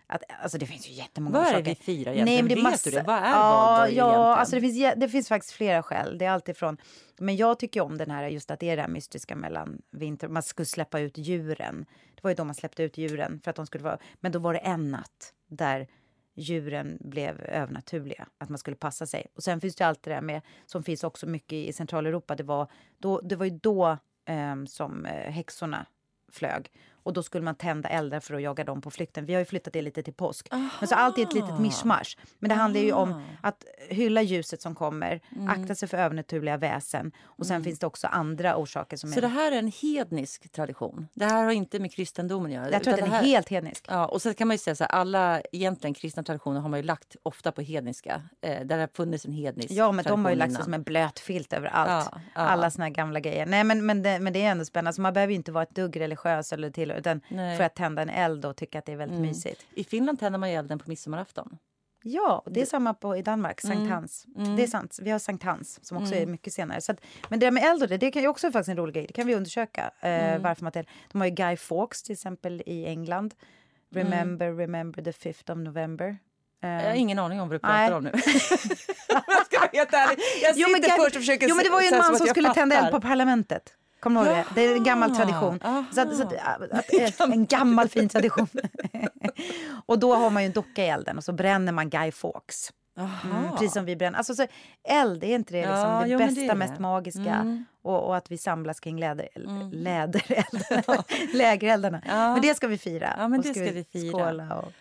att, 0.07 0.23
alltså 0.43 0.59
det 0.59 0.67
finns 0.67 0.89
ju 0.89 0.93
jättemånga 0.93 1.39
Vad 1.39 1.47
är 1.49 1.63
det 1.63 1.71
vi 1.71 1.75
firar 1.75 2.13
egentligen? 2.13 2.49
det 2.49 2.53
är 2.53 2.57
Vet 2.57 2.65
massa- 2.65 2.91
du 2.91 2.97
det? 2.97 3.03
Vad 3.03 3.17
är 3.17 3.31
ja, 3.31 3.51
valborg 3.51 3.97
ja, 3.97 4.05
egentligen? 4.05 4.39
alltså 4.39 4.55
det 4.55 4.61
finns, 4.61 4.95
det 4.97 5.09
finns 5.09 5.29
faktiskt 5.29 5.53
flera 5.53 5.83
skäl. 5.83 6.19
Det 6.19 6.25
är 6.25 6.31
alltifrån, 6.31 6.77
men 7.19 7.37
jag 7.37 7.59
tycker 7.59 7.81
om 7.81 7.99
den 7.99 8.11
här 8.11 8.29
just 8.29 8.51
att 8.51 8.61
det 8.61 8.71
är 8.71 8.77
det 8.77 8.83
här 8.83 8.89
mystiska 8.89 9.37
mellan 9.37 9.83
vinter. 9.91 10.29
Man 10.29 10.43
skulle 10.43 10.67
släppa 10.67 11.01
ut 11.01 11.19
djuren. 11.19 11.87
Det 12.15 12.23
var 12.23 12.31
ju 12.31 12.35
då 12.35 12.45
man 12.45 12.55
släppte 12.55 12.83
ut 12.83 12.99
djuren 12.99 13.41
för 13.45 13.51
att 13.51 13.57
de 13.57 13.67
skulle 13.67 13.85
vara, 13.85 13.99
men 14.21 14.33
då 14.33 14.39
var 14.39 14.53
det 14.53 14.59
en 14.59 14.91
natt 14.91 15.33
där 15.49 15.87
djuren 16.35 16.99
blev 17.01 17.41
övernaturliga, 17.41 18.27
att 18.39 18.49
man 18.49 18.59
skulle 18.59 18.77
passa 18.77 19.07
sig. 19.07 19.27
Och 19.37 19.43
sen 19.43 19.61
finns 19.61 19.77
det 19.77 19.87
allt 19.87 20.03
det 20.03 20.11
där 20.11 20.21
med, 20.21 20.43
som 20.67 20.83
finns 20.83 21.05
också 21.05 21.27
mycket 21.27 21.53
i 21.53 21.73
Centraleuropa, 21.73 22.35
det 22.35 22.43
var, 22.43 22.71
då, 22.99 23.21
det 23.21 23.37
var 23.37 23.45
ju 23.47 23.59
då 23.63 23.99
ehm, 24.25 24.67
som 24.67 25.07
eh, 25.07 25.31
häxorna 25.33 25.87
flög. 26.33 26.71
Och 27.07 27.13
då 27.13 27.23
skulle 27.23 27.45
man 27.45 27.55
tända 27.55 27.89
eldar 27.89 28.21
för 28.21 28.35
att 28.35 28.43
jaga 28.43 28.65
dem 28.65 28.81
på 28.81 28.91
flykten. 28.91 29.27
Vi 29.27 29.33
har 29.35 29.41
ju 29.41 29.45
flyttat 29.45 29.73
det 29.73 29.83
lite 29.83 30.03
till 30.03 30.15
påsk. 30.15 30.49
Men 30.79 30.89
så 30.89 30.95
allt 30.95 31.19
är 31.19 31.23
ett 31.23 31.33
litet 31.33 31.59
mischmasch. 31.61 32.19
Men 32.39 32.49
det 32.49 32.55
handlar 32.55 32.81
ju 32.81 32.93
om 32.93 33.23
att 33.43 33.65
hylla 33.89 34.23
ljuset 34.23 34.63
som 34.63 34.75
kommer, 34.75 35.21
Mm. 35.37 35.49
akta 35.63 35.75
sig 35.75 35.89
för 35.89 35.97
övernaturliga 35.99 36.57
väsen. 36.57 37.13
Och 37.25 37.47
sen 37.47 37.65
finns 37.65 37.79
det 37.79 37.87
också 37.87 38.07
andra 38.07 38.57
orsaker 38.57 38.97
som 38.97 39.11
Så 39.11 39.19
är... 39.19 39.23
det 39.23 39.29
här 39.29 39.53
är 39.53 39.57
en 39.59 39.73
hednisk 39.83 40.53
tradition? 40.53 41.09
Det 41.15 41.25
här 41.25 41.45
har 41.45 41.51
inte 41.53 41.79
med 41.79 41.93
kristendomen 41.93 42.47
att 42.47 42.55
göra? 42.55 42.71
jag 42.71 42.83
tror 42.85 42.95
att 42.95 43.01
den 43.01 43.11
det 43.11 43.17
är 43.17 43.21
här- 43.21 43.27
helt 43.27 43.49
hednisk. 43.49 43.85
Ja, 43.89 44.07
och 44.07 44.23
så 44.23 44.35
kan 44.35 44.49
man 44.49 44.55
ju 44.55 44.59
säga 44.59 44.75
så 44.75 44.85
här, 44.85 44.91
alla 44.91 45.41
egentligen 45.53 45.95
kristna 45.95 46.23
traditioner 46.23 46.61
har 46.61 46.69
man 46.69 46.79
ju 46.79 46.83
lagt 46.87 47.17
ofta 47.23 47.53
på 47.53 47.63
hedniska. 47.63 48.23
Eh, 48.43 48.67
där 48.67 48.79
har 48.79 48.89
funnits 48.95 49.25
en 49.27 49.33
hednisk 49.33 49.71
Ja, 49.71 49.93
men 49.93 50.05
de 50.05 50.25
har 50.25 50.33
ju 50.33 50.37
lagt 50.39 50.55
sig 50.55 50.65
som 50.65 50.75
en 50.75 50.83
blöt 50.83 51.19
filt 51.19 51.53
över 51.53 51.69
allt. 51.69 52.09
Ja, 52.13 52.21
ja. 52.35 52.41
Alla 52.41 52.71
såna 52.71 52.85
här 52.85 52.93
gamla 52.93 53.21
grejer. 53.21 53.47
Nej, 53.47 53.65
men, 53.65 53.87
men, 53.87 54.03
det, 54.03 54.19
men 54.19 54.33
det 54.33 54.43
är 54.43 54.51
ändå 54.51 54.65
spännande. 54.65 54.89
Alltså, 54.89 55.01
man 55.03 55.13
behöver 55.13 55.31
ju 55.31 55.37
inte 55.37 55.53
vara 55.53 55.63
ett 55.63 55.75
dugg 55.75 56.01
religiös 56.01 56.53
eller 56.53 56.71
till, 56.71 56.91
utan 56.97 57.21
Nej. 57.29 57.45
Mm. 57.45 57.57
för 57.57 57.65
att 57.65 57.75
tända 57.75 58.03
en 58.03 58.09
eld 58.11 58.45
och 58.45 58.57
tycka 58.57 58.79
att 58.79 58.85
det 58.87 58.93
är 58.93 58.97
väldigt 58.97 59.21
mysigt. 59.21 59.67
I 59.75 59.85
Finland 59.85 60.21
tänder 60.21 60.39
man 60.39 60.51
ju 60.51 60.57
elden 60.57 60.79
på 60.79 60.85
midsommarafton. 60.89 61.59
Ja, 62.03 62.43
det 62.47 62.63
är 62.63 62.67
samma 62.67 62.95
på, 62.95 63.17
i 63.17 63.23
Danmark, 63.23 63.61
Sankt 63.61 63.77
Mm. 63.77 63.91
Hans. 63.93 64.25
Det 64.57 64.63
är 64.63 64.67
sant, 64.67 64.99
vi 65.03 65.11
har 65.11 65.19
Sankt 65.19 65.45
Hans 65.45 65.87
som 65.87 65.97
också 65.97 66.15
är 66.15 66.27
mycket 66.27 66.53
senare. 66.53 66.81
Så 66.81 66.93
att, 66.93 67.01
men 67.29 67.39
det 67.41 67.47
där 67.47 67.51
med 67.51 67.65
eld 67.65 67.83
och 67.83 67.89
det, 67.89 67.97
det 67.97 68.11
kan 68.11 68.23
ju 68.23 68.29
också 68.29 68.51
faktiskt 68.53 68.69
en 68.69 68.77
rolig 68.77 68.95
grej. 68.95 69.07
Det 69.07 69.13
kan 69.13 69.27
vi 69.27 69.35
undersöka. 69.35 69.91
Mm. 70.01 70.35
Eh, 70.35 70.41
varför 70.43 70.63
man. 70.65 70.73
De 71.13 71.19
har 71.21 71.27
ju 71.27 71.35
Guy 71.35 71.57
Fawkes 71.57 72.03
till 72.03 72.13
exempel 72.13 72.63
i 72.67 72.87
England. 72.87 73.35
Mm. 73.95 74.05
Remember, 74.13 74.53
remember 74.53 75.03
the 75.03 75.11
5th 75.11 75.53
of 75.53 75.59
November. 75.59 76.17
Eh, 76.63 76.71
Jag 76.71 76.83
har 76.91 76.95
ingen 76.95 77.19
aning 77.19 77.41
om 77.41 77.49
vad 77.49 77.61
du 77.61 77.67
Nej. 77.69 77.89
pratar 77.89 77.97
om 77.97 78.05
nu. 78.05 78.11
jag 79.09 79.47
ska 79.47 79.59
vara 79.61 79.71
helt 79.73 79.93
ärlig. 79.93 80.19
Jag 80.43 80.55
sitter 80.55 80.71
men 80.73 80.81
Guy- 80.81 80.97
först 81.05 81.17
och 81.17 81.23
försöker 81.23 81.49
Jo, 81.49 81.55
men 81.55 81.65
det 81.65 81.71
var 81.71 81.81
ju 81.81 81.87
en 81.89 81.99
man 81.99 82.17
som 82.17 82.27
skulle 82.27 82.55
tända 82.55 82.77
eld 82.77 82.85
fattar. 82.87 83.01
på 83.01 83.09
parlamentet. 83.09 83.73
Kommer 84.01 84.25
du 84.25 84.31
ihåg 84.31 84.37
det? 84.37 84.45
Det 84.55 84.61
är 84.61 84.75
en 84.75 84.85
gammal 84.85 85.17
tradition. 85.17 85.61
Så 85.93 86.01
att, 86.01 86.17
så 86.17 86.23
att, 86.23 86.73
att, 86.73 87.21
en 87.33 87.47
gammal 87.47 87.89
fin 87.89 88.09
tradition. 88.09 88.49
och 89.87 89.99
då 89.99 90.15
har 90.15 90.31
man 90.31 90.43
ju 90.43 90.47
en 90.47 90.53
docka 90.53 90.85
i 90.85 90.89
elden 90.89 91.17
och 91.17 91.25
så 91.25 91.33
bränner 91.33 91.73
man 91.73 91.91
Guy 91.91 92.13
Fawkes. 92.13 92.71
Mm, 92.99 93.51
precis 93.53 93.73
som 93.73 93.85
vi 93.85 93.97
bränner. 93.97 94.19
Alltså, 94.19 94.35
så, 94.35 94.47
eld, 94.89 95.25
är 95.25 95.35
inte 95.35 95.53
det 95.53 95.61
liksom 95.61 95.79
Ja, 95.79 96.01
det 96.01 96.09
jo, 96.09 96.19
det 96.19 96.27
bästa, 96.27 96.41
är 96.41 96.55
mest 96.55 96.75
det. 96.77 96.83
magiska? 96.83 97.35
Mm. 97.35 97.65
Och, 97.87 98.07
och 98.07 98.17
att 98.17 98.31
vi 98.31 98.39
samlas 98.39 98.81
kring 98.81 98.99
läder, 99.01 99.29
lädereldarna, 99.73 101.05
lägereldarna. 101.35 102.03
Ja. 102.07 102.33
Men 102.33 102.43
det 102.43 102.55
ska 102.55 102.67
vi 102.69 102.79
fira. 102.79 103.15
Ja, 103.19 103.29
men 103.29 103.41
Och 103.41 103.47
det 103.47 103.55
ska 103.55 103.73
vi 103.73 103.85
fira. 103.85 104.55
Och... 104.61 104.73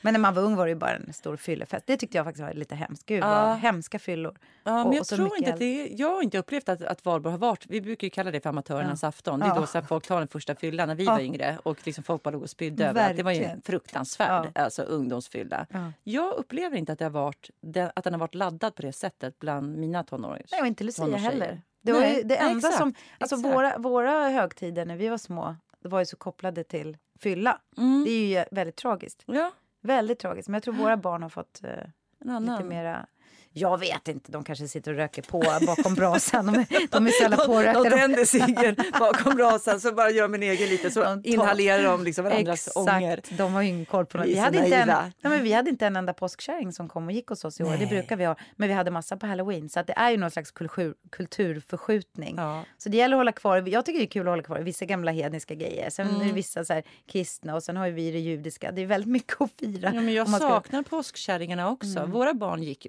Men 0.00 0.12
när 0.14 0.18
man 0.20 0.34
var 0.34 0.42
ung 0.42 0.56
var 0.56 0.66
det 0.66 0.74
bara 0.74 0.96
en 0.96 1.12
stor 1.12 1.36
fyllefest. 1.36 1.86
Det 1.86 1.96
tyckte 1.96 2.16
jag 2.16 2.24
faktiskt 2.26 2.42
var 2.44 2.52
lite 2.52 2.74
hemskt. 2.74 3.06
Gud, 3.06 3.22
Ja. 3.22 3.46
vad 3.46 3.58
hemska 3.58 3.98
fyllor. 3.98 4.36
Ja, 4.64 4.84
men 4.84 4.92
jag 4.92 5.00
och 5.00 5.06
så 5.06 5.16
tror 5.16 5.36
inte 5.36 5.52
att 5.52 5.58
det 5.58 5.64
är, 5.64 6.00
jag 6.00 6.08
har 6.14 6.22
inte 6.22 6.38
upplevt 6.38 6.68
att, 6.68 6.82
att 6.82 7.04
valborg 7.04 7.32
har 7.32 7.38
varit, 7.38 7.66
vi 7.68 7.80
brukar 7.80 8.06
ju 8.06 8.10
kalla 8.10 8.30
det 8.30 8.40
för 8.40 8.48
amatörernas 8.50 9.04
afton. 9.04 9.40
Det 9.40 9.46
är 9.46 9.48
Ja. 9.48 9.54
då 9.60 9.66
så 9.66 9.82
folk 9.82 10.06
tar 10.06 10.18
den 10.18 10.28
första 10.28 10.54
fyllan 10.54 10.88
när 10.88 10.94
vi 10.94 11.04
Ja. 11.04 11.12
var 11.12 11.20
yngre 11.20 11.58
och 11.62 11.78
liksom 11.86 12.04
folk 12.04 12.22
bara 12.22 12.30
låg 12.30 12.42
och 12.42 12.50
spydde 12.50 12.86
överallt. 12.88 13.16
Det 13.16 13.22
var 13.22 13.32
ju 13.32 13.44
en 13.44 13.62
fruktansvärd 13.62 14.58
alltså, 14.58 14.82
ungdomsfylla. 14.82 15.66
Ja. 15.70 15.92
Jag 16.04 16.34
upplever 16.34 16.76
inte 16.76 16.92
att, 16.92 16.98
det 16.98 17.04
har 17.04 17.10
varit, 17.10 17.50
att 17.94 18.04
den 18.04 18.12
har 18.12 18.20
varit 18.20 18.34
laddad 18.34 18.74
på 18.74 18.82
det 18.82 18.92
sättet 18.92 19.38
bland 19.38 19.76
mina 19.76 20.04
tonåringar. 20.04 20.46
Nej, 20.52 20.60
och 20.60 20.66
inte 20.66 20.84
Lucia 20.84 21.16
heller. 21.16 21.62
Det 21.82 21.92
var 21.92 22.00
Nej, 22.00 22.22
det 22.24 22.36
enda 22.36 22.56
exakt, 22.56 22.76
som... 22.76 22.94
Alltså 23.18 23.36
exakt. 23.36 23.54
våra, 23.54 23.78
våra 23.78 24.28
högtider 24.28 24.84
när 24.84 24.96
vi 24.96 25.08
var 25.08 25.18
små 25.18 25.56
var 25.80 25.98
ju 25.98 26.06
så 26.06 26.16
kopplade 26.16 26.64
till 26.64 26.96
fylla. 27.18 27.58
Mm. 27.76 28.04
Det 28.04 28.10
är 28.10 28.38
ju 28.38 28.44
väldigt 28.50 28.76
tragiskt. 28.76 29.22
Ja, 29.26 29.50
Väldigt 29.82 30.18
tragiskt. 30.18 30.48
Men 30.48 30.54
jag 30.54 30.62
tror 30.62 30.74
våra 30.74 30.96
barn 30.96 31.22
har 31.22 31.28
fått 31.28 31.64
eh, 31.64 32.40
lite 32.40 32.64
mera... 32.64 33.06
Jag 33.52 33.78
vet 33.80 34.08
inte, 34.08 34.32
de 34.32 34.44
kanske 34.44 34.68
sitter 34.68 34.90
och 34.90 34.96
röker 34.96 35.22
på 35.22 35.38
bakom 35.66 35.94
brasan. 35.94 36.46
De 36.46 36.52
de 36.90 37.06
är 37.06 37.10
så 37.10 37.22
jävla 37.22 37.36
pårökta. 37.36 37.82
De 37.82 37.88
De- 37.90 37.96
tänder 37.96 38.24
ciggen 38.24 38.76
bakom 38.98 39.34
brasan 39.36 39.80
så 39.80 39.92
bara 39.92 40.10
gör 40.10 40.28
min 40.28 40.42
egen 40.42 40.68
lite 40.68 40.90
så 40.90 41.04
De 41.04 41.20
inhalerar 41.24 41.82
de 41.84 42.04
liksom 42.04 42.24
varandras 42.24 42.68
ånger. 42.76 43.18
Exakt, 43.18 43.38
de 43.38 43.52
har 43.54 43.62
ju 43.62 43.68
ingen 43.68 43.84
koll 43.86 44.06
på 44.06 44.18
något. 44.18 44.26
Vi 44.26 44.38
hade, 44.38 44.58
inte 44.58 44.76
en, 44.76 44.88
nej, 44.88 45.10
men 45.22 45.42
vi 45.42 45.52
hade 45.52 45.70
inte 45.70 45.86
en 45.86 45.96
enda 45.96 46.12
påskkärring 46.12 46.72
som 46.72 46.88
kom 46.88 47.06
och 47.06 47.12
gick 47.12 47.26
hos 47.28 47.44
oss 47.44 47.60
i 47.60 47.64
år. 47.64 47.70
Det 47.70 47.76
Nej. 47.78 47.86
brukar 47.86 48.16
vi 48.16 48.24
ha. 48.24 48.36
Men 48.56 48.68
vi 48.68 48.74
hade 48.74 48.90
massa 48.90 49.16
på 49.16 49.26
halloween. 49.26 49.68
Så 49.68 49.80
att 49.80 49.86
det 49.86 49.92
är 49.96 50.10
ju 50.10 50.16
någon 50.16 50.30
slags 50.30 50.50
kultur, 50.50 50.94
kulturförskjutning. 51.10 52.34
Ja. 52.36 52.64
Så 52.78 52.88
det 52.88 52.96
gäller 52.96 53.16
att 53.16 53.20
hålla 53.20 53.32
kvar. 53.32 53.64
Jag 53.68 53.86
tycker 53.86 53.98
det 53.98 54.04
är 54.04 54.10
kul 54.10 54.26
att 54.28 54.32
hålla 54.32 54.42
kvar 54.42 54.58
vissa 54.58 54.84
gamla 54.84 55.10
hedniska 55.12 55.54
grejer. 55.54 55.90
Sen 55.90 56.08
Mm. 56.08 56.20
är 56.20 56.24
det 56.24 56.32
vissa 56.32 56.64
så 56.64 56.72
här 56.72 56.82
kristna 57.12 57.54
och 57.54 57.62
sen 57.62 57.76
har 57.76 57.88
vi 57.88 58.10
det 58.10 58.18
judiska. 58.18 58.72
Det 58.72 58.82
är 58.82 58.86
väldigt 58.86 59.10
mycket 59.10 59.40
att 59.40 59.50
fira. 59.60 59.90
Ja, 59.94 60.00
men 60.00 60.14
jag 60.14 60.28
ska- 60.28 60.36
Mm. 60.36 60.48
saknar 60.48 60.82
påskkärringarna 60.82 61.70
också. 61.70 62.06
Våra 62.06 62.34
barn 62.34 62.62
gick 62.62 62.86
i 62.86 62.88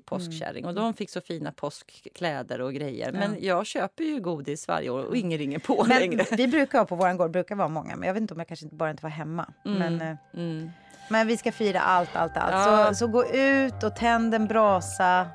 påskkärring 0.53 0.65
och 0.65 0.73
de 0.73 0.93
fick 0.93 1.09
så 1.09 1.21
fina 1.21 1.51
påskkläder 1.51 2.61
och 2.61 2.73
grejer. 2.73 3.11
Men 3.11 3.35
jag 3.39 3.65
köper 3.65 4.03
ju 4.03 4.19
godis 4.19 4.67
varje 4.67 4.89
år 4.89 5.03
och 5.03 5.15
ingen 5.17 5.37
ringer 5.39 5.59
på 5.59 5.85
Men 5.87 5.99
längre. 5.99 6.25
vi 6.37 6.47
brukar 6.47 6.79
ha 6.79 6.85
på 6.85 6.95
vår 6.95 7.13
gård, 7.17 7.31
brukar 7.31 7.55
vara 7.55 7.67
många. 7.67 7.95
Men 7.95 8.07
jag 8.07 8.13
vet 8.13 8.21
inte 8.21 8.33
om 8.33 8.39
jag 8.39 8.47
kanske 8.47 8.65
inte 8.65 8.75
bara 8.75 8.89
inte 8.91 9.03
var 9.03 9.09
hemma. 9.09 9.45
Men, 9.63 10.01
eh, 10.01 10.15
Mm. 10.33 10.69
men 11.09 11.27
vi 11.27 11.37
ska 11.37 11.51
fira 11.51 11.79
allt, 11.79 12.15
allt, 12.15 12.37
allt. 12.37 12.89
Så, 12.89 12.95
så 13.05 13.07
gå 13.11 13.25
ut 13.25 13.83
och 13.83 13.95
tänd 13.95 14.33
en 14.35 14.47
brasa. 14.47 15.27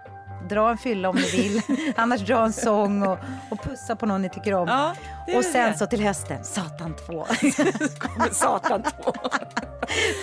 Dra 0.48 0.70
en 0.70 0.78
fylla 0.78 1.08
om 1.08 1.16
ni 1.16 1.30
vill. 1.32 1.62
Annars 1.96 2.20
dra 2.20 2.44
en 2.44 2.52
sång 2.52 3.02
och, 3.02 3.18
och 3.50 3.62
pussa 3.62 3.96
på 3.96 4.06
någon 4.06 4.22
ni 4.22 4.28
tycker 4.30 4.54
om. 4.54 4.68
Ja, 4.68 4.94
och 5.36 5.44
sen 5.44 5.72
det. 5.72 5.78
så 5.78 5.86
till 5.86 6.00
hösten, 6.04 6.44
Satan 6.44 6.94
2. 7.06 7.12
Kommer 7.98 8.30
Satan 8.32 8.82
på. 8.82 9.14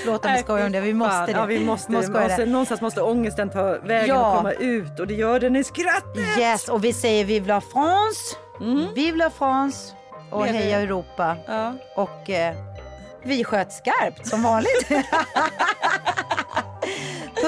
Förlåt 0.03 0.26
om 0.26 0.32
vi 0.34 0.38
skojar 0.39 0.66
om 0.66 0.72
det, 0.72 0.82
vi 0.82 0.93
måste 0.93 1.26
det. 1.26 1.32
Ja, 1.32 1.45
vi 1.45 1.66
måste, 1.66 1.91
Måste 1.91 2.07
skoja 2.07 2.28
måste, 2.28 2.45
det. 2.45 2.51
någonstans 2.51 2.82
måste 2.82 3.01
ångesten 3.01 3.49
ta 3.49 3.78
vägen 3.84 4.16
Ja. 4.16 4.32
och 4.32 4.38
komma 4.38 4.51
ut 4.51 4.99
och 4.99 5.07
det 5.07 5.13
gör 5.13 5.39
den 5.39 5.55
i 5.55 5.63
skrattet. 5.63 6.38
Yes, 6.39 6.70
och 6.70 6.84
vi 6.84 6.93
säger 6.93 7.26
Vive 7.26 7.47
la 7.47 7.61
France! 7.61 8.36
Vive 8.95 9.18
la 9.18 9.30
France! 9.30 9.93
Och 10.32 10.45
Lever. 10.45 10.59
heja 10.59 10.80
Europa! 10.82 11.38
Ja. 11.47 11.74
Och 11.95 12.30
eh, 12.30 12.55
vi 13.24 13.43
sköt 13.43 13.74
skarpt 13.74 14.28
som 14.28 14.43
vanligt. 14.43 14.88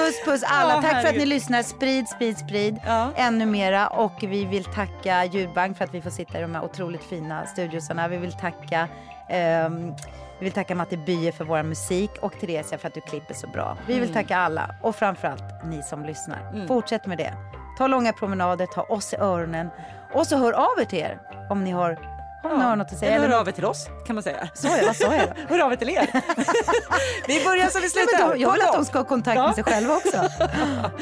puss 0.08 0.24
puss 0.24 0.42
alla. 0.46 0.82
Tack 0.82 1.02
för 1.02 1.08
att 1.08 1.16
ni 1.16 1.26
lyssnar. 1.26 1.62
Sprid, 1.62 2.08
sprid, 2.08 2.38
sprid. 2.38 2.80
Ja. 2.86 3.10
Ännu 3.16 3.46
mera. 3.46 3.88
Och 3.88 4.12
vi 4.20 4.44
vill 4.44 4.64
tacka 4.64 5.24
Ljudbank 5.24 5.76
för 5.76 5.84
att 5.84 5.94
vi 5.94 6.00
får 6.02 6.10
sitta 6.10 6.38
i 6.38 6.42
de 6.42 6.54
här 6.54 6.64
otroligt 6.64 7.04
fina 7.04 7.46
studiosarna. 7.46 8.08
Vi 8.08 8.16
vill 8.16 8.32
tacka 8.32 8.88
ehm, 9.28 9.94
vi 10.38 10.44
vill 10.44 10.52
tacka 10.52 10.74
Matte 10.74 10.96
Bye 10.96 11.32
för 11.32 11.44
vår 11.44 11.62
musik 11.62 12.10
och 12.20 12.32
Theresia 12.40 12.78
för 12.78 12.88
att 12.88 12.94
du 12.94 13.00
klipper 13.00 13.34
så 13.34 13.46
bra. 13.46 13.76
Vi 13.86 13.92
Mm. 13.92 14.04
vill 14.06 14.14
tacka 14.14 14.36
alla 14.36 14.74
och 14.82 14.96
framförallt 14.96 15.64
ni 15.64 15.82
som 15.82 16.04
lyssnar. 16.04 16.66
Fortsätt 16.68 17.06
med 17.06 17.18
det. 17.18 17.34
Ta 17.78 17.86
långa 17.86 18.12
promenader, 18.12 18.66
ta 18.66 18.82
oss 18.82 19.12
i 19.12 19.16
öronen 19.16 19.70
och 20.14 20.26
så 20.26 20.36
hör 20.36 20.52
av 20.52 20.80
er 20.80 20.84
till 20.84 20.98
er 20.98 21.18
om 21.50 21.64
ni 21.64 21.70
har, 21.70 21.98
om 22.44 22.58
ni 22.58 22.64
har 22.64 22.76
något 22.76 22.92
att 22.92 22.98
säga. 22.98 23.12
Eller 23.14 23.28
hör 23.28 23.40
av 23.40 23.48
er 23.48 23.52
till 23.52 23.64
oss 23.64 23.88
kan 24.06 24.14
man 24.14 24.22
säga. 24.22 24.48
Sa 24.54 24.68
jag? 24.76 24.86
Vad 24.86 24.96
sa 24.96 25.14
jag? 25.14 25.28
då? 25.28 25.34
Hör 25.54 25.58
av 25.64 25.72
er 25.72 25.76
till 25.76 25.88
er. 25.88 26.08
vi 27.28 27.44
börjar 27.44 27.68
som 27.68 27.80
vi 27.80 27.88
slutar. 27.90 28.18
men 28.18 28.30
de, 28.30 28.40
jag 28.40 28.52
vill 28.52 28.62
att 28.62 28.72
de 28.72 28.84
ska 28.84 28.98
ha 28.98 29.04
kontakt 29.04 29.36
Ja. 29.36 29.46
med 29.46 29.54
sig 29.54 29.64
själva 29.64 29.94
också. 29.94 30.16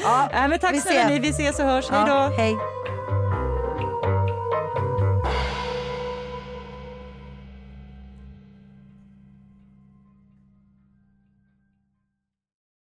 Ja, 0.03 0.29
Nej, 0.33 0.47
men 0.47 0.59
tack 0.59 0.73
Vi 0.73 0.81
snälla 0.81 1.09
ni. 1.09 1.19
Vi 1.19 1.29
ses 1.29 1.59
och 1.59 1.65
hörs. 1.65 1.89
Hej 1.89 2.01
då. 2.07 2.11
ja, 2.13 2.31
hej. 2.37 2.55